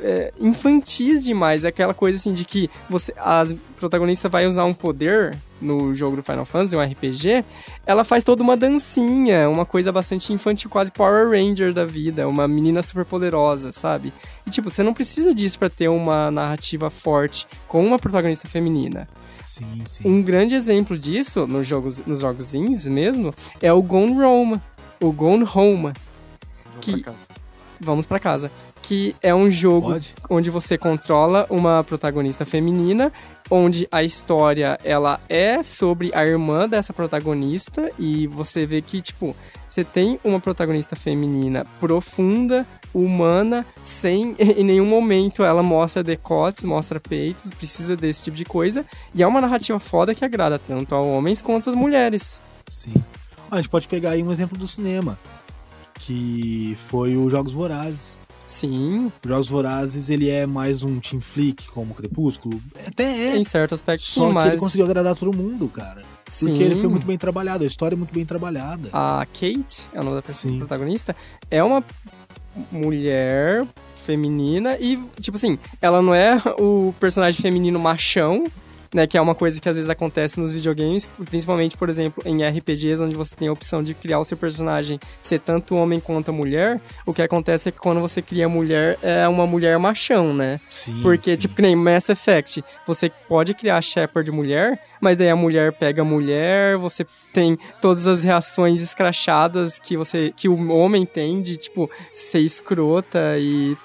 é, 0.00 0.32
infantis 0.38 1.24
demais, 1.24 1.64
é 1.64 1.68
aquela 1.68 1.92
coisa 1.92 2.16
assim 2.16 2.32
de 2.32 2.44
que 2.44 2.70
você 2.88 3.12
as 3.16 3.52
protagonista 3.78 4.28
vai 4.28 4.46
usar 4.46 4.64
um 4.64 4.74
poder 4.74 5.36
no 5.60 5.94
jogo 5.94 6.16
do 6.16 6.22
Final 6.22 6.44
Fantasy, 6.44 6.76
um 6.76 6.80
RPG, 6.82 7.44
ela 7.86 8.04
faz 8.04 8.22
toda 8.24 8.42
uma 8.42 8.56
dancinha, 8.56 9.48
uma 9.48 9.66
coisa 9.66 9.90
bastante 9.92 10.32
infantil, 10.32 10.70
quase 10.70 10.90
Power 10.92 11.30
Ranger 11.30 11.72
da 11.72 11.84
vida, 11.84 12.28
uma 12.28 12.46
menina 12.48 12.82
super 12.82 13.04
poderosa, 13.04 13.72
sabe? 13.72 14.12
E 14.46 14.50
tipo, 14.50 14.70
você 14.70 14.82
não 14.82 14.94
precisa 14.94 15.34
disso 15.34 15.58
pra 15.58 15.68
ter 15.68 15.88
uma 15.88 16.30
narrativa 16.30 16.90
forte 16.90 17.46
com 17.66 17.84
uma 17.84 17.98
protagonista 17.98 18.46
feminina. 18.48 19.08
Sim, 19.34 19.82
sim. 19.86 20.02
Um 20.08 20.22
grande 20.22 20.54
exemplo 20.54 20.98
disso 20.98 21.46
nos 21.46 21.66
jogos 21.66 22.00
nos 22.06 22.20
jogos 22.20 22.54
indies 22.54 22.88
mesmo 22.88 23.32
é 23.62 23.72
o 23.72 23.80
Gone 23.82 24.20
Home, 24.22 24.60
o 25.00 25.12
Gone 25.12 25.44
Home, 25.54 25.92
Vou 26.72 26.80
que- 26.80 26.92
pra 27.02 27.12
casa. 27.12 27.28
vamos 27.80 28.06
pra 28.06 28.18
casa, 28.18 28.50
que 28.82 29.14
é 29.22 29.34
um 29.34 29.50
jogo 29.50 29.92
Pode? 29.92 30.14
onde 30.30 30.50
você 30.50 30.78
controla 30.78 31.46
uma 31.50 31.84
protagonista 31.84 32.44
feminina, 32.44 33.12
onde 33.50 33.88
a 33.90 34.02
história 34.02 34.78
ela 34.84 35.20
é 35.28 35.62
sobre 35.62 36.10
a 36.14 36.24
irmã 36.26 36.68
dessa 36.68 36.92
protagonista 36.92 37.90
e 37.98 38.26
você 38.26 38.66
vê 38.66 38.82
que 38.82 39.00
tipo 39.00 39.34
você 39.68 39.84
tem 39.84 40.18
uma 40.24 40.40
protagonista 40.40 40.96
feminina 40.96 41.66
profunda, 41.78 42.66
humana, 42.92 43.66
sem 43.82 44.34
em 44.38 44.64
nenhum 44.64 44.86
momento 44.86 45.42
ela 45.42 45.62
mostra 45.62 46.02
decotes, 46.02 46.64
mostra 46.64 46.98
peitos, 46.98 47.52
precisa 47.52 47.96
desse 47.96 48.24
tipo 48.24 48.36
de 48.36 48.44
coisa 48.44 48.84
e 49.14 49.22
é 49.22 49.26
uma 49.26 49.40
narrativa 49.40 49.78
foda 49.78 50.14
que 50.14 50.24
agrada 50.24 50.58
tanto 50.58 50.94
a 50.94 51.00
homens 51.00 51.42
quanto 51.42 51.70
às 51.70 51.76
mulheres. 51.76 52.42
Sim. 52.68 52.94
Ah, 53.50 53.56
a 53.56 53.56
gente 53.56 53.70
pode 53.70 53.88
pegar 53.88 54.10
aí 54.10 54.22
um 54.22 54.30
exemplo 54.30 54.58
do 54.58 54.68
cinema, 54.68 55.18
que 56.00 56.76
foi 56.86 57.16
o 57.16 57.30
Jogos 57.30 57.52
Vorazes. 57.52 58.16
Sim, 58.48 59.12
Os 59.22 59.28
Jogos 59.28 59.48
Vorazes, 59.48 60.08
ele 60.08 60.30
é 60.30 60.46
mais 60.46 60.82
um 60.82 60.98
team 60.98 61.20
flick, 61.20 61.68
como 61.68 61.92
Crepúsculo. 61.94 62.58
Até 62.86 63.04
é, 63.04 63.36
em 63.36 63.44
certo 63.44 63.74
aspecto 63.74 64.06
só 64.06 64.22
sim, 64.22 64.28
que 64.28 64.32
mas 64.32 64.52
ele 64.52 64.58
conseguiu 64.60 64.86
agradar 64.86 65.14
todo 65.14 65.36
mundo, 65.36 65.68
cara. 65.68 66.02
sim. 66.26 66.46
Porque 66.46 66.62
ele 66.62 66.76
foi 66.80 66.88
muito 66.88 67.06
bem 67.06 67.18
trabalhado, 67.18 67.62
a 67.62 67.66
história 67.66 67.94
é 67.94 67.98
muito 67.98 68.12
bem 68.14 68.24
trabalhada. 68.24 68.88
a 68.90 69.26
Kate, 69.26 69.86
é 69.92 70.00
o 70.00 70.02
nome 70.04 70.22
da 70.22 70.32
Sim. 70.32 70.58
protagonista, 70.58 71.14
é 71.50 71.62
uma 71.62 71.84
mulher 72.72 73.66
feminina 73.94 74.78
e, 74.80 74.98
tipo 75.20 75.36
assim, 75.36 75.58
ela 75.82 76.00
não 76.00 76.14
é 76.14 76.38
o 76.58 76.94
personagem 76.98 77.40
feminino 77.42 77.78
machão, 77.78 78.44
né, 78.92 79.06
que 79.06 79.16
é 79.16 79.20
uma 79.20 79.34
coisa 79.34 79.60
que 79.60 79.68
às 79.68 79.76
vezes 79.76 79.90
acontece 79.90 80.40
nos 80.40 80.52
videogames, 80.52 81.08
principalmente, 81.28 81.76
por 81.76 81.88
exemplo, 81.88 82.22
em 82.26 82.42
RPGs, 82.42 83.02
onde 83.02 83.14
você 83.14 83.36
tem 83.36 83.48
a 83.48 83.52
opção 83.52 83.82
de 83.82 83.94
criar 83.94 84.18
o 84.18 84.24
seu 84.24 84.36
personagem 84.36 84.98
ser 85.20 85.40
tanto 85.40 85.74
homem 85.74 86.00
quanto 86.00 86.32
mulher, 86.32 86.80
o 87.04 87.12
que 87.12 87.22
acontece 87.22 87.68
é 87.68 87.72
que 87.72 87.78
quando 87.78 88.00
você 88.00 88.22
cria 88.22 88.48
mulher, 88.48 88.98
é 89.02 89.26
uma 89.28 89.46
mulher 89.46 89.78
machão, 89.78 90.34
né? 90.34 90.60
Sim, 90.70 91.00
Porque, 91.02 91.32
sim. 91.32 91.36
tipo, 91.36 91.54
que 91.54 91.62
nem 91.62 91.76
Mass 91.76 92.08
Effect, 92.08 92.64
você 92.86 93.10
pode 93.28 93.54
criar 93.54 93.80
Shepard 93.82 94.30
mulher, 94.30 94.78
mas 95.00 95.16
daí 95.16 95.28
a 95.28 95.36
mulher 95.36 95.72
pega 95.72 96.02
a 96.02 96.04
mulher, 96.04 96.76
você 96.76 97.06
tem 97.32 97.58
todas 97.80 98.06
as 98.06 98.24
reações 98.24 98.80
escrachadas 98.80 99.78
que 99.78 99.96
você 99.96 100.32
que 100.36 100.48
o 100.48 100.70
homem 100.70 101.04
tem 101.04 101.40
de, 101.42 101.56
tipo, 101.56 101.90
ser 102.12 102.40
escrota 102.40 103.36
e 103.38 103.76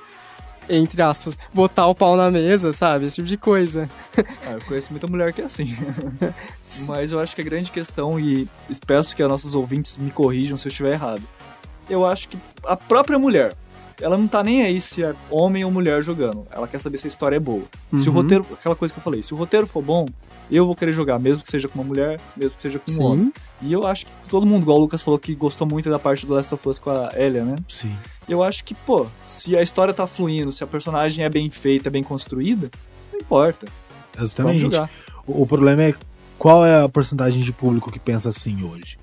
entre 0.70 1.02
aspas, 1.02 1.38
botar 1.54 1.88
o 1.88 1.96
pau 1.96 2.16
na 2.16 2.30
mesa, 2.32 2.72
sabe? 2.72 3.06
Esse 3.06 3.16
tipo 3.18 3.28
de 3.28 3.38
coisa. 3.38 3.90
Ah, 4.48 4.52
eu 4.52 4.62
conheço 4.62 4.92
muita 4.92 5.08
mulher 5.08 5.34
que 5.34 5.42
é 5.42 5.46
assim. 5.46 5.74
Mas 6.88 7.12
eu 7.12 7.20
acho 7.20 7.36
que 7.36 7.42
a 7.42 7.46
grande 7.46 7.72
questão, 7.72 8.20
e 8.20 8.48
peço 8.86 9.16
que 9.16 9.24
os 9.24 9.30
nossos 9.30 9.56
ouvintes 9.56 9.98
me 9.98 10.12
corrijam 10.12 10.58
se 10.58 10.68
eu 10.68 10.70
estiver 10.70 10.94
errado. 10.94 11.22
Eu 11.90 12.06
acho 12.06 12.30
que 12.30 12.38
a 12.66 12.76
própria 12.78 13.20
mulher, 13.20 13.54
ela 14.02 14.18
não 14.18 14.28
tá 14.28 14.42
nem 14.44 14.64
aí 14.64 14.80
se 14.80 15.04
é 15.04 15.14
homem 15.30 15.64
ou 15.66 15.72
mulher 15.72 16.02
jogando. 16.02 16.48
Ela 16.52 16.68
quer 16.68 16.78
saber 16.80 16.98
se 16.98 17.08
a 17.08 17.10
história 17.10 17.36
é 17.36 17.40
boa. 17.40 17.64
Se 17.98 18.08
o 18.08 18.12
Uhum. 18.12 18.22
roteiro, 18.22 18.46
aquela 18.54 18.76
coisa 18.76 18.94
que 18.94 19.00
eu 19.00 19.04
falei, 19.04 19.22
se 19.22 19.34
o 19.34 19.38
roteiro 19.38 19.68
for 19.68 19.84
bom, 19.84 20.08
eu 20.52 20.66
vou 20.66 20.76
querer 20.76 20.92
jogar, 20.92 21.20
mesmo 21.20 21.44
que 21.44 21.50
seja 21.50 21.68
com 21.68 21.80
uma 21.80 21.84
mulher, 21.88 22.20
mesmo 22.36 22.56
que 22.56 22.62
seja 22.62 22.80
com 22.80 22.92
um 22.92 23.06
homem. 23.06 23.26
Sim. 23.26 23.34
E 23.62 23.72
eu 23.74 23.86
acho 23.88 24.06
que 24.06 24.12
todo 24.30 24.46
mundo, 24.46 24.64
igual 24.64 24.78
o 24.78 24.82
Lucas 24.82 25.02
falou, 25.02 25.18
que 25.20 25.34
gostou 25.36 25.66
muito 25.68 25.90
da 25.90 25.98
parte 26.00 26.26
do 26.26 26.34
Last 26.34 26.54
of 26.54 26.68
Us 26.68 26.80
com 26.80 26.90
a 26.90 27.12
Elia, 27.16 27.44
né? 27.46 27.56
Sim. 27.70 27.96
Eu 28.28 28.44
acho 28.44 28.64
que, 28.64 28.74
pô, 28.74 29.08
se 29.16 29.56
a 29.56 29.62
história 29.62 29.94
tá 29.94 30.08
fluindo, 30.08 30.52
se 30.52 30.64
a 30.64 30.68
personagem 30.68 31.26
é 31.26 31.30
bem 31.30 31.50
feita, 31.50 31.90
bem 31.90 32.04
construída, 32.04 32.70
não 33.12 33.20
importa. 33.20 33.68
Exatamente. 34.18 34.66
o 35.26 35.46
problema 35.46 35.84
é 35.84 35.94
qual 36.38 36.66
é 36.66 36.84
a 36.84 36.90
porcentagem 36.90 37.42
de 37.42 37.52
público 37.52 37.92
que 37.92 38.00
pensa 38.00 38.30
assim 38.30 38.64
hoje. 38.64 38.98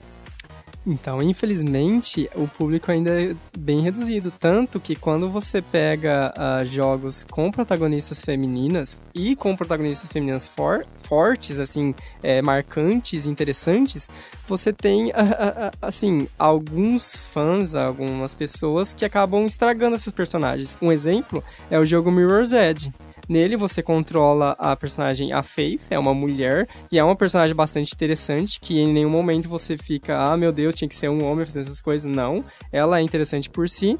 Então, 0.87 1.23
infelizmente, 1.23 2.31
o 2.35 2.49
público 2.49 2.91
ainda 2.91 3.11
é 3.11 3.35
bem 3.57 3.81
reduzido. 3.81 4.33
Tanto 4.39 4.81
que 4.81 4.97
quando 4.97 5.29
você 5.29 5.61
pega 5.61 6.33
ah, 6.37 6.65
jogos 6.65 7.25
com 7.25 7.51
protagonistas 7.51 8.23
femininas 8.23 8.99
e 9.15 9.37
com 9.37 9.55
protagonistas 9.55 10.09
femininas 10.09 10.49
for- 10.49 10.87
fortes, 10.97 11.61
assim, 11.61 11.95
é, 12.23 12.41
marcantes, 12.41 13.27
interessantes, 13.27 14.09
você 14.47 14.73
tem, 14.73 15.13
ah, 15.13 15.71
ah, 15.71 15.73
assim, 15.83 16.27
alguns 16.39 17.27
fãs, 17.27 17.75
algumas 17.75 18.35
pessoas 18.35 18.95
que 18.95 19.05
acabam 19.05 19.45
estragando 19.45 19.97
esses 19.97 20.13
personagens. 20.13 20.79
Um 20.81 20.91
exemplo 20.91 21.45
é 21.71 21.79
o 21.79 21.85
jogo 21.85 22.11
Mirror's 22.11 22.53
Edge. 22.53 22.93
Nele 23.31 23.57
você 23.57 23.81
controla 23.81 24.57
a 24.59 24.75
personagem 24.75 25.33
a 25.33 25.41
Faith, 25.41 25.83
é 25.89 25.97
uma 25.97 26.13
mulher, 26.13 26.67
e 26.91 26.99
é 26.99 27.05
uma 27.05 27.15
personagem 27.15 27.55
bastante 27.55 27.95
interessante, 27.95 28.59
que 28.59 28.81
em 28.81 28.93
nenhum 28.93 29.09
momento 29.09 29.49
você 29.49 29.79
fica, 29.79 30.19
ah, 30.19 30.37
meu 30.37 30.51
Deus, 30.51 30.75
tinha 30.75 30.89
que 30.89 30.97
ser 30.97 31.09
um 31.09 31.25
homem 31.25 31.47
fazendo 31.47 31.67
essas 31.67 31.81
coisas. 31.81 32.13
Não, 32.13 32.45
ela 32.73 32.99
é 32.99 33.03
interessante 33.03 33.49
por 33.49 33.69
si. 33.69 33.97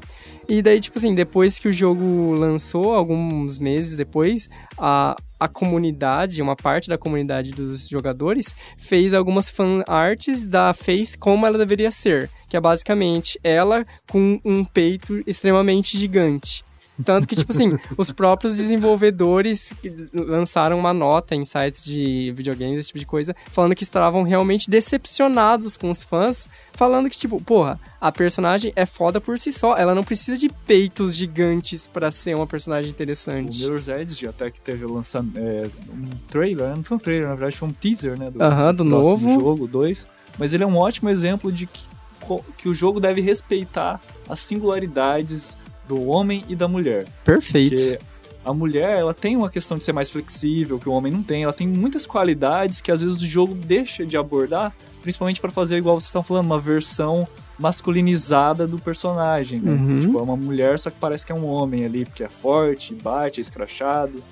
E 0.49 0.61
daí, 0.61 0.81
tipo 0.81 0.99
assim, 0.99 1.15
depois 1.15 1.59
que 1.59 1.69
o 1.69 1.71
jogo 1.71 2.33
lançou, 2.33 2.93
alguns 2.93 3.57
meses 3.57 3.95
depois, 3.95 4.49
a, 4.77 5.15
a 5.39 5.47
comunidade, 5.47 6.41
uma 6.41 6.57
parte 6.57 6.89
da 6.89 6.97
comunidade 6.97 7.51
dos 7.51 7.87
jogadores, 7.87 8.53
fez 8.77 9.13
algumas 9.13 9.49
fan 9.49 9.81
arts 9.87 10.43
da 10.43 10.73
Faith 10.73 11.15
como 11.17 11.47
ela 11.47 11.57
deveria 11.57 11.89
ser. 11.89 12.29
Que 12.49 12.57
é 12.57 12.59
basicamente 12.59 13.39
ela 13.45 13.85
com 14.09 14.41
um 14.43 14.65
peito 14.65 15.23
extremamente 15.25 15.97
gigante. 15.97 16.65
Tanto 17.03 17.27
que, 17.27 17.35
tipo 17.35 17.51
assim, 17.51 17.77
os 17.97 18.11
próprios 18.11 18.55
desenvolvedores 18.57 19.73
lançaram 20.13 20.77
uma 20.77 20.93
nota 20.93 21.35
em 21.35 21.43
sites 21.43 21.83
de 21.83 22.31
videogames, 22.35 22.79
esse 22.79 22.87
tipo 22.87 22.99
de 22.99 23.05
coisa, 23.05 23.35
falando 23.51 23.75
que 23.75 23.83
estavam 23.83 24.23
realmente 24.23 24.69
decepcionados 24.69 25.77
com 25.77 25.89
os 25.89 26.03
fãs, 26.03 26.47
falando 26.73 27.09
que, 27.09 27.17
tipo, 27.17 27.41
porra, 27.41 27.79
a 27.99 28.11
personagem 28.11 28.73
é 28.75 28.85
foda 28.85 29.21
por 29.21 29.37
si 29.37 29.51
só, 29.51 29.77
ela 29.77 29.93
não 29.93 30.03
precisa 30.03 30.37
de 30.37 30.49
peitos 30.49 31.15
gigantes 31.15 31.87
pra 31.87 32.11
ser 32.11 32.35
uma 32.35 32.47
personagem 32.47 32.89
O 32.89 32.93
interessante. 32.93 33.63
Mirror's 33.63 33.87
Edge 33.87 34.27
até 34.27 34.49
que 34.49 34.59
teve 34.59 34.85
lançando 34.85 35.37
é, 35.37 35.69
um 35.93 36.09
trailer, 36.29 36.75
não 36.75 36.83
foi 36.83 36.97
um 36.97 36.99
trailer, 36.99 37.27
na 37.27 37.35
verdade 37.35 37.57
foi 37.57 37.69
um 37.69 37.73
teaser, 37.73 38.17
né? 38.17 38.31
Do, 38.31 38.41
do 38.73 38.83
novo. 38.83 39.29
jogo 39.29 39.67
2. 39.67 40.07
Mas 40.37 40.53
ele 40.53 40.63
é 40.63 40.67
um 40.67 40.77
ótimo 40.77 41.09
exemplo 41.09 41.51
de 41.51 41.67
que, 41.67 41.83
que 42.57 42.69
o 42.69 42.73
jogo 42.73 42.99
deve 42.99 43.21
respeitar 43.21 43.99
as 44.27 44.39
singularidades 44.39 45.57
do 45.91 46.07
homem 46.07 46.45
e 46.47 46.55
da 46.55 46.69
mulher. 46.69 47.05
Perfeito. 47.25 47.75
Porque 47.75 47.99
a 48.45 48.53
mulher, 48.53 48.97
ela 48.97 49.13
tem 49.13 49.35
uma 49.35 49.49
questão 49.49 49.77
de 49.77 49.83
ser 49.83 49.91
mais 49.91 50.09
flexível, 50.09 50.79
que 50.79 50.87
o 50.87 50.93
homem 50.93 51.11
não 51.11 51.21
tem. 51.21 51.43
Ela 51.43 51.51
tem 51.51 51.67
muitas 51.67 52.05
qualidades 52.05 52.79
que 52.79 52.91
às 52.91 53.01
vezes 53.01 53.17
o 53.17 53.27
jogo 53.27 53.53
deixa 53.53 54.05
de 54.05 54.17
abordar, 54.17 54.73
principalmente 55.01 55.41
para 55.41 55.51
fazer, 55.51 55.77
igual 55.77 55.99
vocês 55.99 56.07
estão 56.07 56.23
falando, 56.23 56.45
uma 56.45 56.59
versão 56.59 57.27
masculinizada 57.59 58.65
do 58.65 58.79
personagem, 58.79 59.59
né? 59.59 59.71
Uhum. 59.71 59.99
Tipo, 59.99 60.19
é 60.19 60.21
uma 60.21 60.37
mulher, 60.37 60.79
só 60.79 60.89
que 60.89 60.95
parece 60.97 61.25
que 61.25 61.31
é 61.33 61.35
um 61.35 61.45
homem 61.45 61.85
ali, 61.85 62.05
porque 62.05 62.23
é 62.23 62.29
forte, 62.29 62.95
bate, 62.95 63.39
é 63.39 63.41
escrachado. 63.41 64.23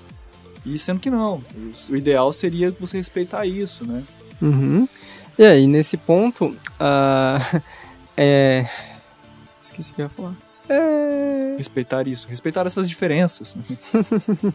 E 0.64 0.78
sendo 0.78 0.98
que 0.98 1.10
não. 1.10 1.42
O, 1.90 1.96
ideal 1.96 2.32
seria 2.32 2.74
você 2.80 2.96
respeitar 2.96 3.44
isso, 3.46 3.84
né? 3.86 4.02
Uhum. 4.40 4.88
E 5.38 5.44
aí, 5.44 5.66
nesse 5.66 5.98
ponto, 5.98 6.56
ah, 6.78 7.38
é... 8.16 8.66
Esqueci 9.62 9.92
o 9.92 9.94
que 9.94 10.00
eu 10.00 10.06
ia 10.06 10.08
falar. 10.08 10.49
É... 10.70 11.56
Respeitar 11.58 12.06
isso, 12.06 12.28
respeitar 12.28 12.64
essas 12.64 12.88
diferenças. 12.88 13.56
né? 13.56 13.64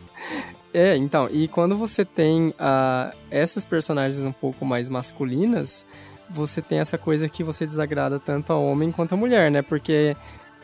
É, 0.73 0.97
então, 0.97 1.29
e 1.31 1.47
quando 1.47 1.77
você 1.77 2.03
tem 2.03 2.53
ah, 2.59 3.09
essas 3.31 3.63
personagens 3.63 4.21
um 4.25 4.31
pouco 4.33 4.65
mais 4.65 4.89
masculinas, 4.89 5.85
você 6.29 6.61
tem 6.61 6.79
essa 6.79 6.97
coisa 6.97 7.29
que 7.29 7.45
você 7.45 7.65
desagrada 7.65 8.19
tanto 8.19 8.51
a 8.51 8.57
homem 8.57 8.91
quanto 8.91 9.13
a 9.13 9.17
mulher, 9.17 9.49
né? 9.49 9.61
Porque 9.61 10.17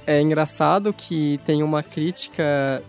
é 0.06 0.20
engraçado 0.20 0.92
que 0.92 1.40
tem 1.46 1.64
uma 1.64 1.82
crítica. 1.82 2.84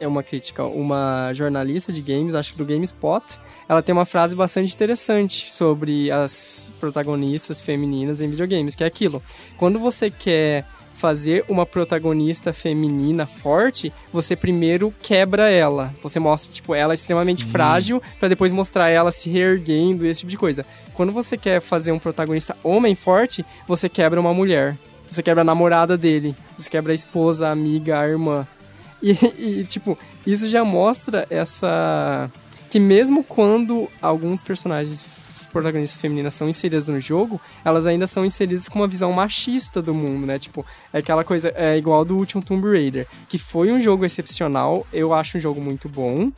É 0.00 0.08
uma 0.08 0.22
crítica, 0.22 0.64
uma 0.64 1.30
jornalista 1.34 1.92
de 1.92 2.00
games, 2.00 2.34
acho 2.34 2.52
que 2.52 2.58
do 2.58 2.64
GameSpot, 2.64 3.38
ela 3.68 3.82
tem 3.82 3.92
uma 3.92 4.06
frase 4.06 4.34
bastante 4.34 4.74
interessante 4.74 5.52
sobre 5.52 6.10
as 6.10 6.72
protagonistas 6.80 7.60
femininas 7.60 8.22
em 8.22 8.30
videogames, 8.30 8.74
que 8.74 8.82
é 8.82 8.86
aquilo. 8.86 9.22
Quando 9.58 9.78
você 9.78 10.10
quer 10.10 10.64
fazer 11.00 11.46
uma 11.48 11.64
protagonista 11.64 12.52
feminina 12.52 13.24
forte, 13.24 13.90
você 14.12 14.36
primeiro 14.36 14.92
quebra 15.02 15.48
ela. 15.48 15.94
Você 16.02 16.20
mostra, 16.20 16.52
tipo, 16.52 16.74
ela 16.74 16.92
é 16.92 16.94
extremamente 16.94 17.42
Sim. 17.42 17.50
frágil, 17.50 18.02
pra 18.18 18.28
depois 18.28 18.52
mostrar 18.52 18.90
ela 18.90 19.10
se 19.10 19.30
reerguendo, 19.30 20.04
esse 20.06 20.20
tipo 20.20 20.30
de 20.30 20.36
coisa. 20.36 20.66
Quando 20.92 21.10
você 21.10 21.38
quer 21.38 21.62
fazer 21.62 21.90
um 21.90 21.98
protagonista 21.98 22.54
homem 22.62 22.94
forte, 22.94 23.44
você 23.66 23.88
quebra 23.88 24.20
uma 24.20 24.34
mulher. 24.34 24.76
Você 25.08 25.22
quebra 25.22 25.40
a 25.40 25.44
namorada 25.44 25.96
dele. 25.96 26.36
Você 26.56 26.68
quebra 26.68 26.92
a 26.92 26.94
esposa, 26.94 27.48
a 27.48 27.50
amiga, 27.50 27.98
a 27.98 28.06
irmã. 28.06 28.46
E, 29.02 29.12
e, 29.38 29.64
tipo, 29.64 29.96
isso 30.26 30.46
já 30.46 30.62
mostra 30.62 31.26
essa. 31.30 32.30
Que 32.68 32.78
mesmo 32.78 33.24
quando 33.24 33.88
alguns 34.02 34.42
personagens 34.42 35.02
protagonistas 35.50 36.00
femininas 36.00 36.34
são 36.34 36.48
inseridas 36.48 36.88
no 36.88 37.00
jogo, 37.00 37.40
elas 37.64 37.86
ainda 37.86 38.06
são 38.06 38.24
inseridas 38.24 38.68
com 38.68 38.78
uma 38.78 38.88
visão 38.88 39.12
machista 39.12 39.82
do 39.82 39.94
mundo, 39.94 40.26
né? 40.26 40.38
Tipo, 40.38 40.64
é 40.92 40.98
aquela 40.98 41.24
coisa, 41.24 41.52
é 41.56 41.76
igual 41.76 42.04
do 42.04 42.16
último 42.16 42.42
Tomb 42.42 42.68
Raider, 42.68 43.06
que 43.28 43.38
foi 43.38 43.70
um 43.70 43.80
jogo 43.80 44.04
excepcional, 44.04 44.86
eu 44.92 45.12
acho 45.12 45.36
um 45.36 45.40
jogo 45.40 45.60
muito 45.60 45.88
bom. 45.88 46.30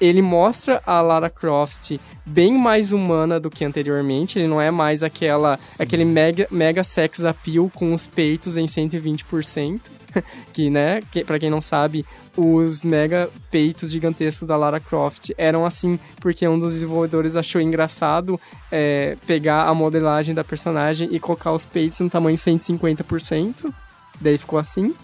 Ele 0.00 0.20
mostra 0.22 0.82
a 0.86 1.00
Lara 1.00 1.30
Croft 1.30 1.98
bem 2.26 2.56
mais 2.56 2.92
humana 2.92 3.38
do 3.38 3.50
que 3.50 3.64
anteriormente, 3.64 4.38
ele 4.38 4.48
não 4.48 4.60
é 4.60 4.70
mais 4.70 5.02
aquela 5.02 5.58
aquele 5.78 6.04
mega, 6.04 6.46
mega 6.50 6.82
sex 6.82 7.24
appeal 7.24 7.70
com 7.74 7.92
os 7.92 8.06
peitos 8.06 8.56
em 8.56 8.64
120%, 8.64 9.80
que, 10.52 10.70
né, 10.70 11.00
que, 11.10 11.24
pra 11.24 11.38
quem 11.38 11.50
não 11.50 11.60
sabe, 11.60 12.04
os 12.36 12.82
mega 12.82 13.28
peitos 13.50 13.90
gigantescos 13.90 14.46
da 14.48 14.56
Lara 14.56 14.80
Croft 14.80 15.30
eram 15.36 15.64
assim 15.64 15.98
porque 16.20 16.46
um 16.48 16.58
dos 16.58 16.72
desenvolvedores 16.72 17.36
achou 17.36 17.60
engraçado 17.60 18.40
é, 18.72 19.16
pegar 19.26 19.68
a 19.68 19.74
modelagem 19.74 20.34
da 20.34 20.42
personagem 20.42 21.08
e 21.12 21.20
colocar 21.20 21.52
os 21.52 21.64
peitos 21.64 22.00
no 22.00 22.10
tamanho 22.10 22.36
150%. 22.36 23.72
Daí 24.20 24.38
ficou 24.38 24.58
assim. 24.58 24.94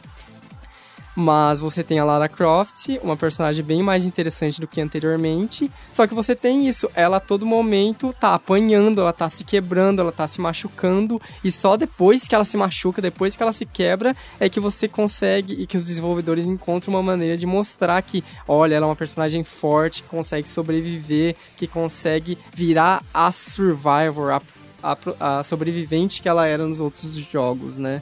Mas 1.22 1.60
você 1.60 1.84
tem 1.84 1.98
a 1.98 2.04
Lara 2.04 2.30
Croft, 2.30 2.98
uma 3.02 3.14
personagem 3.14 3.62
bem 3.62 3.82
mais 3.82 4.06
interessante 4.06 4.58
do 4.58 4.66
que 4.66 4.80
anteriormente. 4.80 5.70
Só 5.92 6.06
que 6.06 6.14
você 6.14 6.34
tem 6.34 6.66
isso, 6.66 6.90
ela 6.94 7.18
a 7.18 7.20
todo 7.20 7.44
momento 7.44 8.10
tá 8.18 8.32
apanhando, 8.32 9.02
ela 9.02 9.12
tá 9.12 9.28
se 9.28 9.44
quebrando, 9.44 10.00
ela 10.00 10.12
tá 10.12 10.26
se 10.26 10.40
machucando. 10.40 11.20
E 11.44 11.52
só 11.52 11.76
depois 11.76 12.26
que 12.26 12.34
ela 12.34 12.46
se 12.46 12.56
machuca, 12.56 13.02
depois 13.02 13.36
que 13.36 13.42
ela 13.42 13.52
se 13.52 13.66
quebra, 13.66 14.16
é 14.40 14.48
que 14.48 14.58
você 14.58 14.88
consegue 14.88 15.52
e 15.52 15.66
que 15.66 15.76
os 15.76 15.84
desenvolvedores 15.84 16.48
encontram 16.48 16.94
uma 16.94 17.02
maneira 17.02 17.36
de 17.36 17.44
mostrar 17.44 18.00
que, 18.00 18.24
olha, 18.48 18.76
ela 18.76 18.86
é 18.86 18.88
uma 18.88 18.96
personagem 18.96 19.44
forte, 19.44 20.02
que 20.02 20.08
consegue 20.08 20.48
sobreviver, 20.48 21.36
que 21.54 21.66
consegue 21.66 22.38
virar 22.50 23.04
a 23.12 23.30
survivor, 23.30 24.32
a, 24.32 24.42
a, 24.82 25.38
a 25.40 25.44
sobrevivente 25.44 26.22
que 26.22 26.30
ela 26.30 26.46
era 26.46 26.66
nos 26.66 26.80
outros 26.80 27.12
jogos, 27.12 27.76
né? 27.76 28.00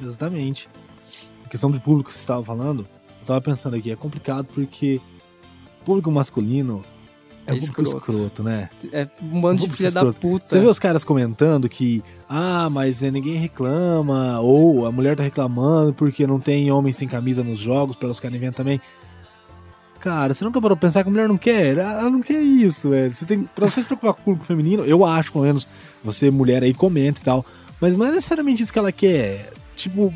Exatamente. 0.00 0.66
Questão 1.48 1.70
do 1.70 1.80
público 1.80 2.08
que 2.08 2.14
você 2.14 2.20
estava 2.20 2.44
falando, 2.44 2.80
eu 2.82 3.26
tava 3.26 3.40
pensando 3.40 3.74
aqui, 3.76 3.90
é 3.90 3.96
complicado 3.96 4.46
porque 4.54 5.00
o 5.80 5.84
público 5.84 6.10
masculino 6.12 6.82
é, 7.46 7.52
É 7.52 7.54
um 7.54 7.58
público 7.58 7.82
escroto. 7.82 8.10
escroto, 8.10 8.42
né? 8.42 8.68
É 8.92 9.06
um 9.22 9.40
bando 9.40 9.60
de 9.66 9.68
filha 9.70 9.90
da 9.90 10.00
escroto. 10.00 10.20
puta. 10.20 10.46
Você 10.46 10.60
vê 10.60 10.66
os 10.66 10.78
caras 10.78 11.02
comentando 11.04 11.68
que, 11.68 12.02
ah, 12.28 12.68
mas 12.70 13.02
é, 13.02 13.10
ninguém 13.10 13.36
reclama, 13.36 14.38
ou 14.40 14.84
a 14.86 14.92
mulher 14.92 15.16
tá 15.16 15.22
reclamando 15.22 15.94
porque 15.94 16.26
não 16.26 16.38
tem 16.38 16.70
homem 16.70 16.92
sem 16.92 17.08
camisa 17.08 17.42
nos 17.42 17.58
jogos, 17.58 17.96
pra 17.96 18.08
os 18.08 18.20
caras 18.20 18.38
verem 18.38 18.52
também. 18.52 18.80
Cara, 20.00 20.32
você 20.32 20.44
nunca 20.44 20.60
parou 20.60 20.76
pra 20.76 20.86
pensar 20.88 21.02
que 21.02 21.08
a 21.08 21.12
mulher 21.12 21.28
não 21.28 21.36
quer? 21.38 21.78
Ela 21.78 22.08
não 22.08 22.20
quer 22.20 22.40
isso, 22.40 22.90
velho. 22.90 23.10
Você 23.12 23.24
tem, 23.26 23.42
pra 23.42 23.68
você 23.68 23.80
se 23.80 23.86
preocupar 23.86 24.12
com 24.14 24.20
o 24.20 24.24
público 24.24 24.44
feminino, 24.44 24.84
eu 24.84 25.04
acho, 25.04 25.32
pelo 25.32 25.44
menos, 25.44 25.66
você 26.04 26.30
mulher 26.30 26.62
aí 26.62 26.72
comenta 26.72 27.20
e 27.20 27.24
tal, 27.24 27.44
mas 27.80 27.96
não 27.96 28.06
é 28.06 28.10
necessariamente 28.12 28.62
isso 28.62 28.72
que 28.72 28.78
ela 28.78 28.92
quer. 28.92 29.52
Tipo, 29.74 30.14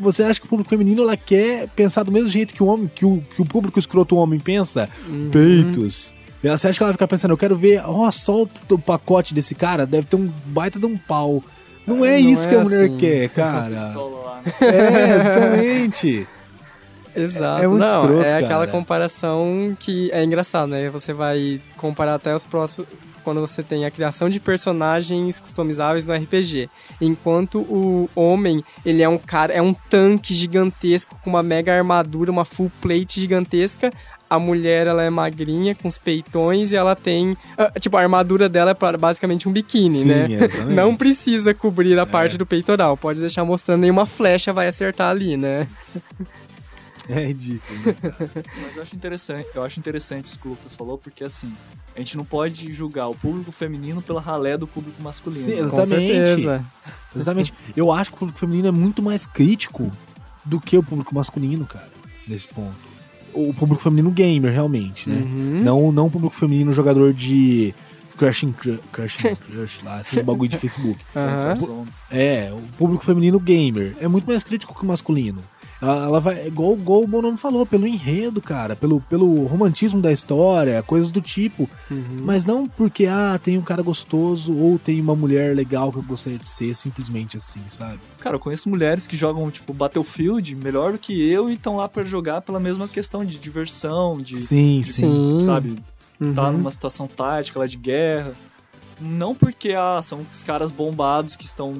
você 0.00 0.22
acha 0.22 0.40
que 0.40 0.46
o 0.46 0.48
público 0.48 0.70
feminino 0.70 1.02
ela 1.02 1.16
quer 1.16 1.68
pensar 1.68 2.02
do 2.02 2.12
mesmo 2.12 2.28
jeito 2.28 2.54
que 2.54 2.62
o 2.62 2.66
homem, 2.66 2.90
que 2.94 3.04
o, 3.04 3.22
que 3.34 3.40
o 3.42 3.44
público 3.44 3.78
escroto 3.78 4.16
homem 4.16 4.38
pensa? 4.40 4.88
Uhum. 5.08 5.30
Peitos. 5.30 6.14
Você 6.42 6.68
acha 6.68 6.78
que 6.78 6.82
ela 6.82 6.88
vai 6.88 6.94
ficar 6.94 7.08
pensando, 7.08 7.32
eu 7.32 7.36
quero 7.38 7.54
ver, 7.54 7.82
ó, 7.84 8.10
só 8.10 8.42
o, 8.42 8.78
pacote 8.78 9.34
desse 9.34 9.54
cara, 9.54 9.84
deve 9.84 10.06
ter 10.06 10.16
um 10.16 10.30
baita 10.46 10.78
de 10.78 10.86
um 10.86 10.96
pau. 10.96 11.44
Não 11.86 12.04
é 12.04 12.18
Não 12.20 12.30
isso 12.30 12.46
é 12.46 12.48
que 12.48 12.54
a 12.54 12.60
mulher 12.60 12.84
assim. 12.86 12.96
quer, 12.96 13.28
cara. 13.34 13.68
Né? 13.68 13.94
é, 14.62 15.16
exatamente. 15.16 16.26
Exato. 17.14 17.60
É- 17.60 17.64
é 17.64 17.68
muito 17.68 17.80
Não, 17.82 18.02
escroto, 18.02 18.22
é 18.24 18.34
aquela 18.36 18.66
cara. 18.66 18.70
comparação 18.70 19.76
que 19.78 20.10
é 20.12 20.22
engraçado, 20.24 20.68
né? 20.70 20.88
Você 20.90 21.12
vai 21.12 21.60
comparar 21.76 22.14
até 22.14 22.34
os 22.34 22.44
próximos 22.44 22.86
quando 23.20 23.40
você 23.40 23.62
tem 23.62 23.84
a 23.84 23.90
criação 23.90 24.28
de 24.28 24.40
personagens 24.40 25.40
customizáveis 25.40 26.06
no 26.06 26.14
RPG. 26.14 26.68
Enquanto 27.00 27.60
o 27.60 28.08
homem, 28.14 28.64
ele 28.84 29.02
é 29.02 29.08
um 29.08 29.18
cara, 29.18 29.52
é 29.52 29.62
um 29.62 29.74
tanque 29.74 30.34
gigantesco 30.34 31.16
com 31.22 31.30
uma 31.30 31.42
mega 31.42 31.72
armadura, 31.74 32.30
uma 32.30 32.44
full 32.44 32.70
plate 32.80 33.20
gigantesca. 33.20 33.92
A 34.28 34.38
mulher, 34.38 34.86
ela 34.86 35.02
é 35.02 35.10
magrinha, 35.10 35.74
com 35.74 35.88
os 35.88 35.98
peitões, 35.98 36.70
e 36.70 36.76
ela 36.76 36.94
tem... 36.94 37.36
ah, 37.58 37.72
Tipo, 37.80 37.96
a 37.96 38.00
armadura 38.00 38.48
dela 38.48 38.70
é 38.70 38.96
basicamente 38.96 39.48
um 39.48 39.52
biquíni, 39.52 40.02
Sim, 40.02 40.04
né? 40.04 40.28
exatamente. 40.30 40.76
Não 40.76 40.94
precisa 40.94 41.52
cobrir 41.52 41.98
a 41.98 42.06
parte 42.06 42.38
do 42.38 42.46
peitoral. 42.46 42.96
Pode 42.96 43.18
deixar 43.18 43.44
mostrando, 43.44 43.80
nenhuma 43.80 44.06
flecha 44.06 44.52
vai 44.52 44.68
acertar 44.68 45.10
ali, 45.10 45.36
né? 45.36 45.66
É 47.10 47.26
ridículo. 47.26 47.78
Mas 48.62 48.76
eu 48.76 48.82
acho 48.82 48.94
interessante, 48.96 49.46
eu 49.54 49.62
acho 49.62 49.78
interessante 49.78 50.26
isso 50.26 50.38
que 50.38 50.46
o 50.46 50.50
Lucas 50.50 50.74
falou, 50.74 50.96
porque 50.98 51.24
assim, 51.24 51.52
a 51.94 51.98
gente 51.98 52.16
não 52.16 52.24
pode 52.24 52.72
julgar 52.72 53.08
o 53.08 53.14
público 53.14 53.50
feminino 53.52 54.00
pela 54.00 54.20
ralé 54.20 54.56
do 54.56 54.66
público 54.66 55.02
masculino. 55.02 55.42
Sim, 55.44 55.50
né? 55.54 55.60
Exatamente. 55.60 55.86
certeza. 56.06 56.64
Exatamente. 57.14 57.54
Eu 57.76 57.90
acho 57.92 58.10
que 58.10 58.16
o 58.16 58.18
público 58.20 58.38
feminino 58.38 58.68
é 58.68 58.70
muito 58.70 59.02
mais 59.02 59.26
crítico 59.26 59.90
do 60.44 60.60
que 60.60 60.76
o 60.78 60.82
público 60.82 61.14
masculino, 61.14 61.66
cara, 61.66 61.90
nesse 62.26 62.48
ponto. 62.48 62.76
O 63.32 63.52
público 63.54 63.82
feminino 63.82 64.10
gamer, 64.10 64.52
realmente, 64.52 65.08
né? 65.08 65.20
Uhum. 65.22 65.62
Não, 65.62 65.92
não 65.92 66.06
o 66.06 66.10
público 66.10 66.34
feminino 66.34 66.72
jogador 66.72 67.12
de 67.14 67.72
Crushing, 68.16 68.52
Cru- 68.52 68.80
Crushing 68.92 69.34
Crush 69.46 69.82
lá, 69.84 70.00
esses 70.00 70.20
bagulho 70.20 70.50
de 70.50 70.58
Facebook. 70.58 70.98
Homens. 71.14 71.88
É, 72.10 72.52
o 72.52 72.60
público 72.76 73.04
feminino 73.04 73.38
gamer 73.38 73.94
é 74.00 74.08
muito 74.08 74.26
mais 74.26 74.42
crítico 74.42 74.74
que 74.76 74.82
o 74.82 74.86
masculino. 74.86 75.42
Ela, 75.82 76.20
vai, 76.20 76.46
igual, 76.46 76.74
igual 76.74 77.02
o 77.02 77.06
Bonome 77.06 77.38
falou, 77.38 77.64
pelo 77.64 77.86
enredo, 77.86 78.40
cara, 78.42 78.76
pelo, 78.76 79.00
pelo 79.00 79.44
romantismo 79.44 80.00
da 80.00 80.12
história, 80.12 80.82
coisas 80.82 81.10
do 81.10 81.22
tipo. 81.22 81.68
Uhum. 81.90 82.20
Mas 82.22 82.44
não 82.44 82.66
porque, 82.66 83.06
ah, 83.06 83.40
tem 83.42 83.56
um 83.56 83.62
cara 83.62 83.82
gostoso 83.82 84.54
ou 84.54 84.78
tem 84.78 85.00
uma 85.00 85.16
mulher 85.16 85.56
legal 85.56 85.90
que 85.90 85.98
eu 85.98 86.02
gostaria 86.02 86.38
de 86.38 86.46
ser, 86.46 86.74
simplesmente 86.76 87.38
assim, 87.38 87.60
sabe? 87.70 87.98
Cara, 88.18 88.36
eu 88.36 88.40
conheço 88.40 88.68
mulheres 88.68 89.06
que 89.06 89.16
jogam, 89.16 89.50
tipo, 89.50 89.72
Battlefield 89.72 90.54
melhor 90.54 90.92
do 90.92 90.98
que 90.98 91.12
eu 91.30 91.48
e 91.48 91.54
estão 91.54 91.76
lá 91.76 91.88
pra 91.88 92.02
jogar 92.04 92.42
pela 92.42 92.60
mesma 92.60 92.86
questão 92.86 93.24
de 93.24 93.38
diversão, 93.38 94.18
de, 94.18 94.36
Sim, 94.38 94.80
de, 94.80 94.92
sim. 94.92 95.42
Sabe, 95.42 95.76
Uhum. 96.20 96.34
tá 96.34 96.50
numa 96.52 96.70
situação 96.70 97.06
tática 97.06 97.58
lá 97.58 97.66
de 97.66 97.78
guerra. 97.78 98.34
Não 99.00 99.34
porque, 99.34 99.72
ah, 99.72 100.00
são 100.02 100.20
os 100.30 100.44
caras 100.44 100.70
bombados 100.70 101.34
que 101.34 101.46
estão 101.46 101.72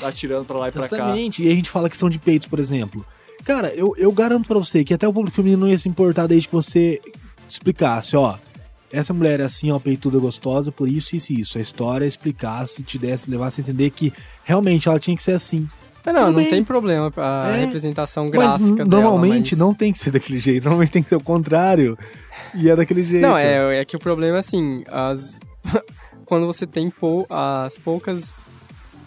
atirando 0.00 0.44
pra 0.44 0.56
lá 0.58 0.68
e 0.68 0.70
pra 0.72 0.86
cá. 0.86 0.96
Exatamente. 0.96 1.42
E 1.42 1.46
aí 1.46 1.52
a 1.52 1.56
gente 1.56 1.68
fala 1.70 1.88
questão 1.90 2.08
de 2.08 2.20
peitos, 2.20 2.46
por 2.46 2.60
exemplo. 2.60 3.04
Cara, 3.44 3.68
eu, 3.74 3.94
eu 3.96 4.12
garanto 4.12 4.46
pra 4.46 4.58
você 4.58 4.84
que 4.84 4.92
até 4.92 5.06
o 5.08 5.12
público 5.12 5.36
feminino 5.36 5.62
não 5.62 5.68
ia 5.68 5.78
se 5.78 5.88
importar 5.88 6.26
desde 6.26 6.48
que 6.48 6.54
você 6.54 7.00
explicasse, 7.48 8.16
ó. 8.16 8.36
Essa 8.90 9.12
mulher 9.12 9.40
é 9.40 9.44
assim, 9.44 9.70
ó, 9.70 9.78
peituda 9.78 10.18
gostosa, 10.18 10.72
por 10.72 10.88
isso, 10.88 11.14
isso 11.14 11.32
e 11.32 11.40
isso. 11.40 11.58
A 11.58 11.60
história 11.60 12.06
explicasse, 12.06 12.82
te 12.82 12.98
desse, 12.98 13.30
levasse 13.30 13.60
a 13.60 13.62
entender 13.62 13.90
que 13.90 14.12
realmente 14.44 14.88
ela 14.88 14.98
tinha 14.98 15.14
que 15.16 15.22
ser 15.22 15.32
assim. 15.32 15.68
É, 16.06 16.12
não, 16.12 16.26
Tudo 16.32 16.40
não 16.40 16.48
tem 16.48 16.64
problema 16.64 17.12
a 17.18 17.48
É, 17.54 17.64
representação 17.66 18.24
Mas 18.24 18.32
gráfica 18.32 18.64
n- 18.64 18.74
dela, 18.76 18.86
normalmente 19.02 19.50
mas- 19.52 19.58
não 19.60 19.74
tem 19.74 19.92
que 19.92 19.98
ser 19.98 20.10
daquele 20.10 20.38
jeito, 20.40 20.64
normalmente 20.64 20.90
tem 20.90 21.02
que 21.02 21.08
ser 21.10 21.16
o 21.16 21.20
contrário. 21.20 21.98
E 22.54 22.70
é 22.70 22.74
daquele 22.74 23.02
jeito. 23.02 23.20
Não, 23.20 23.36
é, 23.36 23.78
é 23.80 23.84
que 23.84 23.94
o 23.94 23.98
problema 23.98 24.36
é 24.36 24.40
assim, 24.40 24.82
as... 24.88 25.38
quando 26.24 26.46
você 26.46 26.66
tem 26.66 26.88
pou... 26.88 27.26
as 27.28 27.76
poucas 27.76 28.34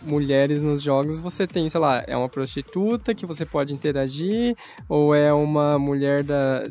mulheres 0.02 0.64
nos 0.64 0.82
jogos, 0.82 1.20
você 1.20 1.46
tem, 1.48 1.68
sei 1.70 1.80
lá, 1.80 2.04
é 2.08 2.16
uma 2.16 2.30
prostituta 2.30 3.14
que 3.14 3.26
você 3.26 3.46
pode 3.46 3.74
interagir, 3.74 4.56
ou 4.88 5.14
é 5.14 5.34
uma 5.34 5.78
mulher 5.78 6.24
da. 6.24 6.68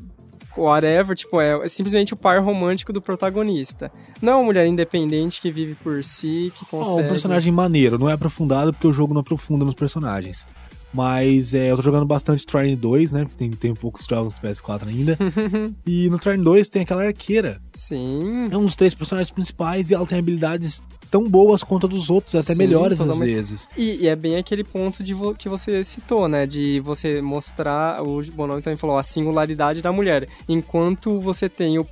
Whatever, 0.56 1.14
tipo, 1.14 1.40
é 1.40 1.68
simplesmente 1.68 2.12
o 2.12 2.16
par 2.16 2.42
romântico 2.42 2.92
do 2.92 3.00
protagonista. 3.00 3.90
Não 4.20 4.32
é 4.32 4.36
uma 4.36 4.44
mulher 4.44 4.66
independente 4.66 5.40
que 5.40 5.52
vive 5.52 5.76
por 5.76 6.02
si, 6.02 6.52
que 6.56 6.66
consegue. 6.66 7.06
um 7.06 7.08
personagem 7.08 7.52
maneiro, 7.52 7.96
não 7.96 8.10
é 8.10 8.14
aprofundado 8.14 8.72
porque 8.72 8.86
o 8.86 8.92
jogo 8.92 9.14
não 9.14 9.20
aprofunda 9.20 9.64
nos 9.64 9.76
personagens. 9.76 10.46
Mas 10.92 11.54
é, 11.54 11.70
eu 11.70 11.76
tô 11.76 11.82
jogando 11.82 12.04
bastante 12.04 12.44
Trine 12.44 12.74
2, 12.74 13.12
né? 13.12 13.26
Tem, 13.38 13.50
tem 13.52 13.74
poucos 13.74 14.06
jogos 14.06 14.34
do 14.34 14.40
PS4 14.40 14.88
ainda. 14.88 15.16
e 15.86 16.10
no 16.10 16.18
Trine 16.18 16.42
2 16.42 16.68
tem 16.68 16.82
aquela 16.82 17.04
arqueira. 17.04 17.60
Sim. 17.72 18.48
É 18.50 18.56
um 18.56 18.64
dos 18.64 18.74
três 18.74 18.92
personagens 18.92 19.30
principais 19.30 19.90
e 19.90 19.94
ela 19.94 20.06
tem 20.06 20.18
habilidades 20.18 20.82
tão 21.10 21.28
boas 21.28 21.62
quanto 21.64 21.86
a 21.86 21.88
dos 21.88 22.08
outros, 22.10 22.34
até 22.36 22.52
Sim, 22.52 22.58
melhores 22.58 23.00
às 23.00 23.06
totalmente. 23.06 23.34
vezes. 23.34 23.66
E, 23.76 24.02
e 24.02 24.08
é 24.08 24.14
bem 24.14 24.36
aquele 24.36 24.62
ponto 24.62 25.02
de 25.02 25.12
vo- 25.12 25.34
que 25.34 25.48
você 25.48 25.82
citou, 25.82 26.28
né? 26.28 26.46
De 26.46 26.80
você 26.80 27.20
mostrar, 27.20 28.00
o 28.02 28.22
Bonomi 28.32 28.62
também 28.62 28.76
falou, 28.76 28.96
a 28.96 29.02
singularidade 29.02 29.82
da 29.82 29.90
mulher. 29.92 30.28
Enquanto 30.48 31.18
você 31.20 31.48
tem 31.48 31.78
o, 31.78 31.86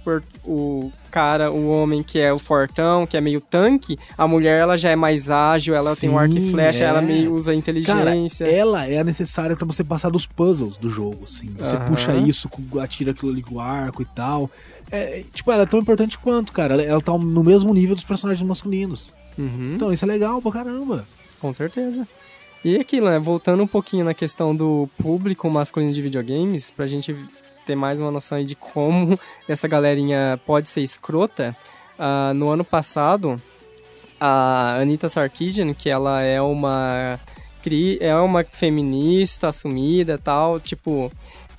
o 0.44 0.92
cara, 1.10 1.50
o 1.50 1.68
homem 1.70 2.02
que 2.02 2.18
é 2.18 2.32
o 2.32 2.38
fortão, 2.38 3.06
que 3.06 3.16
é 3.16 3.20
meio 3.20 3.40
tanque, 3.40 3.98
a 4.16 4.26
mulher 4.26 4.60
ela 4.60 4.76
já 4.76 4.90
é 4.90 4.96
mais 4.96 5.30
ágil, 5.30 5.74
ela 5.74 5.96
tem 5.96 6.08
um 6.10 6.18
arco 6.18 6.36
e 6.36 6.40
Sim, 6.40 6.50
flecha, 6.50 6.84
é. 6.84 6.86
ela 6.86 7.00
meio 7.00 7.34
usa 7.34 7.50
Cara, 7.50 7.56
inteligência. 7.58 8.44
ela 8.44 8.86
é 8.86 8.98
a 8.98 9.04
necessária 9.04 9.56
pra 9.56 9.66
você 9.66 9.82
passar 9.82 10.10
dos 10.10 10.26
puzzles 10.26 10.76
do 10.76 10.88
jogo, 10.90 11.24
assim. 11.24 11.48
Você 11.58 11.76
puxa 11.78 12.14
isso, 12.14 12.48
atira 12.80 13.12
aquilo 13.12 13.32
ali 13.32 13.42
com 13.42 13.56
o 13.56 13.60
arco 13.60 14.02
e 14.02 14.04
tal. 14.04 14.50
É, 14.90 15.22
tipo, 15.32 15.50
ela 15.52 15.62
é 15.62 15.66
tão 15.66 15.80
importante 15.80 16.18
quanto, 16.18 16.52
cara. 16.52 16.74
Ela, 16.74 16.82
ela 16.82 17.00
tá 17.00 17.16
no 17.16 17.44
mesmo 17.44 17.72
nível 17.74 17.94
dos 17.94 18.04
personagens 18.04 18.46
masculinos. 18.46 19.12
Uhum. 19.36 19.74
Então, 19.76 19.92
isso 19.92 20.04
é 20.04 20.08
legal 20.08 20.40
pra 20.40 20.52
caramba. 20.52 21.06
Com 21.40 21.52
certeza. 21.52 22.06
E 22.64 22.76
aquilo, 22.76 23.06
né? 23.08 23.18
Voltando 23.18 23.62
um 23.62 23.66
pouquinho 23.66 24.04
na 24.04 24.14
questão 24.14 24.54
do 24.54 24.88
público 25.00 25.48
masculino 25.48 25.92
de 25.92 26.02
videogames, 26.02 26.70
pra 26.70 26.86
gente 26.86 27.14
ter 27.64 27.76
mais 27.76 28.00
uma 28.00 28.10
noção 28.10 28.38
aí 28.38 28.44
de 28.44 28.54
como 28.54 29.18
essa 29.46 29.68
galerinha 29.68 30.40
pode 30.46 30.68
ser 30.70 30.80
escrota, 30.80 31.54
ah, 31.98 32.32
no 32.34 32.48
ano 32.48 32.64
passado, 32.64 33.40
a 34.20 34.78
Anita 34.80 35.08
Sarkeesian, 35.08 35.72
que 35.74 35.88
ela 35.88 36.22
é 36.22 36.40
uma 36.40 37.20
é 38.00 38.14
uma 38.14 38.42
feminista 38.44 39.48
assumida 39.48 40.14
e 40.14 40.18
tal, 40.18 40.58
tipo, 40.58 41.12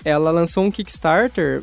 ela 0.04 0.32
lançou 0.32 0.64
um 0.64 0.70
Kickstarter 0.70 1.62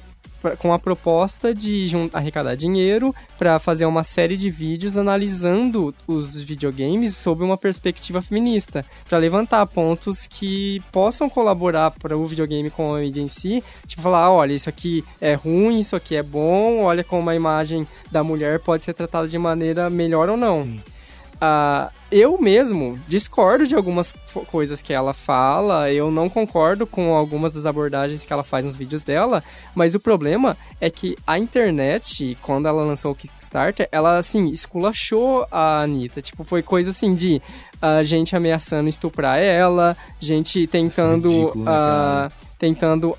pra- 0.50 0.58
com 0.58 0.74
a 0.74 0.80
proposta 0.80 1.54
de 1.54 1.86
arrecadar 2.14 2.56
dinheiro 2.56 3.14
para 3.38 3.60
fazer 3.60 3.86
uma 3.86 4.04
série 4.04 4.38
de 4.38 4.50
vídeos 4.50 4.98
analisando 4.98 5.94
os 6.08 6.40
videogames 6.42 7.16
sob 7.16 7.44
uma 7.44 7.58
perspectiva 7.58 8.22
feminista, 8.22 8.86
para 9.08 9.18
levantar 9.18 9.66
pontos 9.68 10.26
que 10.28 10.82
possam 10.92 11.30
colaborar 11.30 11.92
para 11.92 12.18
o 12.18 12.26
videogame 12.26 12.70
com 12.70 12.96
a 12.96 13.00
mídia 13.00 13.22
em 13.22 13.28
si, 13.28 13.64
tipo 13.86 14.02
falar, 14.02 14.24
"Ah, 14.26 14.32
olha, 14.32 14.54
isso 14.54 14.70
aqui 14.70 15.04
é 15.20 15.34
ruim, 15.34 15.80
isso 15.80 15.96
aqui 15.96 16.16
é 16.16 16.24
bom, 16.24 16.84
olha 16.84 17.04
como 17.04 17.30
a 17.30 17.36
imagem 17.36 17.88
da 18.12 18.24
mulher 18.24 18.60
pode 18.60 18.84
ser 18.84 18.94
tratada 18.94 19.28
de 19.28 19.38
maneira 19.38 19.90
melhor 19.90 20.30
ou 20.30 20.38
não. 20.38 20.62
Sim. 20.64 20.80
Ah, 21.40 21.92
eu 22.12 22.40
mesmo 22.42 23.00
discordo 23.08 23.68
de 23.68 23.76
algumas 23.76 24.14
coisas 24.48 24.82
que 24.82 24.94
ela 24.94 25.14
fala, 25.14 25.92
eu 25.92 26.10
não 26.10 26.30
concordo 26.30 26.88
com 26.88 27.14
algumas 27.14 27.54
das 27.54 27.66
abordagens 27.66 28.26
que 28.26 28.32
ela 28.32 28.44
faz 28.44 28.64
nos 28.64 28.78
vídeos 28.78 29.02
dela, 29.02 29.44
mas 29.76 29.94
o 29.94 30.00
problema 30.00 30.56
é 30.80 30.90
que 30.90 31.18
a 31.28 31.38
internet, 31.38 32.38
quando 32.42 32.68
ela 32.68 32.84
lançou 32.84 33.12
o 33.12 33.16
Kickstarter, 33.16 33.90
ela, 33.92 34.18
assim, 34.18 34.48
esculachou 34.50 35.46
a 35.52 35.82
Anitta. 35.82 36.22
Tipo, 36.22 36.44
foi 36.44 36.64
coisa 36.64 36.92
assim 36.92 37.14
de 37.14 37.42
ah, 37.82 38.02
gente 38.04 38.36
ameaçando 38.36 38.88
estuprar 38.88 39.38
ela, 39.40 39.96
gente 40.20 40.66
tentando. 40.66 41.30
ridículo, 41.30 41.66
ah, 41.68 42.32
tentando 42.58 43.16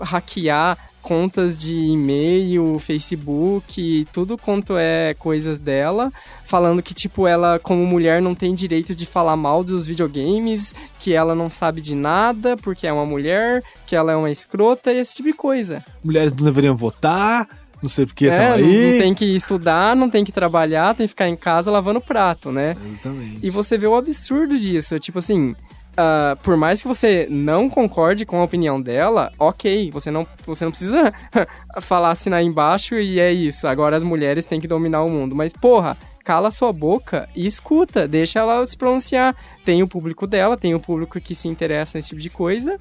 hackear 0.00 0.76
contas 1.08 1.56
de 1.56 1.74
e-mail, 1.74 2.78
Facebook, 2.78 4.06
tudo 4.12 4.36
quanto 4.36 4.74
é 4.76 5.14
coisas 5.18 5.58
dela, 5.58 6.12
falando 6.44 6.82
que, 6.82 6.92
tipo, 6.92 7.26
ela, 7.26 7.58
como 7.58 7.86
mulher, 7.86 8.20
não 8.20 8.34
tem 8.34 8.54
direito 8.54 8.94
de 8.94 9.06
falar 9.06 9.34
mal 9.34 9.64
dos 9.64 9.86
videogames, 9.86 10.74
que 10.98 11.14
ela 11.14 11.34
não 11.34 11.48
sabe 11.48 11.80
de 11.80 11.94
nada 11.96 12.58
porque 12.58 12.86
é 12.86 12.92
uma 12.92 13.06
mulher, 13.06 13.62
que 13.86 13.96
ela 13.96 14.12
é 14.12 14.16
uma 14.16 14.30
escrota 14.30 14.92
e 14.92 14.98
esse 14.98 15.14
tipo 15.16 15.30
de 15.30 15.34
coisa. 15.34 15.82
Mulheres 16.04 16.34
não 16.34 16.44
deveriam 16.44 16.76
votar, 16.76 17.48
não 17.82 17.88
sei 17.88 18.04
porque 18.04 18.26
É, 18.26 18.52
aí. 18.52 18.92
não 18.92 18.98
tem 18.98 19.14
que 19.14 19.24
estudar, 19.34 19.96
não 19.96 20.10
tem 20.10 20.24
que 20.26 20.32
trabalhar, 20.32 20.94
tem 20.94 21.06
que 21.06 21.10
ficar 21.12 21.28
em 21.28 21.36
casa 21.36 21.70
lavando 21.70 22.02
prato, 22.02 22.52
né? 22.52 22.76
Exatamente. 22.86 23.38
E 23.42 23.48
você 23.48 23.78
vê 23.78 23.86
o 23.86 23.94
absurdo 23.96 24.58
disso. 24.58 24.98
Tipo 24.98 25.20
assim, 25.20 25.54
ah, 26.00 26.38
por 26.44 26.56
mais 26.56 26.80
que 26.80 26.86
você 26.86 27.26
não 27.28 27.68
concorde 27.68 28.24
com 28.24 28.38
a 28.38 28.44
opinião 28.44 28.80
dela, 28.80 29.32
ok, 29.36 29.90
você 29.90 30.12
não, 30.12 30.24
você 30.46 30.64
não 30.64 30.70
precisa 30.70 31.12
falar 31.82 32.12
assinar 32.12 32.40
embaixo 32.40 32.94
e 32.94 33.18
é 33.18 33.32
isso. 33.32 33.66
Agora 33.66 33.96
as 33.96 34.04
mulheres 34.04 34.46
têm 34.46 34.60
que 34.60 34.68
dominar 34.68 35.02
o 35.02 35.10
mundo. 35.10 35.34
Mas, 35.34 35.52
porra, 35.52 35.98
cala 36.24 36.52
sua 36.52 36.72
boca 36.72 37.28
e 37.34 37.48
escuta, 37.48 38.06
deixa 38.06 38.38
ela 38.38 38.64
se 38.64 38.76
pronunciar. 38.76 39.34
Tem 39.64 39.82
o 39.82 39.88
público 39.88 40.24
dela, 40.24 40.56
tem 40.56 40.72
o 40.72 40.78
público 40.78 41.20
que 41.20 41.34
se 41.34 41.48
interessa 41.48 41.98
nesse 41.98 42.10
tipo 42.10 42.20
de 42.20 42.30
coisa. 42.30 42.78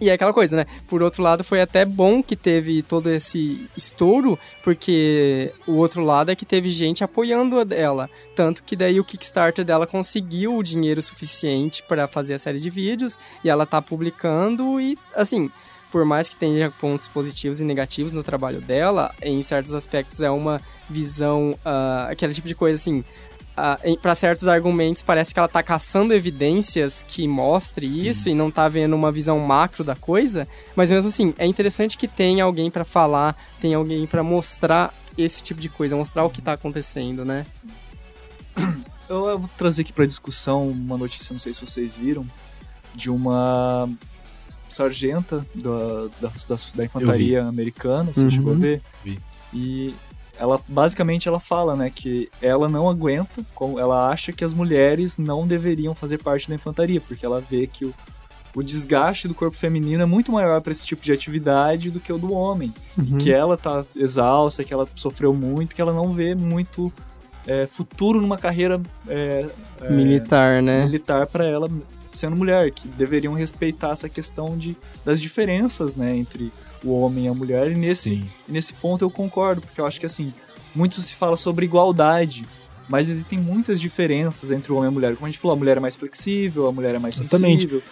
E 0.00 0.10
é 0.10 0.12
aquela 0.12 0.32
coisa, 0.32 0.56
né? 0.56 0.66
Por 0.88 1.02
outro 1.02 1.22
lado, 1.22 1.44
foi 1.44 1.60
até 1.60 1.84
bom 1.84 2.22
que 2.22 2.34
teve 2.36 2.82
todo 2.82 3.10
esse 3.10 3.68
estouro, 3.76 4.38
porque 4.62 5.52
o 5.66 5.72
outro 5.72 6.02
lado 6.02 6.30
é 6.30 6.36
que 6.36 6.44
teve 6.44 6.68
gente 6.68 7.04
apoiando 7.04 7.56
ela. 7.72 8.10
Tanto 8.34 8.62
que 8.64 8.74
daí 8.74 8.98
o 8.98 9.04
Kickstarter 9.04 9.64
dela 9.64 9.86
conseguiu 9.86 10.56
o 10.56 10.62
dinheiro 10.62 11.00
suficiente 11.00 11.82
para 11.82 12.08
fazer 12.08 12.34
a 12.34 12.38
série 12.38 12.58
de 12.58 12.70
vídeos, 12.70 13.18
e 13.44 13.48
ela 13.48 13.66
tá 13.66 13.80
publicando, 13.80 14.80
e 14.80 14.98
assim. 15.14 15.50
Por 15.92 16.04
mais 16.04 16.28
que 16.28 16.34
tenha 16.34 16.72
pontos 16.72 17.06
positivos 17.06 17.60
e 17.60 17.64
negativos 17.64 18.10
no 18.10 18.24
trabalho 18.24 18.60
dela, 18.60 19.14
em 19.22 19.40
certos 19.42 19.76
aspectos 19.76 20.20
é 20.20 20.28
uma 20.28 20.60
visão, 20.90 21.56
ah, 21.64 22.08
aquele 22.10 22.34
tipo 22.34 22.48
de 22.48 22.54
coisa 22.56 22.74
assim, 22.74 23.04
para 24.02 24.14
certos 24.14 24.48
argumentos 24.48 25.02
parece 25.02 25.32
que 25.32 25.38
ela 25.38 25.48
tá 25.48 25.62
caçando 25.62 26.12
evidências 26.12 27.04
que 27.06 27.26
mostre 27.28 27.86
Sim. 27.86 28.06
isso 28.08 28.28
e 28.28 28.34
não 28.34 28.50
tá 28.50 28.68
vendo 28.68 28.94
uma 28.94 29.12
visão 29.12 29.38
macro 29.38 29.84
da 29.84 29.94
coisa, 29.94 30.48
mas 30.74 30.90
mesmo 30.90 31.08
assim, 31.08 31.32
é 31.38 31.46
interessante 31.46 31.96
que 31.96 32.08
tenha 32.08 32.44
alguém 32.44 32.70
para 32.70 32.84
falar, 32.84 33.36
tem 33.60 33.74
alguém 33.74 34.06
para 34.06 34.22
mostrar 34.22 34.92
esse 35.16 35.42
tipo 35.42 35.60
de 35.60 35.68
coisa, 35.68 35.94
mostrar 35.96 36.24
o 36.24 36.30
que 36.30 36.42
tá 36.42 36.52
acontecendo, 36.54 37.24
né? 37.24 37.46
Eu, 39.08 39.38
vou 39.38 39.50
trazer 39.58 39.82
aqui 39.82 39.92
pra 39.92 40.06
discussão 40.06 40.66
uma 40.68 40.96
notícia, 40.96 41.32
não 41.32 41.38
sei 41.38 41.52
se 41.52 41.60
vocês 41.60 41.94
viram, 41.94 42.26
de 42.94 43.10
uma 43.10 43.88
sargenta 44.68 45.46
da, 45.54 46.06
da, 46.20 46.28
da, 46.48 46.56
da 46.74 46.84
infantaria 46.84 47.44
americana, 47.44 48.12
você 48.12 48.22
Uhum. 48.22 48.30
chegou 48.30 48.52
a 48.54 48.56
ver? 48.56 48.82
Vi. 49.04 49.18
E 49.52 49.94
ela, 50.38 50.60
basicamente, 50.66 51.28
ela 51.28 51.40
fala, 51.40 51.76
né, 51.76 51.90
que 51.94 52.28
ela 52.42 52.68
não 52.68 52.88
aguenta, 52.88 53.42
como 53.54 53.78
ela 53.78 54.08
acha 54.08 54.32
que 54.32 54.44
as 54.44 54.52
mulheres 54.52 55.18
não 55.18 55.46
deveriam 55.46 55.94
fazer 55.94 56.18
parte 56.18 56.48
da 56.48 56.54
infantaria, 56.54 57.00
porque 57.00 57.24
ela 57.24 57.40
vê 57.40 57.66
que 57.66 57.84
o, 57.84 57.94
o 58.54 58.62
desgaste 58.62 59.28
do 59.28 59.34
corpo 59.34 59.56
feminino 59.56 60.02
é 60.02 60.06
muito 60.06 60.32
maior 60.32 60.60
para 60.60 60.72
esse 60.72 60.86
tipo 60.86 61.02
de 61.02 61.12
atividade 61.12 61.90
do 61.90 62.00
que 62.00 62.12
o 62.12 62.18
do 62.18 62.32
homem 62.32 62.72
Uhum. 62.96 63.18
que 63.18 63.32
ela 63.32 63.56
tá 63.56 63.84
exausta, 63.96 64.62
que 64.62 64.72
ela 64.72 64.88
sofreu 64.94 65.34
muito, 65.34 65.74
que 65.74 65.80
ela 65.80 65.92
não 65.92 66.12
vê 66.12 66.34
muito 66.34 66.92
é, 67.46 67.66
futuro 67.66 68.20
numa 68.20 68.38
carreira 68.38 68.80
é, 69.08 69.46
é, 69.80 69.90
Militar, 69.90 70.62
né? 70.62 70.84
militar 70.84 71.26
para 71.26 71.44
ela 71.44 71.68
sendo 72.12 72.36
mulher, 72.36 72.70
que 72.70 72.86
deveriam 72.88 73.34
respeitar 73.34 73.90
essa 73.90 74.08
questão 74.08 74.56
de, 74.56 74.76
das 75.04 75.20
diferenças, 75.20 75.96
né, 75.96 76.16
entre 76.16 76.52
o 76.84 77.00
homem 77.00 77.24
e 77.24 77.28
a 77.28 77.34
mulher. 77.34 77.70
E 77.70 77.74
nesse, 77.74 78.10
Sim. 78.10 78.24
nesse 78.48 78.74
ponto 78.74 79.04
eu 79.04 79.10
concordo, 79.10 79.60
porque 79.60 79.80
eu 79.80 79.86
acho 79.86 79.98
que 79.98 80.06
assim, 80.06 80.32
muito 80.74 81.00
se 81.00 81.14
fala 81.14 81.36
sobre 81.36 81.64
igualdade, 81.64 82.44
mas 82.88 83.08
existem 83.08 83.38
muitas 83.38 83.80
diferenças 83.80 84.50
entre 84.50 84.72
o 84.72 84.76
homem 84.76 84.86
e 84.86 84.88
a 84.88 84.92
mulher. 84.92 85.14
Como 85.14 85.26
a 85.26 85.30
gente 85.30 85.38
falou, 85.40 85.56
a 85.56 85.58
mulher 85.58 85.76
é 85.76 85.80
mais 85.80 85.96
flexível, 85.96 86.66
a 86.66 86.72
mulher 86.72 86.94
é 86.94 86.98
mais 86.98 87.18
Exatamente. 87.18 87.62
sensível. 87.62 87.82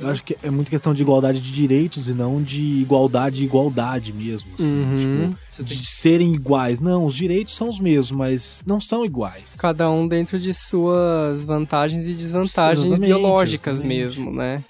Eu 0.00 0.08
acho 0.08 0.24
que 0.24 0.36
é 0.42 0.50
muito 0.50 0.68
questão 0.70 0.92
de 0.92 1.02
igualdade 1.02 1.40
de 1.40 1.52
direitos 1.52 2.08
e 2.08 2.14
não 2.14 2.42
de 2.42 2.60
igualdade 2.82 3.42
e 3.42 3.46
igualdade 3.46 4.12
mesmo. 4.12 4.50
assim. 4.54 4.64
Uhum. 4.64 5.34
Tipo, 5.54 5.62
de 5.64 5.86
serem 5.86 6.34
iguais. 6.34 6.80
Não, 6.80 7.06
os 7.06 7.14
direitos 7.14 7.54
são 7.56 7.68
os 7.68 7.78
mesmos, 7.78 8.10
mas 8.10 8.62
não 8.66 8.80
são 8.80 9.04
iguais. 9.04 9.54
Cada 9.56 9.88
um 9.88 10.08
dentro 10.08 10.36
de 10.36 10.52
suas 10.52 11.44
vantagens 11.44 12.08
e 12.08 12.12
desvantagens 12.12 12.86
Exatamente, 12.86 13.06
biológicas 13.08 13.76
exatamente. 13.78 13.98
mesmo, 14.02 14.32
né? 14.32 14.64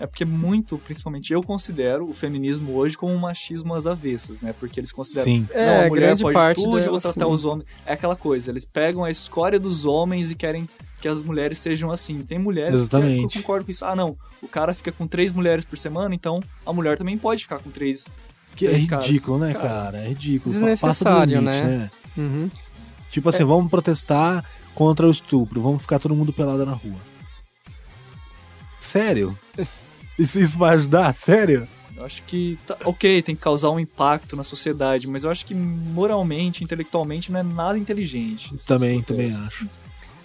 É 0.00 0.06
porque 0.06 0.24
muito, 0.24 0.78
principalmente 0.78 1.30
eu 1.32 1.42
considero 1.42 2.06
o 2.08 2.14
feminismo 2.14 2.74
hoje 2.74 2.96
como 2.96 3.12
um 3.12 3.18
machismo 3.18 3.74
às 3.74 3.86
avessas, 3.86 4.40
né? 4.40 4.54
Porque 4.58 4.80
eles 4.80 4.90
consideram 4.90 5.24
Sim. 5.26 5.46
não, 5.50 5.56
É, 5.60 5.84
a 5.84 5.88
mulher 5.88 6.06
grande 6.06 6.22
pode 6.22 6.34
parte 6.34 6.62
tudo, 6.64 6.78
eu 6.78 6.90
vou 6.90 7.00
tratar 7.00 7.26
sim. 7.26 7.30
os 7.32 7.44
homens. 7.44 7.66
É 7.84 7.92
aquela 7.92 8.16
coisa, 8.16 8.50
eles 8.50 8.64
pegam 8.64 9.04
a 9.04 9.10
escória 9.10 9.58
dos 9.60 9.84
homens 9.84 10.32
e 10.32 10.34
querem 10.34 10.66
que 11.02 11.06
as 11.06 11.22
mulheres 11.22 11.58
sejam 11.58 11.90
assim. 11.90 12.22
Tem 12.22 12.38
mulheres 12.38 12.80
Exatamente. 12.80 13.28
que 13.32 13.38
eu 13.38 13.42
concordo 13.42 13.66
com 13.66 13.70
isso. 13.70 13.84
Ah, 13.84 13.94
não, 13.94 14.16
o 14.42 14.48
cara 14.48 14.72
fica 14.72 14.90
com 14.90 15.06
três 15.06 15.32
mulheres 15.34 15.64
por 15.66 15.76
semana, 15.76 16.14
então 16.14 16.42
a 16.64 16.72
mulher 16.72 16.96
também 16.96 17.18
pode 17.18 17.42
ficar 17.42 17.58
com 17.58 17.70
três. 17.70 18.08
Que 18.56 18.66
é 18.66 18.70
Três 18.70 18.86
caras. 18.86 19.06
ridículo, 19.06 19.38
né, 19.38 19.52
Cara, 19.52 19.68
cara? 19.68 19.98
É 19.98 20.08
ridículo. 20.08 20.50
desnecessário, 20.52 21.38
limite, 21.40 21.62
né? 21.62 21.90
Uhum. 22.16 22.50
Tipo 23.10 23.28
assim, 23.28 23.44
vamos 23.44 23.70
protestar 23.70 24.44
contra 24.74 25.06
o 25.06 25.10
estupro, 25.10 25.60
vamos 25.60 25.82
ficar 25.82 25.98
todo 25.98 26.14
mundo 26.16 26.32
pelado 26.32 26.64
na 26.64 26.72
rua. 26.72 26.96
Sério? 28.80 29.36
Isso, 30.20 30.38
isso 30.40 30.58
vai 30.58 30.74
ajudar? 30.74 31.14
Sério? 31.14 31.66
Eu 31.96 32.04
acho 32.04 32.22
que, 32.22 32.58
tá, 32.66 32.76
ok, 32.84 33.22
tem 33.22 33.34
que 33.34 33.42
causar 33.42 33.70
um 33.70 33.80
impacto 33.80 34.36
na 34.36 34.42
sociedade, 34.42 35.06
mas 35.08 35.24
eu 35.24 35.30
acho 35.30 35.44
que 35.44 35.54
moralmente, 35.54 36.62
intelectualmente, 36.64 37.32
não 37.32 37.40
é 37.40 37.42
nada 37.42 37.78
inteligente. 37.78 38.54
Também, 38.66 39.02
protestos. 39.02 39.06
também 39.06 39.46
acho. 39.46 39.68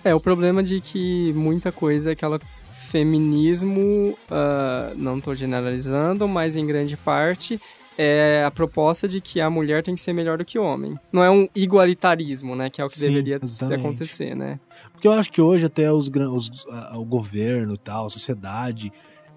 É, 0.04 0.14
o 0.14 0.20
problema 0.20 0.62
de 0.62 0.80
que 0.82 1.34
muita 1.34 1.72
coisa 1.72 2.12
é 2.12 2.14
aquela 2.14 2.40
feminismo, 2.72 4.18
ah, 4.30 4.94
não 4.96 5.20
tô 5.20 5.34
generalizando, 5.36 6.28
mas 6.28 6.56
em 6.56 6.66
grande 6.66 6.96
parte 6.98 7.60
é 7.98 8.44
a 8.46 8.52
proposta 8.52 9.08
de 9.08 9.22
que 9.22 9.40
a 9.40 9.50
mulher 9.50 9.82
tem 9.82 9.96
que 9.96 10.02
ser 10.02 10.12
melhor 10.14 10.38
do 10.38 10.46
que 10.46 10.60
o 10.60 10.64
homem. 10.64 10.98
Não 11.12 11.24
é 11.24 11.32
um 11.32 11.48
igualitarismo, 11.56 12.56
né, 12.56 12.70
que 12.70 12.82
é 12.82 12.86
o 12.86 12.90
que 12.90 12.98
Sim, 13.00 13.08
deveria 13.08 13.40
exatamente. 13.42 13.80
acontecer, 13.80 14.36
né? 14.36 14.60
Porque 14.92 15.08
eu 15.08 15.14
acho 15.14 15.32
que 15.32 15.42
hoje 15.42 15.66
até 15.66 15.92
os, 15.92 16.08
os- 16.10 16.66
a- 16.70 16.98
o 16.98 17.06
governo 17.06 17.74
e 17.74 17.78
tal, 17.78 18.06
a 18.06 18.10
sociedade, 18.10 18.92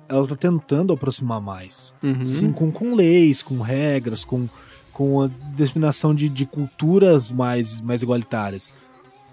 ela 0.09 0.27
tá 0.27 0.37
tentando 0.37 0.93
aproximar 0.93 1.41
mais. 1.41 1.93
Uhum. 2.03 2.25
Sim, 2.25 2.53
com, 2.53 2.71
com 2.73 2.95
leis, 2.95 3.43
com 3.43 3.61
regras, 3.61 4.25
com, 4.25 4.49
com 4.93 5.23
a 5.23 5.31
disseminação 5.55 6.15
de, 6.15 6.29
de 6.29 6.47
culturas 6.47 7.31
mais, 7.31 7.81
mais 7.81 8.03
igualitárias. 8.03 8.73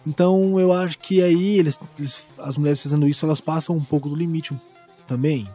Então 0.06 0.60
eu 0.60 0.72
acho 0.72 1.00
que 1.00 1.22
aí 1.24 1.58
eles, 1.58 1.80
eles- 1.98 2.24
as 2.40 2.58
mulheres 2.58 2.82
fazendo 2.82 3.08
isso, 3.08 3.26
elas 3.26 3.42
passam 3.42 3.76
um 3.76 3.84
pouco 3.84 4.08
do 4.10 4.16
limite 4.16 4.54
também. 5.08 5.48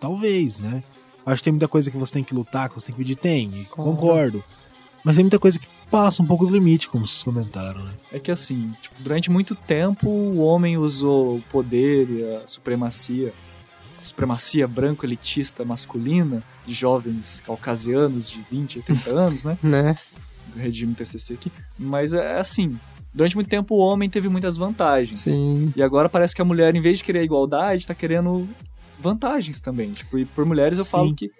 Talvez, 0.00 0.58
né? 0.58 0.82
Acho 1.24 1.36
que 1.40 1.44
tem 1.44 1.52
muita 1.52 1.68
coisa 1.68 1.90
que 1.90 1.96
você 1.96 2.12
tem 2.14 2.24
que 2.24 2.34
lutar, 2.34 2.68
que 2.68 2.74
você 2.74 2.86
tem 2.86 2.94
que 2.96 3.00
pedir. 3.02 3.14
Tem, 3.16 3.48
Concordo. 3.70 3.90
concordo. 4.00 4.44
Mas 5.04 5.16
tem 5.16 5.24
muita 5.24 5.38
coisa 5.38 5.58
que 5.58 5.66
passa 5.90 6.22
um 6.22 6.26
pouco 6.26 6.46
do 6.46 6.52
limite, 6.52 6.88
como 6.88 7.06
vocês 7.06 7.22
comentaram, 7.22 7.84
né? 7.84 7.92
É 8.12 8.18
que 8.18 8.30
assim, 8.30 8.72
tipo, 8.80 9.00
durante 9.02 9.30
muito 9.30 9.54
tempo 9.54 10.08
o 10.08 10.38
homem 10.38 10.76
usou 10.78 11.36
o 11.36 11.42
poder 11.42 12.08
e 12.10 12.34
a 12.36 12.46
supremacia, 12.46 13.32
supremacia 14.02 14.66
branco 14.66 15.06
elitista 15.06 15.64
masculina 15.64 16.42
de 16.66 16.74
jovens 16.74 17.40
caucasianos 17.46 18.28
de 18.30 18.40
20 18.50 18.80
a 18.80 18.82
30 18.82 19.10
anos, 19.10 19.44
né? 19.44 19.58
Né? 19.62 19.96
Do 20.54 20.58
regime 20.58 20.94
TCC 20.94 21.34
aqui. 21.34 21.52
Mas 21.78 22.12
é 22.14 22.38
assim, 22.38 22.78
durante 23.14 23.34
muito 23.36 23.48
tempo 23.48 23.74
o 23.74 23.78
homem 23.78 24.10
teve 24.10 24.28
muitas 24.28 24.56
vantagens. 24.56 25.18
Sim. 25.18 25.72
E 25.76 25.82
agora 25.82 26.08
parece 26.08 26.34
que 26.34 26.42
a 26.42 26.44
mulher, 26.44 26.74
em 26.74 26.80
vez 26.80 26.98
de 26.98 27.04
querer 27.04 27.20
a 27.20 27.24
igualdade, 27.24 27.86
tá 27.86 27.94
querendo 27.94 28.48
vantagens 28.98 29.60
também. 29.60 29.90
Tipo, 29.92 30.18
e 30.18 30.24
por 30.24 30.44
mulheres 30.44 30.78
eu 30.78 30.84
Sim. 30.84 30.90
falo 30.90 31.14
que 31.14 31.30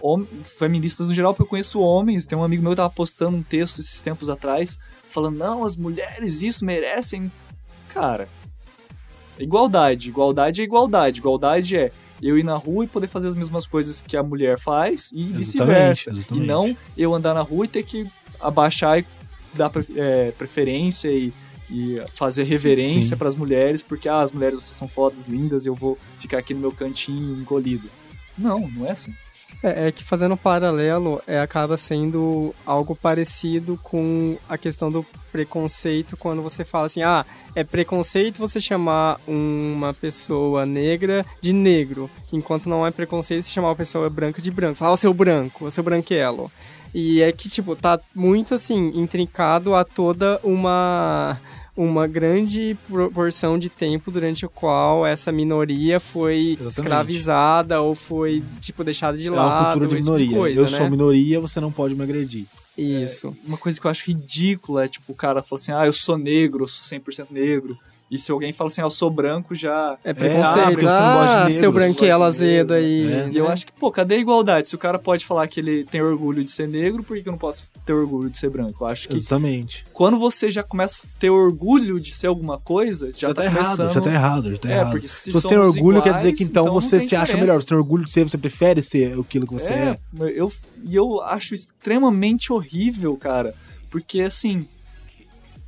hom- 0.00 0.24
feministas 0.44 1.08
no 1.08 1.14
geral, 1.14 1.32
porque 1.34 1.42
eu 1.44 1.50
conheço 1.50 1.80
homens, 1.80 2.26
tem 2.26 2.36
um 2.38 2.44
amigo 2.44 2.62
meu 2.62 2.72
que 2.72 2.76
tava 2.76 2.90
postando 2.90 3.36
um 3.36 3.42
texto 3.42 3.80
esses 3.80 4.00
tempos 4.02 4.28
atrás, 4.30 4.78
falando, 5.10 5.36
não, 5.36 5.64
as 5.64 5.76
mulheres 5.76 6.42
isso 6.42 6.64
merecem. 6.64 7.30
Cara, 7.88 8.28
igualdade. 9.38 10.08
Igualdade 10.08 10.60
é 10.60 10.64
igualdade. 10.64 11.20
Igualdade 11.20 11.76
é 11.76 11.92
eu 12.22 12.38
ir 12.38 12.44
na 12.44 12.56
rua 12.56 12.84
e 12.84 12.88
poder 12.88 13.08
fazer 13.08 13.28
as 13.28 13.34
mesmas 13.34 13.66
coisas 13.66 14.00
que 14.00 14.16
a 14.16 14.22
mulher 14.22 14.58
faz 14.58 15.10
e 15.12 15.24
vice-versa. 15.24 16.10
E 16.30 16.40
não 16.40 16.76
eu 16.96 17.14
andar 17.14 17.34
na 17.34 17.42
rua 17.42 17.64
e 17.64 17.68
ter 17.68 17.82
que 17.82 18.10
abaixar 18.40 18.98
e 18.98 19.06
dar 19.54 19.70
é, 19.96 20.30
preferência 20.32 21.08
e, 21.08 21.32
e 21.70 22.02
fazer 22.14 22.44
reverência 22.44 23.16
para 23.16 23.28
as 23.28 23.34
mulheres, 23.34 23.82
porque 23.82 24.08
ah, 24.08 24.20
as 24.20 24.32
mulheres 24.32 24.62
vocês 24.62 24.76
são 24.76 24.88
fodas, 24.88 25.28
lindas, 25.28 25.66
eu 25.66 25.74
vou 25.74 25.98
ficar 26.18 26.38
aqui 26.38 26.54
no 26.54 26.60
meu 26.60 26.72
cantinho 26.72 27.40
encolhido. 27.40 27.88
Não, 28.36 28.68
não 28.68 28.86
é 28.86 28.90
assim. 28.90 29.14
É, 29.62 29.88
é 29.88 29.92
que 29.92 30.04
fazendo 30.04 30.34
um 30.34 30.36
paralelo, 30.36 31.22
é, 31.26 31.40
acaba 31.40 31.76
sendo 31.76 32.54
algo 32.66 32.94
parecido 32.94 33.78
com 33.82 34.36
a 34.48 34.58
questão 34.58 34.90
do 34.90 35.04
preconceito 35.32 36.16
quando 36.16 36.42
você 36.42 36.64
fala 36.64 36.86
assim, 36.86 37.02
ah, 37.02 37.24
é 37.54 37.64
preconceito 37.64 38.38
você 38.38 38.60
chamar 38.60 39.18
uma 39.26 39.94
pessoa 39.94 40.66
negra 40.66 41.24
de 41.40 41.52
negro, 41.52 42.10
enquanto 42.32 42.68
não 42.68 42.86
é 42.86 42.90
preconceito 42.90 43.46
chamar 43.46 43.68
uma 43.68 43.76
pessoa 43.76 44.10
branca 44.10 44.42
de 44.42 44.50
branco. 44.50 44.76
Falar 44.76 44.92
o 44.92 44.96
seu 44.96 45.14
branco, 45.14 45.66
o 45.66 45.70
seu 45.70 45.82
branquelo. 45.82 46.50
E 46.94 47.20
é 47.22 47.32
que, 47.32 47.48
tipo, 47.48 47.74
tá 47.74 47.98
muito, 48.14 48.54
assim, 48.54 48.92
intrincado 48.94 49.74
a 49.74 49.84
toda 49.84 50.38
uma 50.44 51.36
uma 51.76 52.06
grande 52.06 52.76
proporção 52.88 53.58
de 53.58 53.68
tempo 53.68 54.10
durante 54.10 54.46
o 54.46 54.48
qual 54.48 55.04
essa 55.04 55.32
minoria 55.32 55.98
foi 55.98 56.52
Exatamente. 56.52 56.70
escravizada 56.70 57.80
ou 57.80 57.94
foi, 57.94 58.42
tipo, 58.60 58.84
deixada 58.84 59.16
de 59.16 59.26
É 59.26 59.30
lado. 59.30 59.64
uma 59.64 59.72
cultura 59.72 59.88
de 59.88 59.96
tipo 59.96 60.04
minoria. 60.04 60.36
coisa, 60.38 60.60
eu 60.60 60.64
né? 60.64 60.68
sou 60.78 60.90
minoria, 60.90 61.40
você 61.40 61.60
não 61.60 61.72
pode 61.72 61.94
me 61.94 62.02
agredir. 62.04 62.44
Isso. 62.76 63.36
Uma 63.46 63.56
coisa 63.56 63.80
que 63.80 63.86
eu 63.86 63.90
acho 63.90 64.04
ridícula 64.06 64.84
é 64.84 64.88
tipo 64.88 65.12
o 65.12 65.14
cara 65.14 65.42
fala 65.42 65.60
assim: 65.60 65.72
"Ah, 65.72 65.86
eu 65.86 65.92
sou 65.92 66.18
negro, 66.18 66.64
eu 66.64 66.68
sou 66.68 66.84
100% 66.84 67.28
negro". 67.30 67.76
E 68.14 68.18
se 68.18 68.30
alguém 68.30 68.52
fala 68.52 68.70
assim: 68.70 68.80
"Ah, 68.80 68.84
eu 68.84 68.90
sou 68.90 69.10
branco", 69.10 69.54
já 69.54 69.98
É 70.04 70.10
ah, 70.10 70.14
preconceito. 70.14 70.66
porque 70.70 70.86
você 70.86 70.98
não 71.00 71.14
gosta 71.14 71.26
de 71.26 71.32
Ah, 71.32 71.44
negros, 71.44 71.54
seu 71.54 71.72
de 71.72 72.10
azedo 72.22 72.74
negro, 72.74 72.86
aí. 72.86 73.04
né? 73.06 73.30
E 73.32 73.36
eu 73.36 73.44
né? 73.46 73.52
acho 73.52 73.66
que, 73.66 73.72
pô, 73.72 73.90
cadê 73.90 74.14
a 74.14 74.18
igualdade? 74.18 74.68
Se 74.68 74.74
o 74.74 74.78
cara 74.78 74.98
pode 74.98 75.26
falar 75.26 75.46
que 75.48 75.58
ele 75.60 75.84
tem 75.84 76.00
orgulho 76.00 76.44
de 76.44 76.50
ser 76.50 76.68
negro, 76.68 77.02
por 77.02 77.20
que 77.20 77.28
eu 77.28 77.32
não 77.32 77.38
posso 77.38 77.68
ter 77.84 77.92
orgulho 77.92 78.30
de 78.30 78.38
ser 78.38 78.50
branco? 78.50 78.84
Eu 78.84 78.86
acho 78.88 79.08
que 79.08 79.16
Exatamente. 79.16 79.84
quando 79.92 80.18
você 80.18 80.50
já 80.50 80.62
começa 80.62 80.96
a 81.04 81.18
ter 81.18 81.30
orgulho 81.30 81.98
de 81.98 82.12
ser 82.12 82.28
alguma 82.28 82.58
coisa, 82.58 83.08
já, 83.12 83.28
Já, 83.28 83.28
tá, 83.28 83.34
tá, 83.34 83.44
errado, 83.44 83.64
começando... 83.76 83.92
já 83.92 84.00
tá 84.00 84.10
errado, 84.12 84.50
já 84.52 84.58
tá 84.58 84.68
é, 84.68 84.72
errado. 84.72 84.90
porque 84.92 85.08
se, 85.08 85.20
Se 85.24 85.30
você 85.32 85.48
tem 85.48 85.58
orgulho, 85.58 86.00
quer 86.02 86.08
iguais, 86.10 86.22
dizer 86.24 86.36
que 86.36 86.44
então, 86.44 86.66
não 86.66 86.74
você 86.74 87.00
se 87.00 87.16
acha 87.16 87.26
diferença. 87.26 87.36
melhor. 87.40 87.62
Você 87.62 87.68
tem 87.68 87.76
orgulho 87.76 88.04
de 88.04 88.10
ser, 88.12 88.24
você 88.28 88.38
prefere 88.38 88.80
ser 88.82 89.18
aquilo 89.18 89.46
que 89.46 89.52
você 89.52 89.72
é. 89.72 89.98
É, 90.20 90.32
eu, 90.40 90.52
e 90.84 90.94
eu 90.94 91.20
acho 91.22 91.54
extremamente 91.54 92.52
horrível, 92.52 93.16
cara. 93.16 93.54
Porque, 93.90 94.20
assim, 94.20 94.66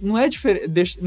não 0.00 0.18
é 0.18 0.28
diferente. 0.28 0.98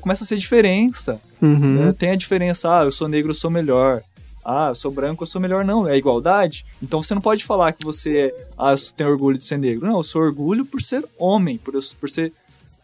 começa 0.00 0.24
a 0.24 0.26
ser 0.26 0.36
diferença. 0.36 1.20
Uhum. 1.40 1.86
né? 1.86 1.92
Tem 1.92 2.10
a 2.10 2.16
diferença, 2.16 2.80
ah, 2.80 2.84
eu 2.84 2.92
sou 2.92 3.08
negro, 3.08 3.30
eu 3.30 3.34
sou 3.34 3.50
melhor. 3.50 4.02
Ah, 4.44 4.68
eu 4.68 4.74
sou 4.76 4.92
branco, 4.92 5.22
eu 5.22 5.26
sou 5.26 5.40
melhor. 5.40 5.64
Não, 5.64 5.88
é 5.88 5.96
igualdade. 5.96 6.64
Então 6.80 7.02
você 7.02 7.14
não 7.14 7.20
pode 7.20 7.44
falar 7.44 7.72
que 7.72 7.84
você 7.84 8.18
é, 8.18 8.46
ah, 8.56 8.72
eu 8.72 8.78
tenho 8.96 9.10
orgulho 9.10 9.36
de 9.36 9.44
ser 9.44 9.58
negro. 9.58 9.86
Não, 9.86 9.96
eu 9.96 10.02
sou 10.02 10.22
orgulho 10.22 10.64
por 10.64 10.80
ser 10.80 11.04
homem, 11.18 11.58
por, 11.58 11.74
por 11.98 12.08
ser 12.08 12.32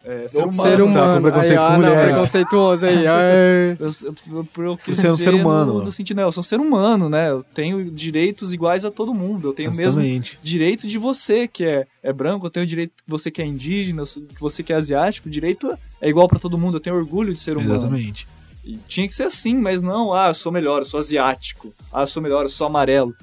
é, 0.03 0.27
ser 0.27 0.39
humano. 0.39 0.51
Ser 0.51 0.81
Você 0.81 0.93
tá 0.93 0.99
com 0.99 1.07
humano. 1.07 1.21
preconceito 1.21 1.51
aí, 1.51 1.57
com 1.57 1.63
ah, 1.63 1.69
não, 1.69 1.77
mulheres. 1.77 2.11
preconceituoso 2.11 2.85
aí. 2.85 3.07
ai. 3.07 3.77
Eu, 3.79 3.87
eu, 3.87 4.47
eu, 4.57 4.63
eu 4.65 4.77
quis 4.77 4.97
Você 4.97 5.07
é 5.07 5.11
um 5.11 5.15
ser 5.15 5.33
humano. 5.33 5.73
No, 5.75 5.85
no 5.85 5.91
sentido, 5.91 6.17
não, 6.17 6.23
eu 6.23 6.31
sou 6.31 6.41
um 6.41 6.43
ser 6.43 6.59
humano, 6.59 7.09
né? 7.09 7.29
Eu 7.29 7.41
tenho 7.41 7.89
direitos 7.89 8.53
iguais 8.53 8.83
a 8.83 8.91
todo 8.91 9.13
mundo. 9.13 9.49
Eu 9.49 9.53
tenho 9.53 9.71
o 9.71 9.75
mesmo 9.75 10.01
direito 10.41 10.87
de 10.87 10.97
você 10.97 11.47
que 11.47 11.63
é, 11.63 11.87
é 12.01 12.11
branco, 12.11 12.45
eu 12.45 12.49
tenho 12.49 12.65
o 12.65 12.67
direito 12.67 12.91
que 12.91 13.09
você 13.09 13.31
que 13.31 13.41
é 13.41 13.45
indígena, 13.45 14.03
você 14.39 14.61
que 14.61 14.73
é 14.73 14.75
asiático, 14.75 15.29
o 15.29 15.31
direito 15.31 15.73
é 16.01 16.09
igual 16.09 16.27
pra 16.27 16.37
todo 16.39 16.57
mundo, 16.57 16.77
eu 16.77 16.81
tenho 16.81 16.97
orgulho 16.97 17.33
de 17.33 17.39
ser 17.39 17.55
humano. 17.55 17.75
Exatamente. 17.75 18.27
E 18.65 18.77
tinha 18.87 19.07
que 19.07 19.13
ser 19.13 19.23
assim, 19.23 19.55
mas 19.55 19.81
não, 19.81 20.13
ah, 20.13 20.29
eu 20.29 20.33
sou 20.33 20.51
melhor, 20.51 20.79
eu 20.79 20.85
sou 20.85 20.99
asiático, 20.99 21.73
ah, 21.91 22.01
eu 22.01 22.07
sou 22.07 22.21
melhor, 22.21 22.43
eu 22.43 22.49
sou 22.49 22.67
amarelo. 22.67 23.13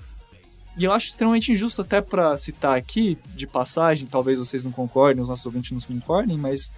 E 0.76 0.84
eu 0.84 0.92
acho 0.92 1.08
extremamente 1.08 1.50
injusto 1.52 1.82
até 1.82 2.00
pra 2.00 2.36
citar 2.36 2.76
aqui, 2.76 3.18
de 3.34 3.46
passagem, 3.46 4.06
talvez 4.06 4.38
vocês 4.38 4.64
não 4.64 4.70
concordem, 4.70 5.22
os 5.22 5.28
nossos 5.28 5.44
ouvintes 5.44 5.72
não 5.72 5.80
concordem, 5.80 6.38
mas 6.38 6.70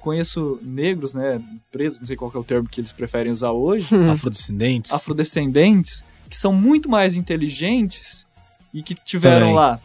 conheço 0.00 0.58
negros, 0.62 1.14
né, 1.14 1.40
pretos, 1.70 2.00
não 2.00 2.06
sei 2.06 2.16
qual 2.16 2.30
é 2.34 2.38
o 2.38 2.44
termo 2.44 2.68
que 2.68 2.80
eles 2.80 2.92
preferem 2.92 3.32
usar 3.32 3.52
hoje. 3.52 3.88
Afrodescendentes. 4.10 4.92
afrodescendentes 4.92 6.02
que 6.28 6.36
são 6.36 6.52
muito 6.52 6.88
mais 6.88 7.16
inteligentes 7.16 8.26
e 8.72 8.82
que 8.82 8.94
tiveram 8.94 9.48
Também. 9.48 9.54
lá. 9.54 9.80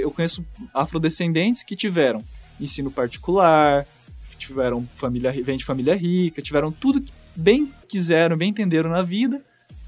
Eu 0.00 0.10
conheço 0.10 0.44
afrodescendentes 0.72 1.62
que 1.62 1.76
tiveram 1.76 2.24
ensino 2.60 2.90
particular, 2.90 3.86
tiveram 4.38 4.86
família, 4.94 5.32
vem 5.42 5.58
de 5.58 5.64
família 5.64 5.94
rica, 5.94 6.40
tiveram 6.40 6.72
tudo 6.72 7.00
que 7.00 7.12
bem 7.34 7.72
quiseram, 7.88 8.36
bem 8.36 8.50
entenderam 8.50 8.88
na 8.88 9.02
vida, 9.02 9.42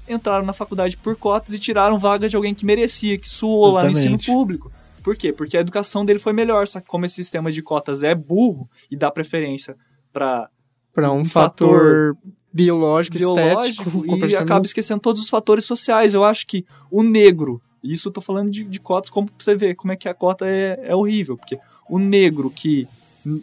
entraram 0.07 0.45
na 0.45 0.53
faculdade 0.53 0.97
por 0.97 1.15
cotas 1.15 1.53
e 1.53 1.59
tiraram 1.59 1.97
vaga 1.99 2.27
de 2.27 2.35
alguém 2.35 2.53
que 2.53 2.65
merecia, 2.65 3.17
que 3.17 3.29
suou 3.29 3.71
lá 3.71 3.83
no 3.83 3.91
ensino 3.91 4.17
público. 4.19 4.71
Por 5.03 5.15
quê? 5.15 5.33
Porque 5.33 5.57
a 5.57 5.61
educação 5.61 6.05
dele 6.05 6.19
foi 6.19 6.33
melhor, 6.33 6.67
só 6.67 6.79
que 6.79 6.87
como 6.87 7.05
esse 7.05 7.15
sistema 7.15 7.51
de 7.51 7.61
cotas 7.61 8.03
é 8.03 8.13
burro 8.13 8.69
e 8.89 8.95
dá 8.95 9.09
preferência 9.09 9.75
para 10.13 10.49
Pra 10.93 11.11
um 11.11 11.21
Um 11.21 11.25
fator 11.25 12.15
biológico, 12.53 13.17
biológico 13.17 13.89
estético. 13.89 14.27
e 14.27 14.35
acaba 14.35 14.65
esquecendo 14.65 14.99
todos 14.99 15.21
os 15.21 15.29
fatores 15.29 15.63
sociais. 15.65 16.13
Eu 16.13 16.23
acho 16.23 16.45
que 16.45 16.65
o 16.91 17.01
negro, 17.01 17.61
isso 17.81 18.09
eu 18.09 18.11
tô 18.11 18.19
falando 18.19 18.51
de, 18.51 18.63
de 18.65 18.79
cotas, 18.79 19.09
como 19.09 19.27
pra 19.27 19.35
você 19.39 19.55
ver 19.55 19.75
como 19.75 19.93
é 19.93 19.95
que 19.95 20.09
a 20.09 20.13
cota 20.13 20.45
é, 20.45 20.77
é 20.83 20.95
horrível, 20.95 21.37
porque 21.37 21.57
o 21.89 21.97
negro 21.97 22.51
que 22.51 22.87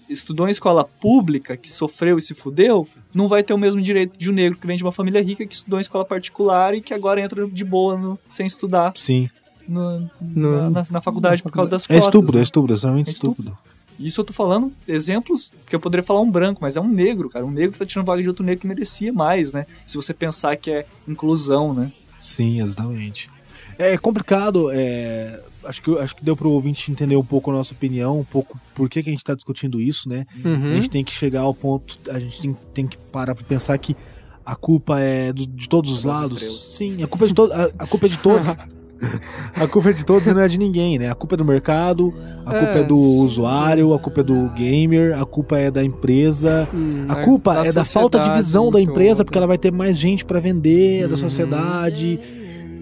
estudou 0.09 0.49
em 0.49 0.51
escola 0.51 0.85
pública, 0.85 1.57
que 1.57 1.69
sofreu 1.69 2.19
e 2.19 2.21
se 2.21 2.35
fudeu, 2.35 2.87
não 3.15 3.29
vai 3.29 3.43
ter 3.43 3.53
o 3.55 3.59
mesmo 3.59 3.81
direito 3.81 4.19
de 4.19 4.29
um 4.31 4.33
negro 4.33 4.59
que 4.59 4.67
vem 4.67 4.77
de 4.77 4.83
uma 4.83 4.93
família 4.93 5.23
rica, 5.23 5.47
que 5.47 5.55
estudou 5.55 5.79
em 5.79 5.83
escola 5.83 6.05
particular 6.05 6.75
e 6.75 6.81
que 6.81 6.93
agora 6.93 7.21
entra 7.21 7.47
de 7.47 7.65
boa 7.65 7.97
no- 7.97 8.19
sem 8.29 8.47
estudar 8.47 8.93
Sim. 8.97 9.29
no- 9.69 10.11
No- 10.21 10.63
na, 10.63 10.71
na- 10.71 10.87
na 10.91 11.01
faculdade 11.01 11.43
por 11.43 11.53
causa 11.53 11.71
das 11.71 11.85
É 11.85 11.89
cotas. 11.89 12.05
estúpido, 12.05 12.33
é 12.33 12.37
né? 12.37 12.43
estúpido, 12.43 12.73
é 12.73 12.75
extremamente 12.75 13.09
É 13.09 13.11
estúpido. 13.13 13.49
estúpido. 13.51 13.69
Isso 14.01 14.21
eu 14.21 14.25
tô 14.25 14.33
falando 14.33 14.73
exemplos 14.87 15.53
que 15.67 15.75
eu 15.75 15.81
poderia 15.81 16.05
falar 16.05 16.21
um 16.21 16.31
branco, 16.31 16.61
mas 16.63 16.77
é 16.77 16.81
um 16.81 16.87
negro, 16.87 17.29
cara. 17.29 17.45
Um 17.45 17.51
negro 17.51 17.73
que 17.73 17.79
tá 17.81 17.85
tirando 17.87 18.07
vaga 18.07 18.23
de 18.23 18.29
outro 18.29 18.45
negro 18.45 18.61
que 18.61 18.67
merecia 18.69 19.13
mais, 19.13 19.53
né? 19.53 19.67
Se 19.85 19.97
você 19.97 20.15
pensar 20.15 20.57
que 20.57 20.71
é 20.71 20.87
inclusão, 21.09 21.75
né? 21.75 21.91
Sim, 22.21 22.61
exatamente. 22.63 23.29
É 23.77 23.99
complicado, 23.99 24.71
é, 24.73 25.41
acho, 25.69 25.83
que, 25.83 25.99
acho 25.99 26.17
que 26.17 26.25
deu 26.25 26.37
pro 26.37 26.51
ouvinte 26.51 26.91
entender 26.91 27.17
um 27.17 27.25
pouco 27.25 27.51
a 27.51 27.55
nossa 27.55 27.73
opinião, 27.75 28.19
um 28.21 28.25
pouco 28.25 28.59
por 28.75 28.89
que, 28.89 29.03
que 29.03 29.09
a 29.09 29.13
gente 29.13 29.23
tá 29.25 29.35
discutindo 29.35 29.81
isso, 29.81 30.09
né? 30.09 30.27
A 30.45 30.49
Uhum. 30.49 30.75
gente 30.75 30.91
tem 30.91 31.05
que 31.05 31.13
chegar 31.13 31.43
ao 31.43 31.55
ponto, 31.55 31.99
a 32.11 32.19
gente 32.19 32.41
tem, 32.43 32.57
tem 32.75 32.87
que 32.87 32.97
parar 33.13 33.35
pra 33.35 33.45
pensar 33.45 33.77
que 33.79 33.97
a 34.45 34.57
culpa 34.57 34.99
é 35.01 35.33
do- 35.33 35.47
de 35.47 35.69
todos 35.69 35.91
os 35.91 36.05
lados. 36.05 36.75
Sim, 36.77 37.03
a 37.03 37.07
culpa 37.07 37.27
é 37.27 37.29
de 37.29 37.35
todos. 37.35 37.55
A, 37.55 37.65
a 37.79 37.87
culpa 37.87 38.07
é 38.07 38.09
de 38.09 38.19
todos. 38.19 38.47
a 39.55 39.69
culpa 39.69 39.91
é 39.91 39.93
de 39.93 40.05
todos 40.05 40.27
e 40.27 40.35
não 40.35 40.41
é 40.41 40.49
de 40.49 40.59
ninguém, 40.59 40.99
né? 40.99 41.11
A 41.11 41.15
culpa 41.15 41.35
é 41.35 41.39
do 41.39 41.45
mercado, 41.45 42.13
a 42.45 42.53
culpa 42.55 42.79
é, 42.79 42.81
É, 42.81 42.85
do 42.85 42.97
usuário, 42.99 43.93
a 43.95 43.99
culpa 43.99 44.21
é 44.23 44.25
do 44.25 44.49
gamer, 44.51 45.17
a 45.21 45.25
culpa 45.25 45.59
é 45.59 45.71
da 45.71 45.85
empresa. 45.85 46.69
Hum, 46.75 47.05
A 47.09 47.17
culpa 47.17 47.55
da 47.55 47.67
é 47.67 47.73
da 47.73 47.85
falta 47.85 48.19
de 48.19 48.31
visão 48.33 48.71
da 48.71 48.81
em 48.81 48.85
empresa, 48.85 49.17
todo. 49.19 49.27
porque 49.27 49.39
ela 49.39 49.47
vai 49.47 49.59
ter 49.59 49.71
mais 49.71 49.97
gente 49.99 50.25
pra 50.25 50.41
vender, 50.41 51.03
é 51.03 51.07
da 51.07 51.11
Uhum. 51.13 51.17
sociedade. 51.19 52.19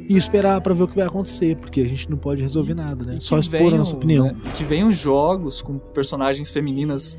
E 0.09 0.17
esperar 0.17 0.61
pra 0.61 0.73
ver 0.75 0.83
o 0.85 0.89
que 0.89 0.97
vai 0.97 1.07
acontecer, 1.07 1.57
porque 1.57 1.81
a 1.81 1.89
gente 1.89 2.09
não 2.11 2.17
pode 2.17 2.43
resolver 2.43 2.75
nada, 2.75 3.05
né? 3.05 3.19
Só 3.21 3.37
que 3.37 3.43
expor 3.43 3.57
a 3.61 3.63
venham, 3.65 3.79
nossa 3.79 3.95
opinião. 3.97 4.27
né, 4.27 4.37
que 4.55 4.65
venham 4.65 4.91
jogos 4.93 5.61
com 5.63 5.79
personagens 5.79 6.51
femininas 6.51 7.19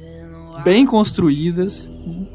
bem 0.64 0.86
construídas. 0.86 1.92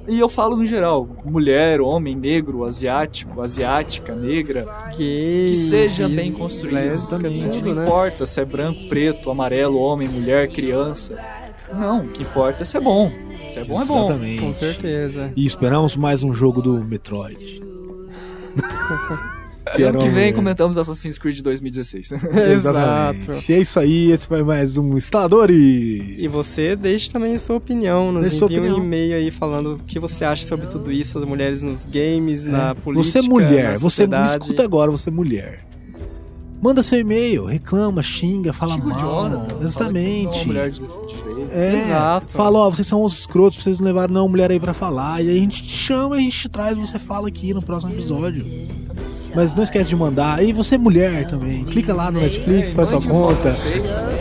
E 0.08 0.18
eu 0.18 0.28
falo 0.28 0.56
no 0.56 0.66
geral: 0.66 1.08
mulher, 1.24 1.80
homem, 1.80 2.14
negro, 2.16 2.64
asiático, 2.64 3.40
asiática, 3.40 4.14
negra. 4.14 4.66
Gay, 4.96 5.46
Que 5.50 5.56
seja 5.56 6.08
bem 6.08 6.32
construído. 6.32 6.74
lésbica, 6.74 7.16
Exatamente. 7.16 7.48
tudo, 7.58 7.68
não 7.68 7.74
né? 7.76 7.84
importa 7.86 8.26
se 8.26 8.40
é 8.40 8.44
branco, 8.44 8.88
preto, 8.88 9.30
amarelo, 9.30 9.78
homem, 9.78 10.08
mulher, 10.08 10.48
criança. 10.48 11.16
Não, 11.72 12.04
o 12.04 12.08
que 12.08 12.22
importa 12.22 12.62
é 12.62 12.64
ser 12.64 12.80
bom. 12.80 13.10
Se 13.50 13.58
é 13.58 13.64
bom, 13.64 13.80
é 13.80 13.84
bom. 13.84 14.04
Exatamente. 14.04 14.42
Com 14.42 14.52
certeza. 14.52 15.32
E 15.36 15.46
esperamos 15.46 15.96
mais 15.96 16.22
um 16.22 16.32
jogo 16.34 16.60
do 16.60 16.82
Metroid. 16.84 17.62
E 19.78 19.82
ano 19.84 19.98
que 20.00 20.08
vem 20.08 20.24
Quero- 20.24 20.36
comentamos 20.36 20.76
Assassin's 20.76 21.18
Creed 21.18 21.40
2016. 21.40 22.12
Exato. 22.52 23.30
É 23.48 23.58
isso 23.60 23.78
aí, 23.78 24.10
esse 24.10 24.26
foi 24.26 24.42
mais 24.42 24.76
um 24.76 24.96
Instaladores. 24.96 25.56
E 26.18 26.26
você 26.28 26.74
deixe 26.76 27.08
também 27.10 27.34
a 27.34 27.38
sua 27.38 27.56
opinião, 27.56 28.10
nos 28.12 28.28
Deixe 28.28 28.44
envie 28.44 28.60
um 28.70 28.78
e-mail 28.82 29.14
aí 29.16 29.30
falando 29.30 29.74
o 29.74 29.78
que 29.78 29.98
você 29.98 30.24
acha 30.24 30.44
sobre 30.44 30.66
tudo 30.66 30.90
isso, 30.90 31.16
as 31.18 31.24
mulheres 31.24 31.62
nos 31.62 31.86
games, 31.86 32.44
na 32.44 32.74
política, 32.74 33.20
Você 33.20 33.26
é 33.26 33.30
mulher, 33.30 33.62
na 33.64 33.68
você 33.70 33.74
me 33.76 33.80
sociedade. 34.16 34.30
escuta 34.30 34.62
agora, 34.64 34.90
você 34.90 35.08
é 35.10 35.12
mulher. 35.12 35.64
Manda 36.60 36.80
seu 36.82 37.00
e-mail, 37.00 37.44
reclama, 37.44 38.02
xinga, 38.04 38.52
fala 38.52 38.74
Xinga 38.74 38.86
o 38.86 38.90
mal. 38.90 38.98
Jonathan. 39.00 39.48
fala 39.48 39.64
Exatamente. 39.64 40.40
que 40.40 40.48
não 40.52 40.60
é. 40.60 40.70
É, 41.50 41.76
Exato. 41.76 42.28
Fala, 42.32 42.58
ó, 42.60 42.70
vocês 42.70 42.86
são 42.86 43.02
os 43.02 43.18
escrotos, 43.18 43.60
vocês 43.62 43.80
não 43.80 43.86
levaram 43.86 44.14
não 44.14 44.28
mulher 44.28 44.48
aí 44.50 44.60
pra 44.60 44.72
falar. 44.72 45.20
E 45.24 45.28
aí 45.30 45.36
a 45.36 45.40
gente 45.40 45.62
te 45.64 45.76
chama, 45.76 46.14
a 46.16 46.18
gente 46.20 46.38
te 46.38 46.48
traz, 46.48 46.76
você 46.78 47.00
fala 47.00 47.26
aqui 47.26 47.52
no 47.52 47.60
próximo 47.60 47.92
episódio. 47.92 48.44
Mas 49.34 49.54
não 49.54 49.62
esquece 49.62 49.88
de 49.88 49.96
mandar. 49.96 50.44
E 50.44 50.52
você 50.52 50.74
é 50.74 50.78
mulher 50.78 51.26
também. 51.26 51.64
Clica 51.64 51.94
lá 51.94 52.10
no 52.10 52.20
Netflix, 52.20 52.72
faz 52.72 52.90
sua 52.90 53.00
conta. 53.00 53.54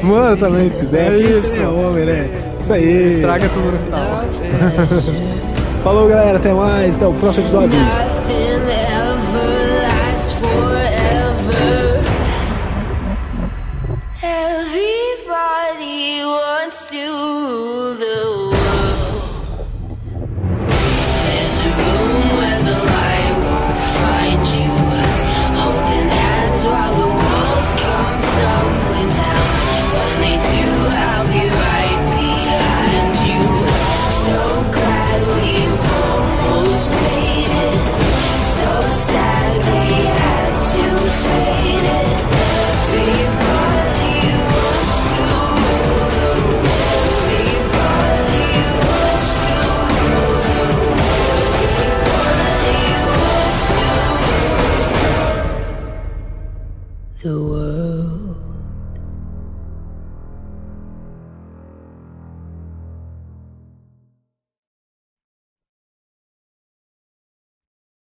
Manda 0.01 0.37
também 0.37 0.69
se 0.71 0.77
quiser. 0.77 1.11
É 1.11 1.17
isso. 1.17 1.61
é 1.61 1.67
homem, 1.67 2.05
né? 2.05 2.29
Isso 2.59 2.73
aí. 2.73 3.09
Estraga 3.09 3.49
tudo 3.49 3.71
no 3.71 3.79
final. 3.79 4.23
Falou, 5.83 6.07
galera. 6.07 6.37
Até 6.37 6.53
mais. 6.53 6.95
Até 6.95 7.07
o 7.07 7.13
próximo 7.13 7.45
episódio. 7.45 7.79